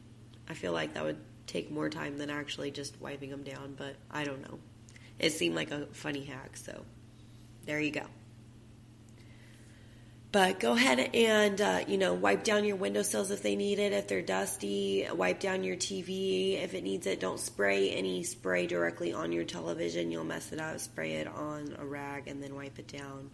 I 0.49 0.55
feel 0.55 0.73
like 0.73 0.95
that 0.95 1.05
would 1.05 1.21
take 1.47 1.71
more 1.71 1.89
time 1.89 2.19
than 2.19 2.29
actually 2.29 2.71
just 2.71 3.01
wiping 3.01 3.31
them 3.31 3.45
down, 3.45 3.75
but 3.79 3.97
I 4.11 4.25
don't 4.25 4.43
know. 4.43 4.59
It 5.25 5.33
seemed 5.33 5.55
like 5.57 5.71
a 5.71 5.87
funny 5.93 6.25
hack, 6.25 6.57
so 6.57 6.85
there 7.67 7.81
you 7.81 7.91
go. 7.91 8.07
but 10.35 10.59
go 10.59 10.73
ahead 10.73 10.99
and 11.15 11.61
uh, 11.61 11.81
you 11.87 11.97
know 11.97 12.13
wipe 12.13 12.43
down 12.43 12.65
your 12.65 12.75
windowsills 12.77 13.31
if 13.31 13.41
they 13.43 13.55
need 13.55 13.79
it 13.79 13.93
if 13.93 14.09
they're 14.09 14.21
dusty 14.21 15.07
wipe 15.15 15.39
down 15.39 15.63
your 15.63 15.77
tv 15.77 16.61
if 16.61 16.75
it 16.75 16.83
needs 16.83 17.07
it 17.07 17.21
don't 17.21 17.39
spray 17.39 17.91
any 17.91 18.25
spray 18.25 18.67
directly 18.67 19.13
on 19.13 19.31
your 19.31 19.45
television 19.45 20.11
you'll 20.11 20.25
mess 20.25 20.53
it 20.53 20.61
up 20.61 20.81
spray 20.81 21.13
it 21.13 21.29
on 21.29 21.77
a 21.79 21.87
rag 21.87 22.27
and 22.27 22.43
then 22.43 22.53
wipe 22.57 22.79
it 22.81 22.89
down 22.89 23.31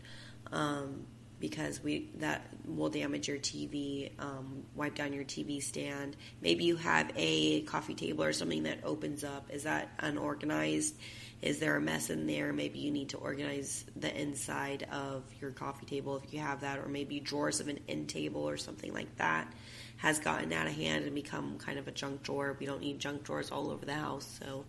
um, 0.53 1.07
because 1.41 1.83
we 1.83 2.11
that 2.19 2.47
will 2.67 2.91
damage 2.91 3.27
your 3.27 3.39
TV. 3.39 4.11
Um, 4.19 4.65
wipe 4.75 4.95
down 4.95 5.13
your 5.13 5.25
TV 5.25 5.63
stand. 5.63 6.17
Maybe 6.43 6.65
you 6.65 6.77
have 6.77 7.11
a 7.17 7.63
coffee 7.63 7.95
table 7.95 8.25
or 8.25 8.33
something 8.33 8.65
that 8.65 8.81
opens 8.85 9.25
up. 9.25 9.49
Is 9.51 9.63
that 9.63 9.89
unorganized? 9.99 10.95
Is 11.43 11.59
there 11.59 11.77
a 11.77 11.81
mess 11.81 12.11
in 12.11 12.27
there? 12.27 12.53
Maybe 12.53 12.81
you 12.81 12.91
need 12.91 13.11
to 13.11 13.17
organize 13.17 13.85
the 13.97 14.15
inside 14.15 14.87
of 14.93 15.25
your 15.41 15.51
coffee 15.51 15.87
table 15.87 16.17
if 16.17 16.35
you 16.35 16.41
have 16.41 16.61
that, 16.61 16.79
or 16.79 16.89
maybe 16.89 17.19
drawers 17.19 17.61
of 17.61 17.69
an 17.69 17.81
end 17.89 18.11
table 18.11 18.47
or 18.47 18.59
something 18.59 18.93
like 18.93 19.17
that 19.17 19.51
has 19.97 20.19
gotten 20.19 20.53
out 20.53 20.67
of 20.67 20.75
hand 20.75 21.05
and 21.05 21.15
become 21.15 21.59
kind 21.59 21.79
of 21.79 21.89
a 21.89 21.91
junk 21.91 22.23
drawer. 22.23 22.57
We 22.59 22.67
don't 22.67 22.81
need 22.81 22.99
junk 22.99 23.23
drawers 23.23 23.51
all 23.51 23.71
over 23.71 23.85
the 23.85 23.95
house. 23.95 24.41
So, 24.43 24.65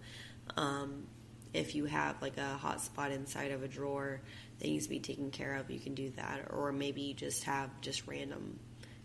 um, 0.55 1.07
if 1.53 1.75
you 1.75 1.85
have 1.85 2.21
like 2.21 2.37
a 2.37 2.57
hot 2.57 2.81
spot 2.81 3.11
inside 3.11 3.51
of 3.51 3.63
a 3.63 3.67
drawer 3.67 4.21
that 4.59 4.67
needs 4.67 4.85
to 4.85 4.89
be 4.89 4.99
taken 4.99 5.31
care 5.31 5.55
of, 5.55 5.69
you 5.69 5.79
can 5.79 5.93
do 5.93 6.09
that. 6.11 6.47
Or 6.49 6.71
maybe 6.71 7.01
you 7.01 7.13
just 7.13 7.43
have 7.43 7.69
just 7.81 8.07
random 8.07 8.59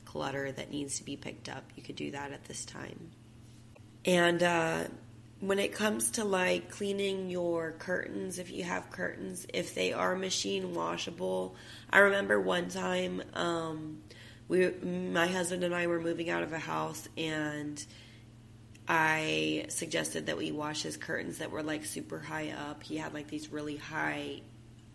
clutter 0.05 0.53
that 0.53 0.71
needs 0.71 0.99
to 0.99 1.05
be 1.05 1.17
picked 1.17 1.49
up. 1.49 1.65
You 1.75 1.83
could 1.83 1.97
do 1.97 2.13
that 2.13 2.33
at 2.33 2.45
this 2.45 2.65
time. 2.65 3.11
And 4.05 4.43
uh, 4.43 4.85
when 5.41 5.59
it 5.59 5.73
comes 5.73 6.13
to 6.13 6.25
like 6.25 6.71
cleaning 6.71 7.31
your 7.31 7.73
curtains, 7.73 8.39
if 8.39 8.51
you 8.51 8.65
have 8.65 8.91
curtains, 8.91 9.47
if 9.53 9.75
they 9.75 9.93
are 9.93 10.17
machine 10.17 10.75
washable, 10.75 11.57
I 11.91 11.99
remember 11.99 12.41
one 12.41 12.69
time 12.69 13.23
um, 13.35 13.99
we, 14.49 14.71
my 14.71 15.27
husband 15.27 15.63
and 15.63 15.75
I 15.75 15.89
were 15.89 16.01
moving 16.01 16.31
out 16.31 16.43
of 16.43 16.53
a 16.53 16.59
house, 16.59 17.07
and 17.19 17.85
I 18.89 19.67
suggested 19.69 20.27
that 20.27 20.39
we 20.39 20.53
wash 20.53 20.83
his 20.83 20.97
curtains 20.97 21.39
that 21.39 21.51
were 21.51 21.63
like 21.63 21.85
super 21.85 22.19
high 22.19 22.51
up. 22.51 22.83
He 22.83 22.97
had 22.97 23.13
like 23.13 23.29
these 23.29 23.53
really 23.53 23.77
high 23.77 24.41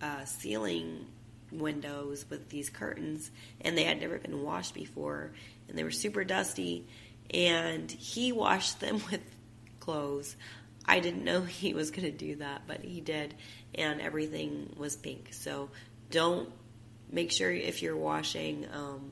uh, 0.02 0.26
ceiling 0.26 1.06
windows 1.52 2.26
with 2.30 2.50
these 2.50 2.70
curtains, 2.70 3.30
and 3.60 3.78
they 3.78 3.84
had 3.84 4.02
never 4.02 4.18
been 4.18 4.42
washed 4.42 4.74
before, 4.74 5.34
and 5.68 5.78
they 5.78 5.84
were 5.84 5.92
super 5.92 6.24
dusty. 6.24 6.88
And 7.32 7.92
he 7.92 8.32
washed 8.32 8.80
them 8.80 9.02
with 9.12 9.22
clothes. 9.82 10.38
I 10.86 10.99
didn't 10.99 11.25
know 11.25 11.41
he 11.41 11.73
was 11.73 11.91
going 11.91 12.09
to 12.09 12.17
do 12.17 12.38
that, 12.38 12.63
but 12.67 12.82
he 12.84 13.01
did, 13.01 13.36
and 13.75 13.99
everything 13.99 14.73
was 14.77 14.95
pink. 14.95 15.29
So 15.32 15.69
don't 16.09 16.49
make 17.11 17.32
sure 17.32 17.51
if 17.51 17.82
you're 17.82 17.97
washing 17.97 18.65
um, 18.73 19.11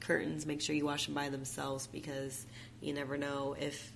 curtains, 0.00 0.44
make 0.44 0.60
sure 0.60 0.74
you 0.74 0.84
wash 0.84 1.06
them 1.06 1.14
by 1.14 1.28
themselves 1.30 1.86
because 1.86 2.46
you 2.80 2.92
never 2.92 3.16
know 3.16 3.56
if 3.58 3.92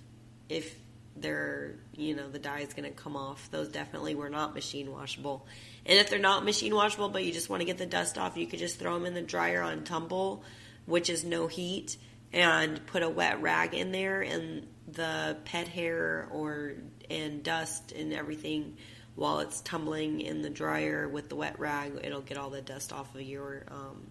if 0.49 0.75
they're 1.17 1.75
you 1.95 2.15
know 2.15 2.29
the 2.29 2.39
dye 2.39 2.59
is 2.59 2.73
going 2.73 2.89
to 2.89 2.95
come 2.95 3.15
off. 3.15 3.49
Those 3.51 3.69
definitely 3.69 4.15
were 4.15 4.29
not 4.29 4.53
machine 4.53 4.91
washable, 4.91 5.45
and 5.85 5.99
if 5.99 6.09
they're 6.09 6.19
not 6.19 6.43
machine 6.43 6.73
washable, 6.73 7.09
but 7.09 7.23
you 7.23 7.31
just 7.31 7.49
want 7.49 7.61
to 7.61 7.65
get 7.65 7.77
the 7.77 7.85
dust 7.85 8.17
off, 8.17 8.37
you 8.37 8.47
could 8.47 8.59
just 8.59 8.79
throw 8.79 8.93
them 8.95 9.05
in 9.05 9.13
the 9.13 9.21
dryer 9.21 9.61
on 9.61 9.83
tumble, 9.83 10.43
which 10.85 11.09
is 11.09 11.23
no 11.23 11.47
heat, 11.47 11.97
and 12.33 12.85
put 12.87 13.03
a 13.03 13.09
wet 13.09 13.41
rag 13.41 13.73
in 13.73 13.91
there 13.91 14.21
and 14.21 14.67
the 14.87 15.37
pet 15.45 15.67
hair 15.67 16.27
or 16.31 16.73
and 17.09 17.43
dust 17.43 17.91
and 17.91 18.13
everything 18.13 18.77
while 19.15 19.39
it's 19.39 19.61
tumbling 19.61 20.21
in 20.21 20.41
the 20.41 20.49
dryer 20.49 21.07
with 21.07 21.29
the 21.29 21.35
wet 21.35 21.59
rag 21.59 21.93
it'll 22.03 22.21
get 22.21 22.37
all 22.37 22.49
the 22.49 22.61
dust 22.61 22.93
off 22.93 23.13
of 23.15 23.21
your 23.21 23.63
um, 23.69 24.05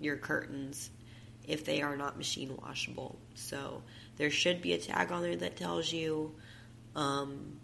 your 0.00 0.16
curtains 0.16 0.90
if 1.46 1.64
they 1.64 1.82
are 1.82 1.96
not 1.96 2.16
machine 2.16 2.56
washable. 2.60 3.18
So 3.34 3.82
there 4.16 4.30
should 4.30 4.62
be 4.62 4.74
a 4.74 4.78
tag 4.78 5.10
on 5.10 5.22
there 5.22 5.36
that 5.36 5.56
tells 5.56 5.92
you 5.92 6.34
um, 6.94 7.58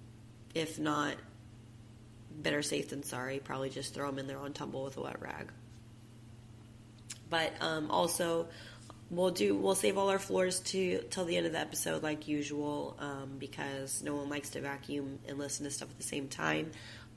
if 0.54 0.78
not 0.78 1.14
better 2.30 2.62
safe 2.62 2.90
than 2.90 3.02
sorry 3.02 3.40
probably 3.40 3.68
just 3.68 3.94
throw 3.94 4.08
them 4.08 4.18
in 4.18 4.26
there 4.26 4.38
on 4.38 4.52
tumble 4.52 4.84
with 4.84 4.96
a 4.96 5.02
wet 5.02 5.20
rag. 5.20 5.50
But 7.30 7.52
um, 7.60 7.90
also 7.90 8.48
we'll 9.10 9.30
do 9.30 9.54
we'll 9.56 9.74
save 9.74 9.96
all 9.96 10.10
our 10.10 10.18
floors 10.18 10.60
to 10.60 10.98
till 11.10 11.24
the 11.24 11.36
end 11.36 11.46
of 11.46 11.52
the 11.52 11.58
episode 11.58 12.02
like 12.02 12.28
usual 12.28 12.96
um, 12.98 13.36
because 13.38 14.02
no 14.02 14.14
one 14.16 14.28
likes 14.28 14.50
to 14.50 14.60
vacuum 14.60 15.18
and 15.26 15.38
listen 15.38 15.64
to 15.64 15.70
stuff 15.70 15.90
at 15.90 15.96
the 15.96 16.04
same 16.04 16.28
time. 16.28 16.70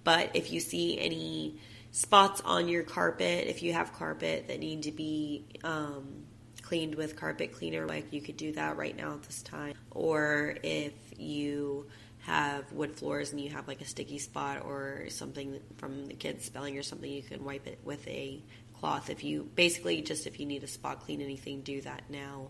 But 0.03 0.31
if 0.35 0.51
you 0.51 0.59
see 0.59 0.99
any 0.99 1.59
spots 1.91 2.41
on 2.41 2.67
your 2.67 2.83
carpet 2.83 3.47
if 3.47 3.61
you 3.61 3.73
have 3.73 3.93
carpet 3.93 4.47
that 4.47 4.59
need 4.59 4.83
to 4.83 4.91
be 4.91 5.45
um, 5.63 6.23
cleaned 6.61 6.95
with 6.95 7.17
carpet 7.17 7.51
cleaner 7.51 7.85
like 7.85 8.13
you 8.13 8.21
could 8.21 8.37
do 8.37 8.53
that 8.53 8.77
right 8.77 8.95
now 8.95 9.13
at 9.13 9.23
this 9.23 9.41
time. 9.41 9.73
Or 9.91 10.55
if 10.63 10.93
you 11.17 11.87
have 12.21 12.71
wood 12.71 12.95
floors 12.95 13.31
and 13.31 13.41
you 13.41 13.49
have 13.49 13.67
like 13.67 13.81
a 13.81 13.85
sticky 13.85 14.19
spot 14.19 14.63
or 14.63 15.07
something 15.09 15.59
from 15.77 16.07
the 16.07 16.13
kids 16.13 16.45
spelling 16.45 16.77
or 16.77 16.83
something 16.83 17.11
you 17.11 17.23
can 17.23 17.43
wipe 17.43 17.65
it 17.67 17.79
with 17.83 18.07
a 18.07 18.41
cloth. 18.81 19.09
If 19.09 19.23
you 19.23 19.49
basically 19.55 20.01
just 20.01 20.27
if 20.27 20.39
you 20.39 20.45
need 20.45 20.63
a 20.63 20.67
spot 20.67 21.01
clean 21.01 21.21
anything, 21.21 21.61
do 21.61 21.79
that 21.81 22.03
now. 22.09 22.49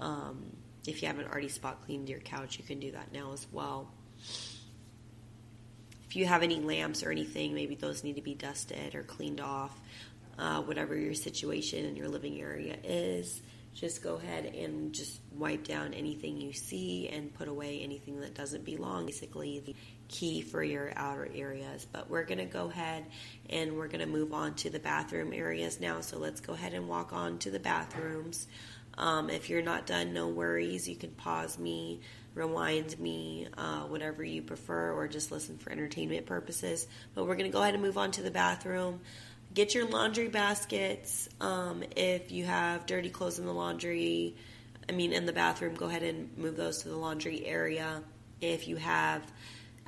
Um, 0.00 0.56
if 0.86 1.02
you 1.02 1.08
haven't 1.08 1.26
already 1.30 1.48
spot 1.48 1.82
cleaned 1.84 2.08
your 2.08 2.20
couch, 2.20 2.58
you 2.58 2.64
can 2.64 2.78
do 2.78 2.92
that 2.92 3.12
now 3.12 3.32
as 3.32 3.46
well. 3.52 3.90
If 6.06 6.16
you 6.16 6.26
have 6.26 6.42
any 6.42 6.60
lamps 6.60 7.02
or 7.02 7.10
anything, 7.10 7.54
maybe 7.54 7.74
those 7.74 8.04
need 8.04 8.16
to 8.16 8.22
be 8.22 8.34
dusted 8.34 8.94
or 8.94 9.02
cleaned 9.02 9.40
off. 9.40 9.78
Uh, 10.38 10.60
whatever 10.62 10.96
your 10.96 11.14
situation 11.14 11.84
in 11.84 11.96
your 11.96 12.08
living 12.08 12.40
area 12.40 12.76
is, 12.82 13.40
just 13.74 14.02
go 14.02 14.14
ahead 14.14 14.46
and 14.46 14.92
just 14.92 15.20
wipe 15.32 15.64
down 15.64 15.94
anything 15.94 16.40
you 16.40 16.52
see 16.52 17.08
and 17.08 17.34
put 17.34 17.48
away 17.48 17.80
anything 17.82 18.20
that 18.20 18.34
doesn't 18.34 18.64
belong. 18.64 19.06
Basically, 19.06 19.60
the 19.60 19.74
key 20.08 20.42
for 20.42 20.62
your 20.62 20.92
outer 20.96 21.28
areas. 21.34 21.86
But 21.90 22.08
we're 22.08 22.24
going 22.24 22.38
to 22.38 22.44
go 22.44 22.70
ahead 22.70 23.04
and 23.50 23.76
we're 23.76 23.88
going 23.88 24.00
to 24.00 24.06
move 24.06 24.32
on 24.32 24.54
to 24.56 24.70
the 24.70 24.78
bathroom 24.78 25.32
areas 25.32 25.80
now. 25.80 26.00
So 26.00 26.18
let's 26.18 26.40
go 26.40 26.52
ahead 26.52 26.72
and 26.74 26.88
walk 26.88 27.12
on 27.12 27.38
to 27.40 27.50
the 27.50 27.58
bathrooms. 27.58 28.46
Um, 28.96 29.28
if 29.28 29.50
you're 29.50 29.62
not 29.62 29.86
done, 29.86 30.12
no 30.12 30.28
worries. 30.28 30.88
You 30.88 30.94
can 30.94 31.10
pause 31.10 31.58
me, 31.58 32.00
rewind 32.34 32.98
me, 33.00 33.48
uh, 33.58 33.80
whatever 33.80 34.22
you 34.22 34.40
prefer, 34.40 34.92
or 34.92 35.08
just 35.08 35.32
listen 35.32 35.58
for 35.58 35.72
entertainment 35.72 36.26
purposes. 36.26 36.86
But 37.14 37.26
we're 37.26 37.34
going 37.34 37.50
to 37.50 37.52
go 37.52 37.60
ahead 37.60 37.74
and 37.74 37.82
move 37.82 37.98
on 37.98 38.12
to 38.12 38.22
the 38.22 38.30
bathroom. 38.30 39.00
Get 39.54 39.72
your 39.72 39.86
laundry 39.86 40.26
baskets. 40.26 41.28
Um, 41.40 41.84
if 41.94 42.32
you 42.32 42.44
have 42.44 42.86
dirty 42.86 43.08
clothes 43.08 43.38
in 43.38 43.46
the 43.46 43.54
laundry, 43.54 44.34
I 44.88 44.92
mean, 44.92 45.12
in 45.12 45.26
the 45.26 45.32
bathroom, 45.32 45.74
go 45.76 45.86
ahead 45.86 46.02
and 46.02 46.36
move 46.36 46.56
those 46.56 46.82
to 46.82 46.88
the 46.88 46.96
laundry 46.96 47.46
area. 47.46 48.02
If 48.40 48.66
you 48.66 48.74
have 48.76 49.22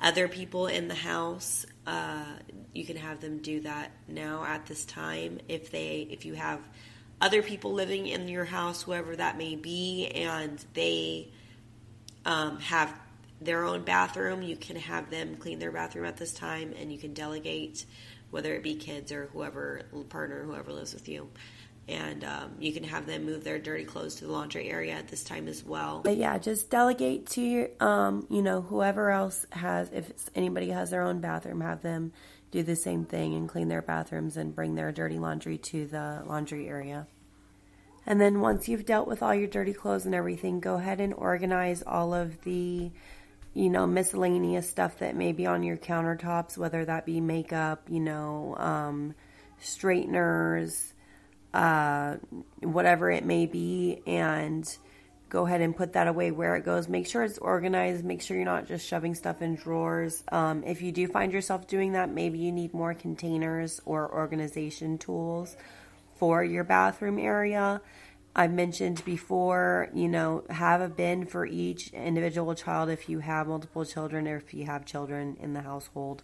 other 0.01 0.29
people 0.29 0.67
in 0.67 0.87
the 0.87 0.95
house, 0.95 1.65
uh, 1.85 2.23
you 2.73 2.85
can 2.85 2.95
have 2.95 3.19
them 3.19 3.39
do 3.39 3.59
that 3.61 3.91
now 4.07 4.45
at 4.45 4.65
this 4.67 4.85
time. 4.85 5.39
If 5.49 5.69
they, 5.69 6.07
if 6.09 6.23
you 6.23 6.35
have 6.35 6.61
other 7.19 7.41
people 7.41 7.73
living 7.73 8.07
in 8.07 8.29
your 8.29 8.45
house, 8.45 8.83
whoever 8.83 9.17
that 9.17 9.37
may 9.37 9.57
be, 9.57 10.07
and 10.07 10.63
they 10.75 11.27
um, 12.25 12.59
have 12.59 12.97
their 13.41 13.65
own 13.65 13.83
bathroom, 13.83 14.41
you 14.41 14.55
can 14.55 14.77
have 14.77 15.09
them 15.09 15.35
clean 15.35 15.59
their 15.59 15.71
bathroom 15.71 16.05
at 16.05 16.15
this 16.15 16.33
time, 16.33 16.73
and 16.79 16.91
you 16.91 16.97
can 16.97 17.13
delegate, 17.13 17.85
whether 18.31 18.53
it 18.53 18.63
be 18.63 18.75
kids 18.75 19.11
or 19.11 19.27
whoever 19.33 19.83
partner, 20.09 20.43
whoever 20.43 20.71
lives 20.71 20.93
with 20.93 21.07
you 21.07 21.29
and 21.87 22.23
um, 22.25 22.51
you 22.59 22.73
can 22.73 22.83
have 22.83 23.05
them 23.05 23.25
move 23.25 23.43
their 23.43 23.59
dirty 23.59 23.85
clothes 23.85 24.15
to 24.15 24.25
the 24.25 24.31
laundry 24.31 24.69
area 24.69 24.93
at 24.93 25.07
this 25.07 25.23
time 25.23 25.47
as 25.47 25.63
well. 25.63 26.01
But 26.03 26.17
yeah, 26.17 26.37
just 26.37 26.69
delegate 26.69 27.27
to 27.27 27.41
your, 27.41 27.69
um, 27.79 28.27
you 28.29 28.41
know, 28.41 28.61
whoever 28.61 29.09
else 29.09 29.45
has, 29.51 29.89
if 29.93 30.11
anybody 30.35 30.69
has 30.69 30.89
their 30.89 31.03
own 31.03 31.21
bathroom, 31.21 31.61
have 31.61 31.81
them 31.81 32.11
do 32.51 32.61
the 32.63 32.75
same 32.75 33.05
thing 33.05 33.33
and 33.35 33.47
clean 33.47 33.69
their 33.69 33.81
bathrooms 33.81 34.35
and 34.35 34.53
bring 34.53 34.75
their 34.75 34.91
dirty 34.91 35.17
laundry 35.17 35.57
to 35.57 35.85
the 35.85 36.23
laundry 36.25 36.67
area. 36.67 37.07
And 38.05 38.19
then 38.19 38.41
once 38.41 38.67
you've 38.67 38.85
dealt 38.85 39.07
with 39.07 39.21
all 39.21 39.35
your 39.35 39.47
dirty 39.47 39.73
clothes 39.73 40.05
and 40.05 40.15
everything, 40.15 40.59
go 40.59 40.75
ahead 40.75 40.99
and 40.99 41.13
organize 41.13 41.83
all 41.85 42.13
of 42.13 42.43
the, 42.43 42.91
you 43.57 43.71
know, 43.71 43.87
miscellaneous 43.87 44.69
stuff 44.69 44.99
that 44.99 45.15
may 45.15 45.31
be 45.31 45.47
on 45.47 45.63
your 45.63 45.77
countertops, 45.77 46.59
whether 46.59 46.85
that 46.85 47.07
be 47.07 47.19
makeup, 47.19 47.87
you 47.89 47.99
know, 47.99 48.55
um, 48.59 49.15
straighteners, 49.59 50.93
uh, 51.55 52.17
whatever 52.59 53.09
it 53.09 53.25
may 53.25 53.47
be, 53.47 54.03
and 54.05 54.77
go 55.29 55.47
ahead 55.47 55.61
and 55.61 55.75
put 55.75 55.93
that 55.93 56.07
away 56.07 56.29
where 56.29 56.55
it 56.55 56.65
goes. 56.65 56.87
Make 56.87 57.07
sure 57.07 57.23
it's 57.23 57.39
organized. 57.39 58.05
Make 58.05 58.21
sure 58.21 58.37
you're 58.37 58.45
not 58.45 58.67
just 58.67 58.87
shoving 58.87 59.15
stuff 59.15 59.41
in 59.41 59.55
drawers. 59.55 60.23
Um, 60.31 60.63
if 60.63 60.83
you 60.83 60.91
do 60.91 61.07
find 61.07 61.33
yourself 61.33 61.65
doing 61.65 61.93
that, 61.93 62.11
maybe 62.11 62.37
you 62.37 62.51
need 62.51 62.75
more 62.75 62.93
containers 62.93 63.81
or 63.85 64.13
organization 64.13 64.99
tools 64.99 65.57
for 66.19 66.43
your 66.43 66.63
bathroom 66.63 67.17
area. 67.17 67.81
I've 68.39 68.53
mentioned 68.53 69.03
before, 69.03 69.89
you 69.93 70.07
know, 70.07 70.43
have 70.49 70.79
a 70.79 70.87
bin 70.87 71.25
for 71.25 71.45
each 71.45 71.89
individual 71.91 72.53
child 72.53 72.89
if 72.89 73.09
you 73.09 73.19
have 73.19 73.47
multiple 73.47 73.83
children 73.83 74.27
or 74.27 74.37
if 74.37 74.53
you 74.53 74.65
have 74.65 74.85
children 74.85 75.37
in 75.41 75.53
the 75.53 75.61
household. 75.61 76.21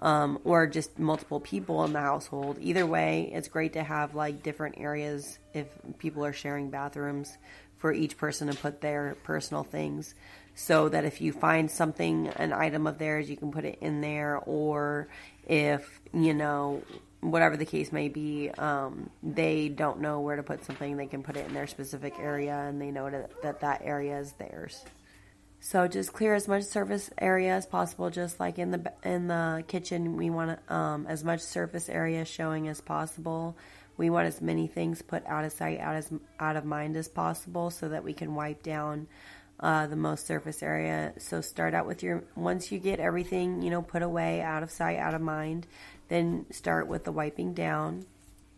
um, 0.00 0.38
or 0.44 0.66
just 0.66 0.98
multiple 0.98 1.40
people 1.40 1.84
in 1.84 1.92
the 1.92 2.00
household. 2.00 2.58
Either 2.60 2.84
way, 2.86 3.30
it's 3.32 3.48
great 3.48 3.72
to 3.74 3.82
have 3.82 4.14
like 4.14 4.42
different 4.42 4.76
areas 4.78 5.38
if 5.54 5.66
people 5.98 6.24
are 6.24 6.32
sharing 6.32 6.70
bathrooms 6.70 7.36
for 7.78 7.92
each 7.92 8.16
person 8.16 8.48
to 8.48 8.54
put 8.54 8.80
their 8.80 9.16
personal 9.22 9.62
things 9.62 10.14
so 10.54 10.88
that 10.88 11.04
if 11.04 11.20
you 11.20 11.32
find 11.32 11.70
something, 11.70 12.28
an 12.36 12.52
item 12.52 12.86
of 12.86 12.98
theirs, 12.98 13.28
you 13.28 13.36
can 13.36 13.52
put 13.52 13.64
it 13.64 13.78
in 13.82 14.00
there, 14.00 14.38
or 14.46 15.06
if, 15.46 16.00
you 16.14 16.32
know, 16.32 16.82
whatever 17.20 17.56
the 17.56 17.66
case 17.66 17.92
may 17.92 18.08
be, 18.08 18.50
um, 18.50 19.10
they 19.22 19.68
don't 19.68 20.00
know 20.00 20.20
where 20.20 20.36
to 20.36 20.42
put 20.42 20.64
something, 20.64 20.96
they 20.96 21.06
can 21.06 21.22
put 21.22 21.36
it 21.36 21.46
in 21.46 21.54
their 21.54 21.66
specific 21.66 22.14
area 22.18 22.54
and 22.54 22.80
they 22.80 22.90
know 22.90 23.10
that 23.10 23.42
that, 23.42 23.60
that 23.60 23.82
area 23.84 24.18
is 24.18 24.32
theirs. 24.32 24.84
So 25.60 25.88
just 25.88 26.12
clear 26.12 26.34
as 26.34 26.46
much 26.46 26.64
surface 26.64 27.10
area 27.18 27.54
as 27.54 27.66
possible, 27.66 28.10
just 28.10 28.38
like 28.38 28.58
in 28.58 28.70
the 28.70 28.92
in 29.02 29.26
the 29.26 29.64
kitchen. 29.66 30.16
We 30.16 30.30
want 30.30 30.60
um, 30.70 31.06
as 31.08 31.24
much 31.24 31.40
surface 31.40 31.88
area 31.88 32.24
showing 32.24 32.68
as 32.68 32.80
possible. 32.80 33.56
We 33.96 34.10
want 34.10 34.26
as 34.26 34.40
many 34.40 34.66
things 34.66 35.00
put 35.02 35.26
out 35.26 35.44
of 35.44 35.52
sight, 35.52 35.80
out 35.80 35.96
as 35.96 36.12
out 36.38 36.56
of 36.56 36.64
mind 36.64 36.96
as 36.96 37.08
possible, 37.08 37.70
so 37.70 37.88
that 37.88 38.04
we 38.04 38.12
can 38.12 38.34
wipe 38.34 38.62
down 38.62 39.08
uh, 39.58 39.86
the 39.86 39.96
most 39.96 40.26
surface 40.26 40.62
area. 40.62 41.14
So 41.18 41.40
start 41.40 41.74
out 41.74 41.86
with 41.86 42.02
your 42.02 42.22
once 42.36 42.70
you 42.70 42.78
get 42.78 43.00
everything 43.00 43.62
you 43.62 43.70
know 43.70 43.82
put 43.82 44.02
away, 44.02 44.42
out 44.42 44.62
of 44.62 44.70
sight, 44.70 44.98
out 44.98 45.14
of 45.14 45.22
mind. 45.22 45.66
Then 46.08 46.46
start 46.50 46.88
with 46.88 47.04
the 47.04 47.12
wiping 47.12 47.54
down. 47.54 48.06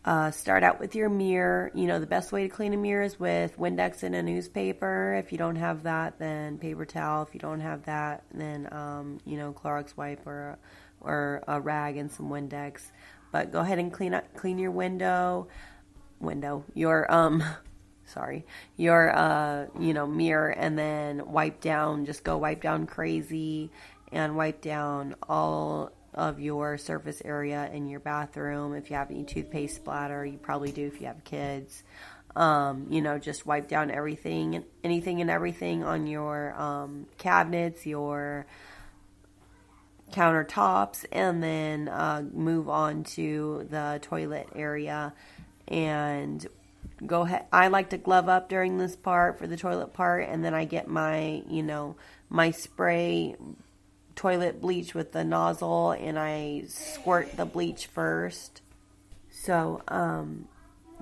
Uh, 0.05 0.31
start 0.31 0.63
out 0.63 0.81
with 0.81 0.95
your 0.95 1.09
mirror. 1.09 1.71
You 1.75 1.87
know, 1.87 1.99
the 1.99 2.07
best 2.07 2.33
way 2.33 2.43
to 2.45 2.49
clean 2.49 2.73
a 2.73 2.77
mirror 2.77 3.03
is 3.03 3.19
with 3.19 3.59
Windex 3.59 4.03
and 4.03 4.15
a 4.15 4.23
newspaper. 4.23 5.15
If 5.15 5.33
you 5.33 5.39
don't 5.39 5.57
have 5.57 5.83
that, 5.83 6.19
then 6.19 6.59
paper 6.59 6.87
towel. 6.87 7.25
If 7.25 7.35
you 7.35 7.41
don't 7.41 7.61
have 7.61 7.85
that, 7.85 8.25
then, 8.33 8.69
um, 8.73 9.19
you 9.27 9.37
know, 9.37 9.53
Clorox 9.53 9.97
wipe 9.97 10.27
or, 10.27 10.59
or 11.01 11.43
a 11.47 11.61
rag 11.61 11.97
and 11.97 12.11
some 12.11 12.31
Windex. 12.31 12.91
But 13.33 13.53
go 13.53 13.61
ahead 13.61 13.79
and 13.79 13.93
clean 13.93 14.15
up, 14.15 14.35
clean 14.35 14.59
your 14.59 14.71
window, 14.71 15.49
window, 16.21 16.65
your, 16.75 17.13
um, 17.13 17.43
sorry, 18.07 18.47
your, 18.77 19.15
uh, 19.15 19.67
you 19.79 19.93
know, 19.93 20.07
mirror 20.07 20.49
and 20.49 20.79
then 20.79 21.31
wipe 21.31 21.61
down, 21.61 22.07
just 22.07 22.25
go 22.25 22.39
wipe 22.39 22.63
down 22.63 22.87
crazy 22.87 23.71
and 24.11 24.37
wipe 24.37 24.63
down 24.63 25.15
all 25.29 25.93
of 26.19 26.41
your 26.41 26.77
surface 26.77 27.23
area 27.25 27.71
in 27.73 27.89
your 27.89 28.01
bathroom. 28.01 28.75
If 28.75 28.91
you 28.91 28.97
have 28.97 29.11
any 29.11 29.23
toothpaste 29.23 29.77
splatter, 29.77 30.27
you 30.27 30.37
probably 30.37 30.73
do 30.73 30.85
if 30.87 31.01
you 31.01 31.07
have 31.07 31.23
kids. 31.23 31.85
Um, 32.35 32.89
you 32.91 33.01
know, 33.01 33.19
just 33.19 33.47
wipe 33.47 33.69
down 33.69 33.91
everything, 33.93 34.65
anything 34.83 35.21
and 35.21 35.31
everything 35.31 35.85
on 35.85 36.09
your 36.09 36.61
um, 36.61 37.07
cabinets, 37.19 37.87
your 37.87 38.47
countertops, 40.11 41.05
and 41.13 41.41
then 41.41 41.89
uh, 41.89 42.25
move 42.33 42.69
on 42.69 43.05
to 43.05 43.67
the 43.71 44.01
toilet 44.03 44.49
area 44.57 45.15
and 45.69 46.47
go 47.07 47.23
ahead. 47.23 47.47
I 47.53 47.69
like 47.69 47.91
to 47.91 47.97
glove 47.97 48.29
up 48.29 48.49
during 48.49 48.79
this 48.79 48.97
part 48.97 49.39
for 49.39 49.47
the 49.47 49.57
toilet 49.57 49.93
part, 49.93 50.29
and 50.29 50.45
then 50.45 50.53
I 50.53 50.65
get 50.65 50.89
my, 50.89 51.45
you 51.49 51.63
know, 51.63 51.95
my 52.29 52.51
spray 52.51 53.37
toilet 54.19 54.61
bleach 54.61 54.95
with 54.95 55.13
the 55.13 55.23
nozzle 55.23 55.93
and 55.93 56.19
I 56.19 56.65
squirt 56.67 57.37
the 57.37 57.47
bleach 57.47 57.87
first. 57.87 58.63
So, 59.31 59.81
um, 59.87 60.49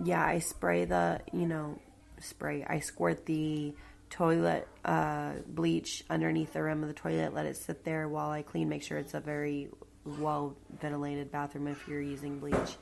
yeah, 0.04 0.22
I 0.22 0.40
spray 0.40 0.84
the, 0.84 1.22
you 1.32 1.46
know, 1.46 1.78
spray. 2.20 2.62
I 2.68 2.80
squirt 2.80 3.24
the 3.24 3.74
toilet 4.10 4.68
uh, 4.84 5.32
bleach 5.46 6.04
underneath 6.10 6.52
the 6.52 6.62
rim 6.62 6.82
of 6.82 6.88
the 6.88 6.94
toilet, 6.94 7.32
let 7.32 7.46
it 7.46 7.56
sit 7.56 7.84
there 7.84 8.06
while 8.06 8.28
I 8.28 8.42
clean. 8.42 8.68
Make 8.68 8.82
sure 8.82 8.98
it's 8.98 9.14
a 9.14 9.20
very 9.20 9.70
well 10.04 10.54
ventilated 10.78 11.32
bathroom 11.32 11.68
if 11.68 11.88
you're 11.88 12.02
using 12.02 12.38
bleach. 12.38 12.76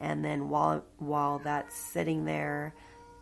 And 0.00 0.22
then 0.22 0.50
while 0.50 0.84
while 0.98 1.38
that's 1.38 1.74
sitting 1.74 2.26
there 2.26 2.74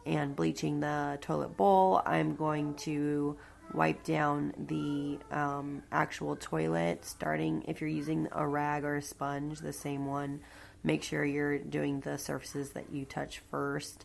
and 0.05 0.35
bleaching 0.35 0.81
the 0.81 1.19
toilet 1.21 1.57
bowl, 1.57 2.03
I'm 2.05 2.35
going 2.35 2.75
to 2.75 3.37
wipe 3.75 4.03
down 4.05 4.55
the 4.67 5.19
um, 5.35 5.83
actual 5.93 6.37
toilet 6.37 7.05
starting 7.05 7.65
if 7.69 7.81
you're 7.81 7.91
using 7.91 8.29
a 8.33 8.47
rag 8.47 8.85
or 8.85 8.97
a 8.97 9.03
sponge 9.03 9.59
the 9.61 9.73
same 9.73 10.07
one 10.07 10.41
make 10.83 11.03
sure 11.03 11.25
you're 11.25 11.59
doing 11.59 12.01
the 12.01 12.17
surfaces 12.17 12.71
that 12.71 12.93
you 12.93 13.05
touch 13.05 13.41
first. 13.51 14.05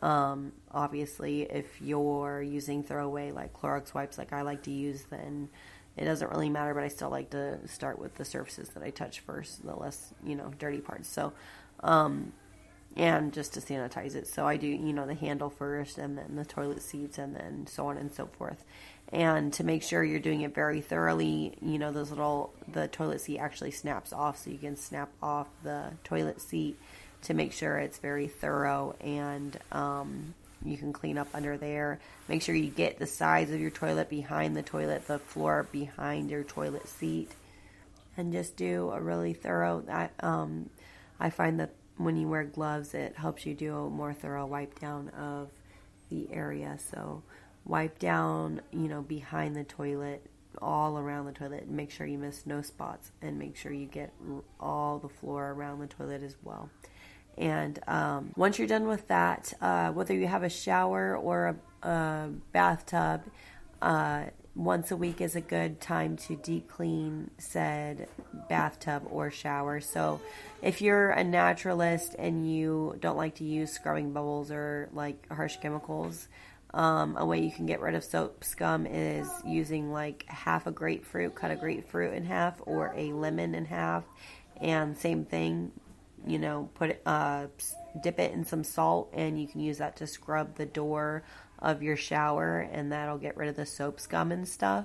Um, 0.00 0.52
obviously 0.72 1.42
if 1.42 1.80
you're 1.80 2.42
using 2.42 2.82
throwaway 2.82 3.30
like 3.30 3.52
Clorox 3.52 3.94
wipes 3.94 4.18
like 4.18 4.32
I 4.32 4.42
like 4.42 4.62
to 4.64 4.72
use 4.72 5.04
then 5.10 5.48
it 5.96 6.06
doesn't 6.06 6.30
really 6.30 6.50
matter 6.50 6.74
but 6.74 6.82
I 6.82 6.88
still 6.88 7.10
like 7.10 7.30
to 7.30 7.58
start 7.68 7.98
with 7.98 8.16
the 8.16 8.24
surfaces 8.24 8.70
that 8.70 8.82
I 8.82 8.90
touch 8.90 9.20
first 9.20 9.64
the 9.64 9.76
less 9.76 10.12
you 10.24 10.34
know 10.34 10.50
dirty 10.58 10.80
parts. 10.80 11.08
So 11.08 11.32
um, 11.84 12.32
and 12.96 13.32
just 13.32 13.54
to 13.54 13.60
sanitize 13.60 14.14
it. 14.14 14.26
So 14.26 14.46
I 14.46 14.56
do 14.56 14.66
you 14.66 14.92
know 14.92 15.06
the 15.06 15.14
handle 15.14 15.50
first 15.50 15.98
and 15.98 16.16
then 16.16 16.36
the 16.36 16.44
toilet 16.44 16.82
seats 16.82 17.18
and 17.18 17.34
then 17.34 17.66
so 17.66 17.86
on 17.86 17.96
and 17.96 18.12
so 18.12 18.26
forth. 18.26 18.64
And 19.12 19.52
to 19.54 19.64
make 19.64 19.82
sure 19.82 20.02
you're 20.02 20.20
doing 20.20 20.42
it 20.42 20.54
very 20.54 20.80
thoroughly 20.80 21.54
you 21.60 21.78
know 21.78 21.92
those 21.92 22.10
little 22.10 22.52
the 22.68 22.88
toilet 22.88 23.20
seat 23.20 23.38
actually 23.38 23.70
snaps 23.70 24.12
off 24.12 24.38
so 24.38 24.50
you 24.50 24.58
can 24.58 24.76
snap 24.76 25.10
off 25.22 25.48
the 25.62 25.92
toilet 26.04 26.40
seat 26.40 26.78
to 27.22 27.34
make 27.34 27.52
sure 27.52 27.78
it's 27.78 27.98
very 27.98 28.26
thorough 28.26 28.96
and 29.00 29.58
um, 29.70 30.34
you 30.64 30.76
can 30.76 30.92
clean 30.92 31.18
up 31.18 31.28
under 31.34 31.56
there. 31.56 32.00
Make 32.28 32.42
sure 32.42 32.54
you 32.54 32.70
get 32.70 32.98
the 32.98 33.06
sides 33.06 33.50
of 33.50 33.60
your 33.60 33.70
toilet 33.70 34.08
behind 34.08 34.56
the 34.56 34.62
toilet 34.62 35.06
the 35.06 35.18
floor 35.18 35.66
behind 35.70 36.30
your 36.30 36.44
toilet 36.44 36.88
seat 36.88 37.30
and 38.16 38.32
just 38.32 38.56
do 38.56 38.90
a 38.90 39.00
really 39.00 39.32
thorough 39.32 39.80
that 39.86 40.12
um, 40.20 40.68
i 41.18 41.30
find 41.30 41.60
that 41.60 41.70
when 41.96 42.16
you 42.16 42.28
wear 42.28 42.44
gloves 42.44 42.94
it 42.94 43.16
helps 43.16 43.46
you 43.46 43.54
do 43.54 43.76
a 43.76 43.90
more 43.90 44.12
thorough 44.12 44.46
wipe 44.46 44.78
down 44.78 45.08
of 45.10 45.50
the 46.10 46.32
area 46.32 46.76
so 46.78 47.22
wipe 47.64 47.98
down, 47.98 48.60
you 48.70 48.88
know, 48.88 49.02
behind 49.02 49.56
the 49.56 49.64
toilet, 49.64 50.26
all 50.60 50.98
around 50.98 51.26
the 51.26 51.32
toilet, 51.32 51.68
make 51.68 51.90
sure 51.90 52.06
you 52.06 52.18
miss 52.18 52.46
no 52.46 52.62
spots, 52.62 53.12
and 53.20 53.38
make 53.38 53.56
sure 53.56 53.72
you 53.72 53.86
get 53.86 54.12
all 54.60 54.98
the 54.98 55.08
floor 55.08 55.50
around 55.52 55.80
the 55.80 55.86
toilet 55.86 56.22
as 56.22 56.36
well. 56.42 56.70
And 57.38 57.78
um, 57.86 58.32
once 58.36 58.58
you're 58.58 58.68
done 58.68 58.86
with 58.86 59.08
that, 59.08 59.54
uh, 59.60 59.90
whether 59.92 60.14
you 60.14 60.26
have 60.26 60.42
a 60.42 60.50
shower 60.50 61.16
or 61.16 61.56
a, 61.82 61.88
a 61.88 62.30
bathtub, 62.52 63.22
uh, 63.80 64.24
once 64.54 64.90
a 64.90 64.96
week 64.96 65.20
is 65.20 65.34
a 65.34 65.40
good 65.40 65.80
time 65.80 66.16
to 66.16 66.36
deep 66.36 66.68
clean 66.68 67.30
said 67.38 68.08
bathtub 68.48 69.02
or 69.10 69.30
shower. 69.30 69.80
So, 69.80 70.20
if 70.60 70.82
you're 70.82 71.10
a 71.10 71.24
naturalist 71.24 72.14
and 72.18 72.50
you 72.50 72.96
don't 73.00 73.16
like 73.16 73.36
to 73.36 73.44
use 73.44 73.72
scrubbing 73.72 74.12
bubbles 74.12 74.50
or 74.50 74.90
like 74.92 75.26
harsh 75.32 75.56
chemicals, 75.56 76.28
um, 76.74 77.16
a 77.16 77.24
way 77.24 77.40
you 77.40 77.50
can 77.50 77.66
get 77.66 77.80
rid 77.80 77.94
of 77.94 78.04
soap 78.04 78.44
scum 78.44 78.86
is 78.86 79.28
using 79.46 79.90
like 79.90 80.24
half 80.28 80.66
a 80.66 80.70
grapefruit, 80.70 81.34
cut 81.34 81.50
a 81.50 81.56
grapefruit 81.56 82.14
in 82.14 82.24
half, 82.24 82.60
or 82.66 82.92
a 82.96 83.12
lemon 83.12 83.54
in 83.54 83.64
half, 83.64 84.04
and 84.60 84.96
same 84.96 85.24
thing, 85.24 85.72
you 86.26 86.38
know, 86.38 86.70
put 86.74 86.90
it, 86.90 87.02
uh, 87.04 87.46
dip 88.02 88.18
it 88.18 88.32
in 88.32 88.44
some 88.44 88.64
salt, 88.64 89.10
and 89.12 89.40
you 89.40 89.46
can 89.46 89.60
use 89.60 89.78
that 89.78 89.96
to 89.96 90.06
scrub 90.06 90.56
the 90.56 90.66
door 90.66 91.24
of 91.62 91.82
your 91.82 91.96
shower, 91.96 92.58
and 92.58 92.92
that'll 92.92 93.16
get 93.16 93.38
rid 93.38 93.48
of 93.48 93.56
the 93.56 93.64
soap 93.64 94.00
scum 94.00 94.32
and 94.32 94.46
stuff. 94.46 94.84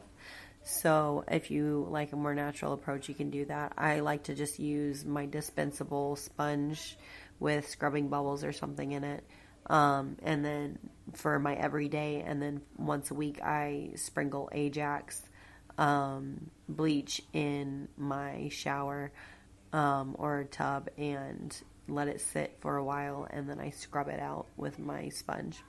So 0.63 1.25
if 1.27 1.51
you 1.51 1.85
like 1.89 2.13
a 2.13 2.15
more 2.15 2.33
natural 2.33 2.71
approach, 2.71 3.09
you 3.09 3.15
can 3.15 3.29
do 3.29 3.43
that. 3.45 3.73
I 3.77 3.99
like 3.99 4.23
to 4.23 4.35
just 4.35 4.59
use 4.59 5.03
my 5.03 5.25
dispensable 5.25 6.15
sponge 6.15 6.97
with 7.39 7.67
scrubbing 7.67 8.07
bubbles 8.07 8.43
or 8.45 8.53
something 8.53 8.93
in 8.93 9.03
it 9.03 9.23
um, 9.69 10.15
and 10.23 10.43
then 10.43 10.79
for 11.13 11.39
my 11.39 11.53
everyday, 11.55 12.21
and 12.21 12.41
then 12.41 12.61
once 12.77 13.11
a 13.11 13.13
week, 13.13 13.41
I 13.41 13.91
sprinkle 13.95 14.49
Ajax 14.51 15.21
um, 15.77 16.49
bleach 16.69 17.21
in 17.33 17.89
my 17.97 18.49
shower 18.49 19.11
um, 19.73 20.15
or 20.17 20.45
tub 20.45 20.89
and 20.97 21.55
let 21.89 22.07
it 22.07 22.21
sit 22.21 22.55
for 22.59 22.77
a 22.77 22.83
while, 22.83 23.27
and 23.29 23.49
then 23.49 23.59
I 23.59 23.71
scrub 23.71 24.07
it 24.07 24.19
out 24.19 24.47
with 24.55 24.79
my 24.79 25.09
sponge. 25.09 25.61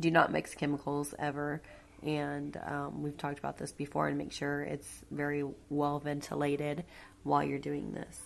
Do 0.00 0.10
not 0.10 0.32
mix 0.32 0.54
chemicals 0.54 1.14
ever, 1.18 1.62
and 2.02 2.56
um, 2.66 3.02
we've 3.02 3.16
talked 3.16 3.38
about 3.38 3.56
this 3.58 3.72
before, 3.72 4.08
and 4.08 4.18
make 4.18 4.32
sure 4.32 4.62
it's 4.62 4.88
very 5.10 5.44
well 5.70 5.98
ventilated 5.98 6.84
while 7.22 7.42
you're 7.42 7.58
doing 7.58 7.92
this. 7.92 8.20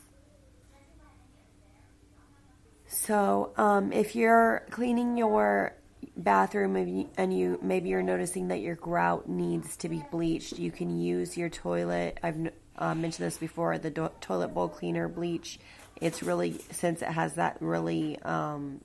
So, 2.86 3.52
um, 3.56 3.92
if 3.92 4.16
you're 4.16 4.66
cleaning 4.70 5.16
your 5.16 5.76
bathroom 6.16 6.76
and 7.16 7.32
you 7.32 7.58
maybe 7.62 7.88
you're 7.88 8.02
noticing 8.02 8.48
that 8.48 8.60
your 8.60 8.74
grout 8.74 9.28
needs 9.28 9.76
to 9.78 9.88
be 9.88 10.02
bleached, 10.10 10.58
you 10.58 10.72
can 10.72 10.98
use 10.98 11.36
your 11.36 11.48
toilet. 11.48 12.18
I've 12.22 12.50
uh, 12.76 12.94
mentioned 12.94 13.26
this 13.26 13.38
before. 13.38 13.78
The 13.78 13.90
do- 13.90 14.10
toilet 14.20 14.54
bowl 14.54 14.68
cleaner 14.68 15.08
bleach. 15.08 15.60
It's 16.00 16.22
really 16.22 16.60
since 16.72 17.02
it 17.02 17.08
has 17.08 17.34
that 17.34 17.58
really 17.60 18.18
um, 18.22 18.80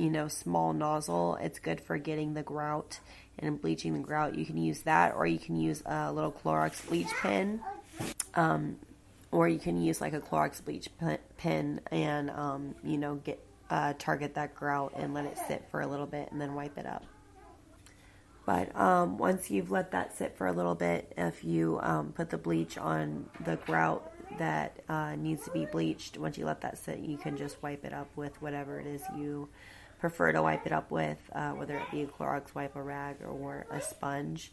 you 0.00 0.10
know 0.10 0.28
small 0.28 0.72
nozzle. 0.72 1.36
It's 1.40 1.58
good 1.58 1.80
for 1.80 1.98
getting 1.98 2.34
the 2.34 2.42
grout 2.42 3.00
and 3.38 3.60
bleaching 3.60 3.92
the 3.92 4.00
grout. 4.00 4.34
You 4.34 4.46
can 4.46 4.56
use 4.56 4.80
that, 4.82 5.14
or 5.14 5.26
you 5.26 5.38
can 5.38 5.56
use 5.56 5.82
a 5.84 6.12
little 6.12 6.32
Clorox 6.32 6.86
bleach 6.88 7.10
pen. 7.20 7.60
Um, 8.34 8.76
or 9.32 9.48
you 9.48 9.58
can 9.58 9.80
use 9.80 10.00
like 10.00 10.12
a 10.12 10.20
Clorox 10.20 10.64
bleach 10.64 10.88
pen 11.36 11.80
and 11.90 12.30
um, 12.30 12.74
you 12.82 12.96
know 12.96 13.16
get 13.16 13.44
uh, 13.68 13.92
target 13.98 14.34
that 14.34 14.54
grout 14.54 14.92
and 14.96 15.14
let 15.14 15.24
it 15.24 15.38
sit 15.46 15.64
for 15.70 15.80
a 15.80 15.86
little 15.86 16.06
bit 16.06 16.32
and 16.32 16.40
then 16.40 16.54
wipe 16.54 16.76
it 16.78 16.86
up. 16.86 17.04
But 18.46 18.74
um, 18.74 19.18
once 19.18 19.50
you've 19.50 19.70
let 19.70 19.92
that 19.92 20.16
sit 20.16 20.36
for 20.36 20.46
a 20.46 20.52
little 20.52 20.74
bit, 20.74 21.12
if 21.16 21.44
you 21.44 21.78
um, 21.82 22.12
put 22.12 22.30
the 22.30 22.38
bleach 22.38 22.78
on 22.78 23.28
the 23.44 23.56
grout 23.56 24.12
that 24.38 24.80
uh, 24.88 25.14
needs 25.14 25.44
to 25.44 25.50
be 25.52 25.66
bleached, 25.66 26.16
once 26.18 26.36
you 26.36 26.46
let 26.46 26.62
that 26.62 26.78
sit, 26.78 26.98
you 26.98 27.16
can 27.16 27.36
just 27.36 27.62
wipe 27.62 27.84
it 27.84 27.92
up 27.92 28.08
with 28.16 28.40
whatever 28.42 28.80
it 28.80 28.86
is 28.86 29.02
you 29.16 29.48
prefer 30.00 30.32
to 30.32 30.42
wipe 30.42 30.66
it 30.66 30.72
up 30.72 30.90
with, 30.90 31.18
uh, 31.34 31.50
whether 31.52 31.76
it 31.76 31.90
be 31.90 32.02
a 32.02 32.06
Clorox 32.06 32.54
wipe, 32.54 32.74
a 32.74 32.82
rag, 32.82 33.16
or 33.22 33.66
a 33.70 33.80
sponge, 33.80 34.50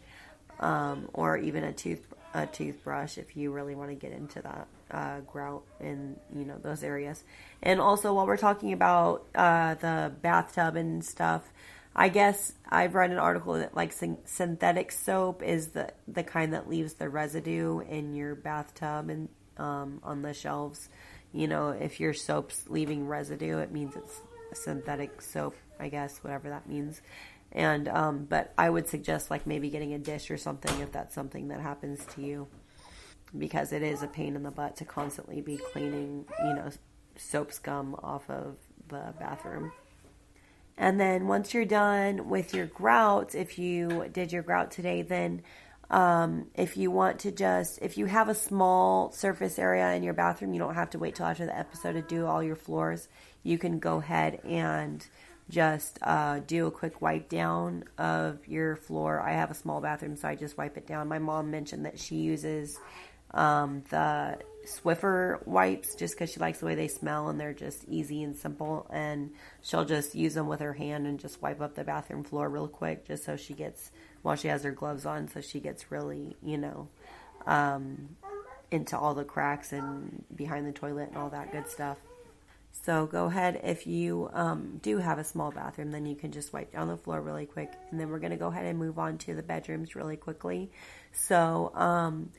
um, 0.60 1.10
or 1.14 1.38
even 1.38 1.64
a 1.64 1.74
tooth 1.74 2.06
a 2.34 2.46
toothbrush 2.46 3.18
if 3.18 3.38
you 3.38 3.52
really 3.52 3.74
want 3.74 3.90
to 3.90 3.96
get 3.96 4.12
into 4.12 4.42
that 4.42 4.68
uh, 4.92 5.20
grout 5.22 5.64
in 5.80 6.16
you 6.36 6.46
know 6.46 6.58
those 6.62 6.84
areas. 6.84 7.24
And 7.64 7.80
also, 7.80 8.14
while 8.14 8.28
we're 8.28 8.38
talking 8.38 8.74
about 8.74 9.26
uh, 9.34 9.76
the 9.76 10.12
bathtub 10.22 10.76
and 10.76 11.04
stuff, 11.04 11.52
I 11.96 12.10
guess 12.10 12.54
I've 12.70 12.96
read 12.96 13.12
an 13.12 13.18
article 13.18 13.54
that 13.54 13.76
like 13.76 13.92
synthetic 13.92 14.92
soap 14.92 15.42
is 15.42 15.70
the 15.70 15.92
the 16.08 16.24
kind 16.24 16.54
that 16.54 16.70
leaves 16.70 16.94
the 16.94 17.10
residue 17.10 17.80
in 17.80 18.14
your 18.14 18.36
bathtub 18.36 19.10
and 19.10 19.30
um, 19.58 20.00
on 20.04 20.22
the 20.22 20.34
shelves. 20.34 20.90
You 21.34 21.48
know, 21.48 21.70
if 21.70 22.00
your 22.00 22.14
soap's 22.14 22.64
leaving 22.68 23.08
residue, 23.08 23.58
it 23.60 23.72
means 23.72 23.96
it's 23.96 24.22
synthetic 24.54 25.22
soap, 25.22 25.56
I 25.80 25.90
guess, 25.90 26.20
whatever 26.24 26.50
that 26.50 26.68
means. 26.68 27.02
And 27.52 27.88
um, 27.88 28.26
but 28.26 28.54
I 28.58 28.70
would 28.70 28.88
suggest 28.90 29.32
like 29.32 29.48
maybe 29.48 29.70
getting 29.70 29.94
a 29.94 30.00
dish 30.00 30.30
or 30.30 30.38
something 30.38 30.80
if 30.82 30.92
that's 30.92 31.16
something 31.16 31.48
that 31.48 31.62
happens 31.62 32.06
to 32.16 32.22
you, 32.22 32.48
because 33.38 33.72
it 33.72 33.84
is 33.84 34.04
a 34.04 34.08
pain 34.08 34.36
in 34.36 34.44
the 34.44 34.52
butt 34.52 34.76
to 34.78 34.86
constantly 34.86 35.42
be 35.42 35.58
cleaning, 35.72 36.26
you 36.46 36.54
know, 36.54 36.70
soap 37.16 37.54
scum 37.54 37.96
off 38.04 38.30
of 38.30 38.58
the 38.90 39.14
bathroom. 39.20 39.72
And 40.78 41.00
then 41.00 41.28
once 41.28 41.54
you're 41.54 41.66
done 41.66 42.30
with 42.30 42.54
your 42.54 42.68
grout, 42.68 43.34
if 43.34 43.58
you 43.58 44.10
did 44.12 44.32
your 44.32 44.44
grout 44.44 44.70
today, 44.70 45.02
then 45.02 45.42
um, 45.90 46.48
if 46.56 46.78
you 46.78 46.92
want 46.92 47.20
to 47.20 47.32
just, 47.32 47.80
if 47.82 47.98
you 47.98 48.06
have 48.06 48.30
a 48.30 48.36
small 48.36 49.12
surface 49.12 49.58
area 49.58 49.94
in 49.94 50.04
your 50.04 50.14
bathroom, 50.14 50.54
you 50.54 50.60
don't 50.60 50.76
have 50.76 50.90
to 50.92 51.00
wait 51.00 51.16
till 51.16 51.26
after 51.26 51.46
the 51.46 51.58
episode 51.58 51.94
to 51.94 52.02
do 52.02 52.26
all 52.26 52.44
your 52.44 52.56
floors. 52.56 53.08
You 53.44 53.58
can 53.58 53.80
go 53.80 53.98
ahead 53.98 54.42
and 54.44 55.06
just 55.50 55.98
uh, 56.02 56.40
do 56.40 56.68
a 56.68 56.72
quick 56.72 57.02
wipe 57.02 57.30
down 57.30 57.86
of 57.98 58.46
your 58.48 58.76
floor. 58.76 59.22
I 59.22 59.34
have 59.34 59.50
a 59.50 59.54
small 59.54 59.80
bathroom, 59.80 60.18
so 60.18 60.28
I 60.28 60.36
just 60.36 60.58
wipe 60.58 60.78
it 60.78 60.88
down. 60.88 61.08
My 61.08 61.20
mom 61.20 61.52
mentioned 61.52 61.86
that 61.86 62.00
she 62.00 62.16
uses 62.16 62.78
um, 63.32 63.84
the 63.90 64.40
Swiffer 64.66 65.46
wipes 65.48 65.96
just 65.96 66.16
because 66.16 66.32
she 66.32 66.40
likes 66.40 66.60
the 66.60 66.66
way 66.66 66.76
they 66.76 66.90
smell 66.90 67.30
and 67.30 67.40
they're 67.40 67.54
just 67.54 67.86
easy 67.86 68.24
and 68.24 68.36
simple. 68.36 68.88
And 68.90 69.32
she'll 69.62 69.86
just 69.86 70.16
use 70.16 70.34
them 70.34 70.48
with 70.48 70.60
her 70.60 70.74
hand 70.74 71.08
and 71.08 71.20
just 71.20 71.42
wipe 71.42 71.62
up 71.62 71.76
the 71.76 71.84
bathroom 71.84 72.24
floor 72.24 72.50
real 72.50 72.68
quick 72.68 73.06
just 73.08 73.24
so 73.24 73.38
she 73.38 73.54
gets, 73.54 73.92
while 74.22 74.36
she 74.36 74.48
has 74.48 74.64
her 74.64 74.72
gloves 74.72 75.06
on, 75.06 75.28
so 75.28 75.42
she 75.42 75.60
gets 75.60 75.92
really, 75.92 76.36
you 76.44 76.58
know, 76.58 76.88
um, 77.46 78.10
into 78.72 78.98
all 78.98 79.14
the 79.14 79.24
cracks 79.24 79.72
and 79.72 80.24
behind 80.36 80.68
the 80.68 80.72
toilet 80.72 81.10
and 81.10 81.18
all 81.18 81.30
that 81.30 81.52
good 81.52 81.70
stuff. 81.70 81.98
So 82.86 83.06
go 83.06 83.26
ahead 83.26 83.62
if 83.64 83.88
you 83.88 84.30
um, 84.34 84.80
do 84.82 84.98
have 84.98 85.20
a 85.20 85.24
small 85.24 85.52
bathroom, 85.52 85.92
then 85.92 86.06
you 86.06 86.16
can 86.16 86.32
just 86.32 86.54
wipe 86.54 86.72
down 86.72 86.88
the 86.88 86.98
floor 86.98 87.20
really 87.22 87.46
quick. 87.46 87.74
And 87.92 88.00
then 88.00 88.10
we're 88.10 88.20
going 88.20 88.32
to 88.32 88.38
go 88.38 88.48
ahead 88.48 88.66
and 88.66 88.78
move 88.78 89.00
on 89.00 89.18
to 89.20 89.34
the 89.34 89.44
bedrooms 89.44 89.96
really 89.96 90.16
quickly. 90.16 90.72
So, 91.12 91.72
um, 91.74 92.32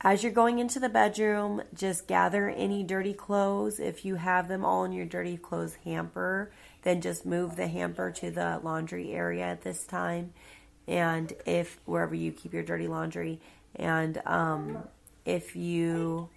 as 0.00 0.22
you're 0.22 0.32
going 0.32 0.58
into 0.58 0.80
the 0.80 0.90
bedroom, 0.90 1.62
just 1.72 2.06
gather 2.06 2.50
any 2.50 2.82
dirty 2.82 3.14
clothes. 3.14 3.80
If 3.80 4.04
you 4.04 4.16
have 4.16 4.48
them 4.48 4.64
all 4.64 4.84
in 4.84 4.92
your 4.92 5.06
dirty 5.06 5.38
clothes 5.38 5.76
hamper, 5.84 6.52
then 6.82 7.00
just 7.00 7.24
move 7.24 7.56
the 7.56 7.68
hamper 7.68 8.10
to 8.10 8.30
the 8.30 8.60
laundry 8.62 9.12
area 9.12 9.44
at 9.44 9.62
this 9.62 9.86
time. 9.86 10.34
And 10.86 11.32
if 11.46 11.78
wherever 11.84 12.14
you 12.14 12.32
keep 12.32 12.52
your 12.52 12.62
dirty 12.62 12.88
laundry, 12.88 13.40
and 13.76 14.20
um, 14.26 14.84
if 15.24 15.56
you 15.56 16.28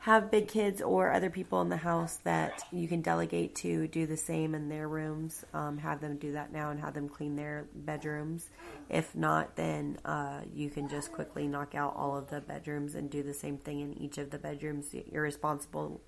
have 0.00 0.30
big 0.30 0.48
kids 0.48 0.80
or 0.80 1.12
other 1.12 1.28
people 1.28 1.60
in 1.60 1.68
the 1.68 1.76
house 1.76 2.16
that 2.24 2.62
you 2.72 2.88
can 2.88 3.02
delegate 3.02 3.54
to 3.54 3.86
do 3.88 4.06
the 4.06 4.16
same 4.16 4.54
in 4.54 4.70
their 4.70 4.88
rooms. 4.88 5.44
Um, 5.52 5.76
have 5.76 6.00
them 6.00 6.16
do 6.16 6.32
that 6.32 6.50
now 6.50 6.70
and 6.70 6.80
have 6.80 6.94
them 6.94 7.06
clean 7.06 7.36
their 7.36 7.66
bedrooms. 7.74 8.48
If 8.88 9.14
not, 9.14 9.56
then 9.56 9.98
uh, 10.06 10.40
you 10.54 10.70
can 10.70 10.88
just 10.88 11.12
quickly 11.12 11.46
knock 11.46 11.74
out 11.74 11.94
all 11.96 12.16
of 12.16 12.30
the 12.30 12.40
bedrooms 12.40 12.94
and 12.94 13.10
do 13.10 13.22
the 13.22 13.34
same 13.34 13.58
thing 13.58 13.80
in 13.80 13.92
each 13.98 14.16
of 14.16 14.30
the 14.30 14.38
bedrooms 14.38 14.94
you're 15.12 15.22
responsible 15.22 16.00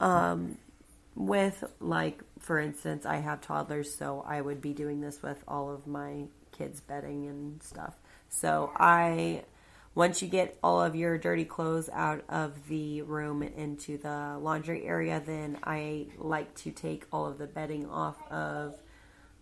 um, 0.00 0.58
with. 1.16 1.64
Like, 1.80 2.22
for 2.38 2.60
instance, 2.60 3.04
I 3.04 3.16
have 3.16 3.40
toddlers, 3.40 3.96
so 3.96 4.24
I 4.24 4.40
would 4.40 4.60
be 4.60 4.72
doing 4.72 5.00
this 5.00 5.22
with 5.22 5.42
all 5.48 5.72
of 5.72 5.86
my 5.86 6.26
kids' 6.52 6.80
bedding 6.80 7.26
and 7.26 7.60
stuff. 7.62 7.94
So 8.28 8.70
I 8.76 9.44
once 9.96 10.20
you 10.20 10.28
get 10.28 10.58
all 10.62 10.82
of 10.82 10.94
your 10.94 11.16
dirty 11.16 11.46
clothes 11.46 11.88
out 11.90 12.22
of 12.28 12.68
the 12.68 13.00
room 13.00 13.42
into 13.42 13.96
the 13.96 14.36
laundry 14.38 14.84
area, 14.84 15.22
then 15.24 15.58
I 15.64 16.08
like 16.18 16.54
to 16.56 16.70
take 16.70 17.06
all 17.10 17.24
of 17.24 17.38
the 17.38 17.46
bedding 17.46 17.88
off 17.88 18.16
of 18.30 18.74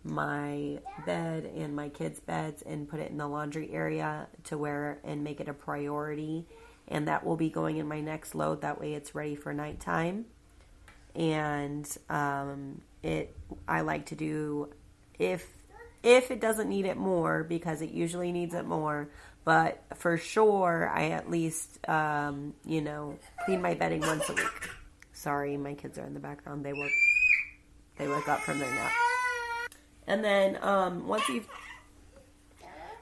my 0.05 0.79
bed 1.05 1.43
and 1.43 1.75
my 1.75 1.89
kids' 1.89 2.21
beds 2.21 2.61
and 2.61 2.87
put 2.87 3.01
it 3.01 3.11
in 3.11 3.17
the 3.17 3.27
laundry 3.27 3.69
area 3.73 4.27
to 4.45 4.57
wear 4.57 4.99
and 5.03 5.25
make 5.25 5.41
it 5.41 5.49
a 5.49 5.53
priority. 5.53 6.47
And 6.87 7.09
that 7.09 7.25
will 7.25 7.35
be 7.35 7.49
going 7.49 7.75
in 7.75 7.87
my 7.89 7.99
next 7.99 8.33
load. 8.33 8.61
That 8.61 8.79
way 8.79 8.93
it's 8.93 9.13
ready 9.13 9.35
for 9.35 9.53
nighttime. 9.53 10.25
And 11.15 11.87
um, 12.09 12.81
it, 13.03 13.35
I 13.67 13.81
like 13.81 14.07
to 14.07 14.15
do 14.15 14.69
if 15.17 15.47
if 16.03 16.29
it 16.29 16.39
doesn't 16.39 16.69
need 16.69 16.85
it 16.85 16.97
more 16.97 17.43
because 17.43 17.81
it 17.81 17.91
usually 17.91 18.31
needs 18.31 18.53
it 18.53 18.65
more 18.65 19.09
but 19.45 19.83
for 19.93 20.17
sure, 20.17 20.91
I 20.91 21.11
at 21.11 21.29
least, 21.29 21.87
um, 21.87 22.55
you 22.65 22.81
know, 22.81 23.17
clean 23.45 23.61
my 23.61 23.75
bedding 23.75 24.01
once 24.01 24.27
a 24.27 24.33
week. 24.33 24.69
Sorry, 25.13 25.55
my 25.55 25.75
kids 25.75 25.99
are 25.99 26.05
in 26.05 26.15
the 26.15 26.19
background. 26.19 26.65
They 26.65 26.73
woke, 26.73 26.91
they 27.97 28.07
woke 28.07 28.27
up 28.27 28.39
from 28.39 28.57
their 28.57 28.69
nap. 28.69 28.91
And 30.07 30.23
then 30.23 30.57
um, 30.63 31.07
once 31.07 31.29
you've, 31.29 31.47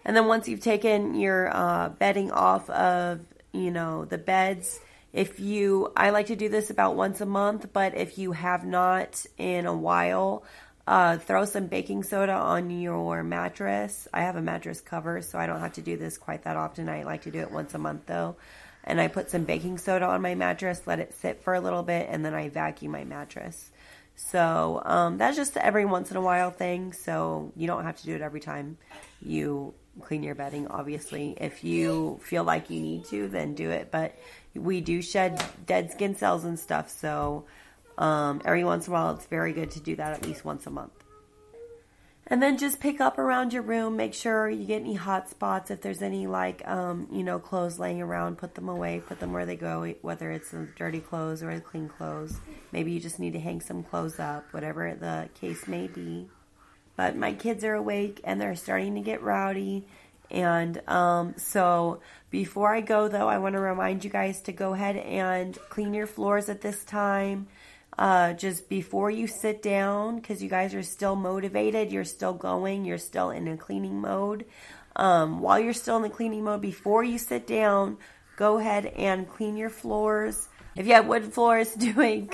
and 0.03 0.15
then 0.15 0.27
once 0.27 0.49
you've 0.49 0.59
taken 0.59 1.15
your 1.15 1.49
uh, 1.55 1.89
bedding 1.89 2.29
off 2.29 2.69
of, 2.69 3.21
you 3.53 3.71
know, 3.71 4.03
the 4.03 4.17
beds, 4.17 4.81
if 5.13 5.39
you, 5.39 5.93
I 5.95 6.09
like 6.09 6.25
to 6.27 6.35
do 6.35 6.49
this 6.49 6.71
about 6.71 6.95
once 6.95 7.21
a 7.21 7.25
month, 7.25 7.71
but 7.71 7.95
if 7.95 8.17
you 8.17 8.31
have 8.31 8.65
not 8.65 9.25
in 9.37 9.67
a 9.67 9.73
while, 9.73 10.43
uh, 10.87 11.17
throw 11.17 11.45
some 11.45 11.67
baking 11.67 12.03
soda 12.03 12.33
on 12.33 12.69
your 12.69 13.23
mattress. 13.23 14.07
I 14.11 14.21
have 14.21 14.35
a 14.35 14.41
mattress 14.41 14.81
cover, 14.81 15.21
so 15.21 15.37
I 15.37 15.45
don't 15.45 15.59
have 15.59 15.73
to 15.73 15.81
do 15.81 15.97
this 15.97 16.17
quite 16.17 16.43
that 16.43 16.57
often. 16.57 16.89
I 16.89 17.03
like 17.03 17.21
to 17.23 17.31
do 17.31 17.39
it 17.39 17.51
once 17.51 17.73
a 17.73 17.77
month 17.77 18.07
though. 18.07 18.35
And 18.83 18.99
I 18.99 19.07
put 19.07 19.29
some 19.29 19.45
baking 19.45 19.77
soda 19.77 20.05
on 20.05 20.21
my 20.21 20.35
mattress, 20.35 20.81
let 20.85 20.99
it 20.99 21.13
sit 21.13 21.41
for 21.41 21.53
a 21.53 21.61
little 21.61 21.83
bit, 21.83 22.07
and 22.09 22.25
then 22.25 22.33
I 22.33 22.49
vacuum 22.49 22.91
my 22.91 23.05
mattress. 23.05 23.71
So 24.15 24.81
um, 24.83 25.17
that's 25.17 25.37
just 25.37 25.55
every 25.57 25.85
once 25.85 26.11
in 26.11 26.17
a 26.17 26.21
while 26.21 26.51
thing. 26.51 26.91
So 26.91 27.53
you 27.55 27.67
don't 27.67 27.83
have 27.83 27.97
to 27.97 28.05
do 28.05 28.15
it 28.15 28.21
every 28.21 28.41
time 28.41 28.77
you 29.21 29.73
clean 30.01 30.23
your 30.23 30.35
bedding. 30.35 30.67
Obviously, 30.67 31.35
if 31.39 31.63
you 31.63 32.19
feel 32.23 32.43
like 32.43 32.69
you 32.69 32.81
need 32.81 33.05
to, 33.05 33.27
then 33.29 33.53
do 33.53 33.69
it. 33.69 33.89
But 33.91 34.15
we 34.55 34.81
do 34.81 35.01
shed 35.01 35.43
dead 35.65 35.91
skin 35.91 36.15
cells 36.15 36.43
and 36.43 36.59
stuff, 36.59 36.89
so 36.89 37.45
um, 37.97 38.41
every 38.45 38.63
once 38.63 38.87
in 38.87 38.93
a 38.93 38.95
while, 38.95 39.15
it's 39.15 39.25
very 39.25 39.53
good 39.53 39.71
to 39.71 39.79
do 39.79 39.95
that 39.95 40.13
at 40.13 40.25
least 40.25 40.45
once 40.45 40.65
a 40.67 40.69
month. 40.69 40.91
And 42.25 42.41
then 42.41 42.57
just 42.57 42.79
pick 42.79 43.01
up 43.01 43.17
around 43.17 43.51
your 43.51 43.63
room. 43.63 43.97
Make 43.97 44.13
sure 44.13 44.49
you 44.49 44.65
get 44.65 44.81
any 44.81 44.93
hot 44.93 45.29
spots. 45.29 45.69
If 45.69 45.81
there's 45.81 46.01
any 46.01 46.25
like, 46.25 46.65
um, 46.65 47.07
you 47.11 47.21
know, 47.21 47.37
clothes 47.37 47.77
laying 47.77 48.01
around, 48.01 48.37
put 48.37 48.55
them 48.55 48.69
away. 48.69 49.01
Put 49.05 49.19
them 49.19 49.33
where 49.33 49.45
they 49.45 49.57
go, 49.57 49.93
whether 50.01 50.31
it's 50.31 50.51
the 50.51 50.67
dirty 50.77 51.01
clothes 51.01 51.43
or 51.43 51.53
the 51.53 51.61
clean 51.61 51.89
clothes. 51.89 52.39
Maybe 52.71 52.93
you 52.93 53.01
just 53.01 53.19
need 53.19 53.33
to 53.33 53.39
hang 53.39 53.59
some 53.59 53.83
clothes 53.83 54.19
up, 54.19 54.45
whatever 54.51 54.95
the 54.95 55.29
case 55.39 55.67
may 55.67 55.87
be. 55.87 56.29
But 56.95 57.17
my 57.17 57.33
kids 57.33 57.63
are 57.65 57.73
awake 57.73 58.21
and 58.23 58.39
they're 58.39 58.55
starting 58.55 58.95
to 58.95 59.01
get 59.01 59.21
rowdy. 59.21 59.85
And 60.33 60.81
um, 60.89 61.35
so 61.37 62.01
before 62.31 62.73
I 62.73 62.81
go, 62.81 63.07
though, 63.07 63.27
I 63.29 63.37
want 63.37 63.53
to 63.53 63.61
remind 63.61 64.03
you 64.03 64.09
guys 64.09 64.41
to 64.41 64.51
go 64.51 64.73
ahead 64.73 64.97
and 64.97 65.57
clean 65.69 65.93
your 65.93 66.07
floors 66.07 66.49
at 66.49 66.61
this 66.61 66.83
time 66.83 67.47
uh, 67.97 68.33
just 68.33 68.69
before 68.69 69.11
you 69.11 69.27
sit 69.27 69.61
down, 69.61 70.15
because 70.15 70.41
you 70.41 70.49
guys 70.49 70.73
are 70.73 70.83
still 70.83 71.15
motivated, 71.15 71.91
you're 71.91 72.03
still 72.03 72.33
going, 72.33 72.85
you're 72.85 72.97
still 72.97 73.29
in 73.29 73.47
a 73.47 73.57
cleaning 73.57 74.01
mode. 74.01 74.45
Um, 74.95 75.39
while 75.39 75.59
you're 75.59 75.73
still 75.73 75.97
in 75.97 76.01
the 76.01 76.09
cleaning 76.09 76.43
mode, 76.43 76.61
before 76.61 77.03
you 77.03 77.19
sit 77.19 77.45
down, 77.45 77.97
go 78.35 78.57
ahead 78.57 78.87
and 78.87 79.29
clean 79.29 79.55
your 79.55 79.69
floors. 79.69 80.49
If 80.75 80.87
you 80.87 80.93
have 80.93 81.07
wood 81.07 81.33
floors, 81.33 81.73
do 81.75 82.01
a 82.01 82.27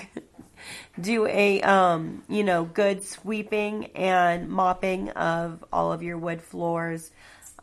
do 1.00 1.26
a 1.28 1.62
um, 1.62 2.24
you 2.30 2.44
know 2.44 2.64
good 2.66 3.04
sweeping 3.04 3.88
and 3.96 4.50
mopping 4.50 5.10
of 5.10 5.64
all 5.72 5.92
of 5.92 6.04
your 6.04 6.18
wood 6.18 6.42
floors. 6.42 7.12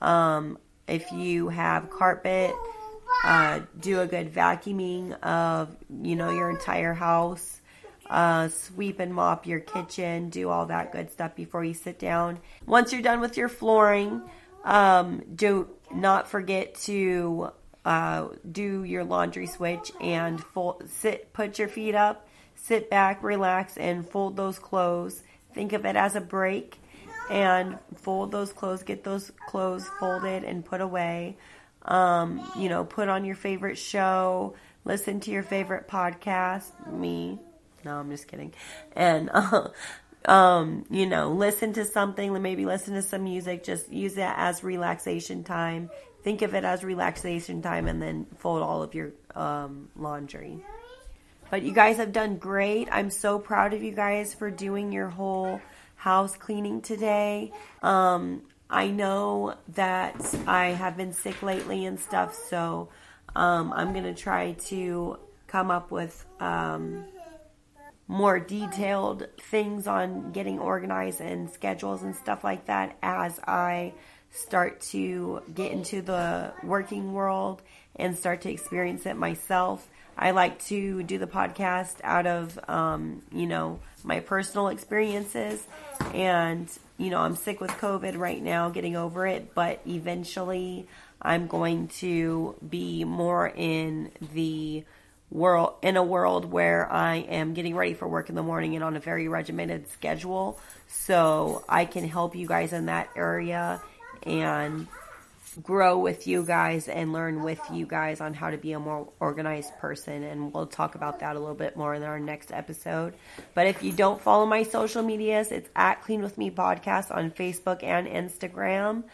Um, 0.00 0.58
if 0.86 1.10
you 1.12 1.48
have 1.48 1.90
carpet, 1.90 2.54
uh, 3.24 3.60
do 3.80 4.00
a 4.00 4.06
good 4.06 4.32
vacuuming 4.32 5.18
of 5.22 5.76
you 6.02 6.16
know 6.16 6.30
your 6.30 6.50
entire 6.50 6.94
house. 6.94 7.60
Uh, 8.08 8.48
sweep 8.48 9.00
and 9.00 9.12
mop 9.12 9.46
your 9.46 9.58
kitchen. 9.58 10.28
Do 10.28 10.48
all 10.48 10.66
that 10.66 10.92
good 10.92 11.10
stuff 11.10 11.34
before 11.34 11.64
you 11.64 11.74
sit 11.74 11.98
down. 11.98 12.38
Once 12.64 12.92
you're 12.92 13.02
done 13.02 13.20
with 13.20 13.36
your 13.36 13.48
flooring 13.48 14.22
um, 14.64 15.22
do 15.34 15.68
not 15.92 16.28
forget 16.28 16.74
to 16.82 17.50
uh, 17.84 18.28
do 18.50 18.84
your 18.84 19.02
laundry 19.02 19.46
switch 19.46 19.90
and 20.00 20.40
fold, 20.40 20.84
sit 20.88 21.32
put 21.32 21.58
your 21.58 21.68
feet 21.68 21.94
up 21.94 22.26
sit 22.66 22.90
back 22.90 23.22
relax 23.22 23.76
and 23.76 24.08
fold 24.08 24.36
those 24.36 24.58
clothes. 24.58 25.22
Think 25.54 25.72
of 25.72 25.86
it 25.86 25.96
as 25.96 26.16
a 26.16 26.20
break 26.20 26.80
and 27.30 27.78
fold 27.96 28.32
those 28.32 28.52
clothes 28.52 28.82
get 28.82 29.04
those 29.04 29.32
clothes 29.48 29.88
folded 29.98 30.44
and 30.44 30.64
put 30.64 30.80
away 30.80 31.36
um, 31.86 32.44
you 32.56 32.68
know, 32.68 32.84
put 32.84 33.08
on 33.08 33.24
your 33.24 33.36
favorite 33.36 33.78
show, 33.78 34.54
listen 34.84 35.20
to 35.20 35.30
your 35.30 35.42
favorite 35.42 35.88
podcast. 35.88 36.70
Me, 36.92 37.38
no, 37.84 37.96
I'm 37.96 38.10
just 38.10 38.26
kidding. 38.26 38.52
And, 38.94 39.30
uh, 39.32 39.68
um, 40.30 40.84
you 40.90 41.06
know, 41.06 41.30
listen 41.30 41.72
to 41.74 41.84
something, 41.84 42.40
maybe 42.42 42.66
listen 42.66 42.94
to 42.94 43.02
some 43.02 43.24
music, 43.24 43.64
just 43.64 43.90
use 43.92 44.14
that 44.14 44.36
as 44.38 44.64
relaxation 44.64 45.44
time. 45.44 45.90
Think 46.24 46.42
of 46.42 46.54
it 46.54 46.64
as 46.64 46.82
relaxation 46.82 47.62
time 47.62 47.86
and 47.86 48.02
then 48.02 48.26
fold 48.38 48.62
all 48.62 48.82
of 48.82 48.94
your 48.94 49.12
um, 49.36 49.88
laundry. 49.94 50.64
But 51.50 51.62
you 51.62 51.72
guys 51.72 51.98
have 51.98 52.10
done 52.10 52.38
great. 52.38 52.88
I'm 52.90 53.10
so 53.10 53.38
proud 53.38 53.72
of 53.72 53.84
you 53.84 53.92
guys 53.92 54.34
for 54.34 54.50
doing 54.50 54.90
your 54.90 55.08
whole 55.08 55.60
house 56.06 56.36
cleaning 56.36 56.80
today. 56.80 57.50
Um, 57.82 58.42
I 58.70 58.86
know 58.86 59.56
that 59.74 60.36
I 60.46 60.66
have 60.66 60.96
been 60.96 61.12
sick 61.12 61.42
lately 61.42 61.84
and 61.84 61.98
stuff, 61.98 62.32
so 62.48 62.90
um, 63.34 63.72
I'm 63.72 63.92
going 63.92 64.04
to 64.04 64.14
try 64.14 64.52
to 64.68 65.18
come 65.48 65.68
up 65.68 65.90
with 65.90 66.24
um, 66.38 67.06
more 68.06 68.38
detailed 68.38 69.26
things 69.50 69.88
on 69.88 70.30
getting 70.30 70.60
organized 70.60 71.20
and 71.20 71.50
schedules 71.50 72.04
and 72.04 72.14
stuff 72.14 72.44
like 72.44 72.66
that 72.66 72.96
as 73.02 73.40
I 73.40 73.92
start 74.30 74.82
to 74.92 75.42
get 75.56 75.72
into 75.72 76.02
the 76.02 76.52
working 76.62 77.14
world 77.14 77.62
and 77.96 78.16
start 78.16 78.42
to 78.42 78.52
experience 78.52 79.06
it 79.06 79.16
myself. 79.16 79.88
I 80.16 80.30
like 80.30 80.64
to 80.66 81.02
do 81.02 81.18
the 81.18 81.26
podcast 81.26 81.96
out 82.02 82.26
of, 82.26 82.58
um, 82.68 83.22
you 83.32 83.46
know, 83.46 83.80
my 84.02 84.20
personal 84.20 84.68
experiences 84.68 85.64
and 86.14 86.68
you 86.98 87.10
know, 87.10 87.20
I'm 87.20 87.36
sick 87.36 87.60
with 87.60 87.70
COVID 87.72 88.16
right 88.16 88.42
now, 88.42 88.70
getting 88.70 88.96
over 88.96 89.26
it, 89.26 89.54
but 89.54 89.80
eventually 89.86 90.86
I'm 91.20 91.46
going 91.46 91.88
to 91.88 92.56
be 92.66 93.04
more 93.04 93.52
in 93.54 94.10
the 94.32 94.84
world 95.30 95.74
in 95.82 95.96
a 95.96 96.02
world 96.02 96.44
where 96.44 96.90
I 96.90 97.16
am 97.16 97.52
getting 97.52 97.74
ready 97.74 97.94
for 97.94 98.06
work 98.06 98.28
in 98.28 98.34
the 98.34 98.42
morning 98.42 98.74
and 98.76 98.84
on 98.84 98.96
a 98.96 99.00
very 99.00 99.28
regimented 99.28 99.90
schedule. 99.90 100.58
So 100.88 101.64
I 101.68 101.84
can 101.84 102.08
help 102.08 102.36
you 102.36 102.46
guys 102.46 102.72
in 102.72 102.86
that 102.86 103.10
area 103.16 103.82
and 104.22 104.86
grow 105.62 105.98
with 105.98 106.26
you 106.26 106.44
guys 106.44 106.88
and 106.88 107.12
learn 107.12 107.42
with 107.42 107.60
you 107.72 107.86
guys 107.86 108.20
on 108.20 108.34
how 108.34 108.50
to 108.50 108.58
be 108.58 108.72
a 108.72 108.78
more 108.78 109.08
organized 109.20 109.76
person. 109.78 110.22
And 110.22 110.52
we'll 110.52 110.66
talk 110.66 110.94
about 110.94 111.20
that 111.20 111.36
a 111.36 111.38
little 111.38 111.54
bit 111.54 111.76
more 111.76 111.94
in 111.94 112.02
our 112.02 112.20
next 112.20 112.52
episode. 112.52 113.14
But 113.54 113.66
if 113.66 113.82
you 113.82 113.92
don't 113.92 114.20
follow 114.20 114.46
my 114.46 114.62
social 114.62 115.02
medias, 115.02 115.52
it's 115.52 115.68
at 115.74 116.02
Clean 116.02 116.22
With 116.22 116.36
Me 116.36 116.50
Podcast 116.50 117.14
on 117.14 117.30
Facebook 117.30 117.82
and 117.82 118.06
Instagram. 118.06 119.04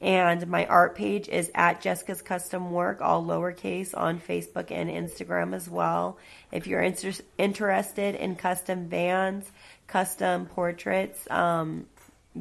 And 0.00 0.46
my 0.48 0.66
art 0.66 0.94
page 0.94 1.28
is 1.28 1.50
at 1.54 1.80
Jessica's 1.80 2.20
Custom 2.20 2.70
Work, 2.70 3.00
all 3.00 3.24
lowercase 3.24 3.96
on 3.96 4.20
Facebook 4.20 4.70
and 4.70 4.90
Instagram 4.90 5.54
as 5.54 5.70
well. 5.70 6.18
If 6.52 6.66
you're 6.66 6.82
inter- 6.82 7.12
interested 7.38 8.14
in 8.14 8.36
custom 8.36 8.88
vans, 8.88 9.50
custom 9.86 10.46
portraits, 10.46 11.26
um, 11.30 11.86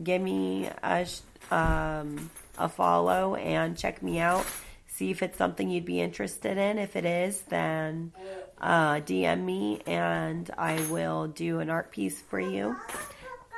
give 0.04 0.22
me 0.22 0.70
a. 0.84 1.08
Um, 1.50 2.30
a 2.58 2.70
follow 2.70 3.36
and 3.36 3.78
check 3.78 4.02
me 4.02 4.20
out. 4.20 4.46
See 4.88 5.12
if 5.12 5.22
it's 5.22 5.38
something 5.38 5.70
you'd 5.70 5.86
be 5.86 6.00
interested 6.00 6.58
in. 6.58 6.78
If 6.78 6.96
it 6.96 7.06
is, 7.06 7.42
then 7.42 8.14
uh, 8.62 8.96
DM 8.96 9.44
me 9.44 9.82
and 9.86 10.50
I 10.58 10.80
will 10.90 11.28
do 11.28 11.60
an 11.60 11.70
art 11.70 11.92
piece 11.92 12.22
for 12.22 12.40
you. 12.40 12.76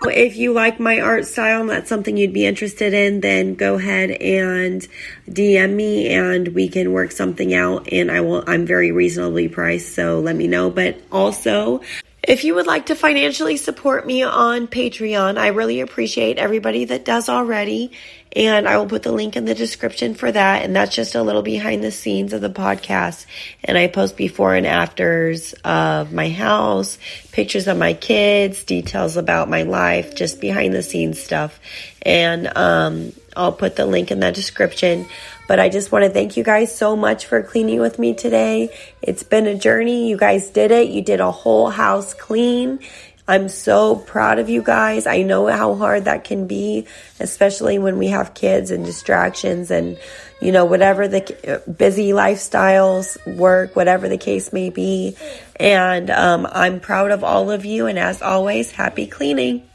If 0.03 0.35
you 0.35 0.53
like 0.53 0.79
my 0.79 0.99
art 0.99 1.25
style 1.25 1.61
and 1.61 1.69
that's 1.69 1.89
something 1.89 2.17
you'd 2.17 2.33
be 2.33 2.45
interested 2.45 2.93
in, 2.93 3.21
then 3.21 3.55
go 3.55 3.75
ahead 3.75 4.11
and 4.11 4.87
DM 5.27 5.73
me 5.73 6.09
and 6.09 6.49
we 6.49 6.69
can 6.69 6.91
work 6.91 7.11
something 7.11 7.53
out 7.53 7.91
and 7.91 8.11
I 8.11 8.21
will 8.21 8.43
I'm 8.47 8.65
very 8.65 8.91
reasonably 8.91 9.47
priced, 9.47 9.95
so 9.95 10.19
let 10.19 10.35
me 10.35 10.47
know. 10.47 10.69
But 10.69 11.01
also 11.11 11.81
if 12.27 12.43
you 12.43 12.55
would 12.55 12.67
like 12.67 12.87
to 12.87 12.95
financially 12.95 13.55
support 13.55 14.05
me 14.05 14.21
on 14.21 14.67
Patreon, 14.67 15.37
I 15.37 15.47
really 15.47 15.79
appreciate 15.79 16.37
everybody 16.37 16.83
that 16.85 17.05
does 17.05 17.29
already. 17.29 17.91
And 18.37 18.67
I 18.67 18.77
will 18.77 18.85
put 18.85 19.01
the 19.01 19.11
link 19.11 19.35
in 19.35 19.45
the 19.45 19.55
description 19.55 20.13
for 20.13 20.31
that. 20.31 20.63
And 20.63 20.75
that's 20.75 20.95
just 20.95 21.15
a 21.15 21.23
little 21.23 21.41
behind 21.41 21.83
the 21.83 21.91
scenes 21.91 22.33
of 22.33 22.41
the 22.41 22.51
podcast. 22.51 23.25
And 23.63 23.79
I 23.79 23.87
post 23.87 24.15
before 24.15 24.53
and 24.53 24.67
afters 24.67 25.53
of 25.65 26.13
my 26.13 26.29
house, 26.29 26.99
pictures 27.31 27.67
of 27.67 27.77
my 27.77 27.93
kids, 27.93 28.63
details 28.63 29.17
about 29.17 29.49
my 29.49 29.63
life, 29.63 30.13
just 30.13 30.39
behind 30.39 30.75
the 30.75 30.83
scenes 30.83 31.19
stuff. 31.19 31.59
And 32.03 32.55
um, 32.55 33.11
I'll 33.35 33.53
put 33.53 33.75
the 33.75 33.87
link 33.87 34.11
in 34.11 34.19
the 34.19 34.31
description. 34.31 35.07
But 35.47 35.59
I 35.59 35.69
just 35.69 35.91
want 35.91 36.03
to 36.03 36.11
thank 36.11 36.37
you 36.37 36.43
guys 36.43 36.77
so 36.77 36.95
much 36.95 37.25
for 37.25 37.41
cleaning 37.41 37.79
with 37.79 37.97
me 37.97 38.13
today. 38.13 38.69
It's 39.01 39.23
been 39.23 39.47
a 39.47 39.55
journey. 39.55 40.09
You 40.09 40.17
guys 40.17 40.49
did 40.49 40.71
it. 40.71 40.89
You 40.89 41.01
did 41.01 41.21
a 41.21 41.31
whole 41.31 41.69
house 41.69 42.13
clean. 42.13 42.79
I'm 43.27 43.49
so 43.49 43.95
proud 43.95 44.39
of 44.39 44.49
you 44.49 44.63
guys. 44.63 45.05
I 45.05 45.21
know 45.21 45.47
how 45.47 45.75
hard 45.75 46.05
that 46.05 46.23
can 46.23 46.47
be, 46.47 46.87
especially 47.19 47.77
when 47.77 47.97
we 47.97 48.07
have 48.07 48.33
kids 48.33 48.71
and 48.71 48.85
distractions 48.85 49.69
and, 49.69 49.97
you 50.41 50.53
know, 50.53 50.63
whatever 50.63 51.07
the 51.07 51.61
busy 51.77 52.11
lifestyles, 52.11 53.17
work, 53.35 53.75
whatever 53.75 54.07
the 54.07 54.17
case 54.17 54.53
may 54.53 54.69
be. 54.69 55.17
And 55.57 56.09
um, 56.09 56.47
I'm 56.49 56.79
proud 56.79 57.11
of 57.11 57.23
all 57.23 57.51
of 57.51 57.65
you. 57.65 57.87
And 57.87 57.99
as 57.99 58.21
always, 58.21 58.71
happy 58.71 59.07
cleaning. 59.07 59.67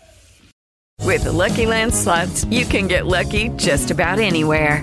With 1.00 1.24
the 1.24 1.32
Lucky 1.32 1.66
Land 1.66 1.92
slots, 1.92 2.44
you 2.46 2.64
can 2.64 2.86
get 2.86 3.06
lucky 3.06 3.48
just 3.56 3.90
about 3.90 4.18
anywhere. 4.18 4.82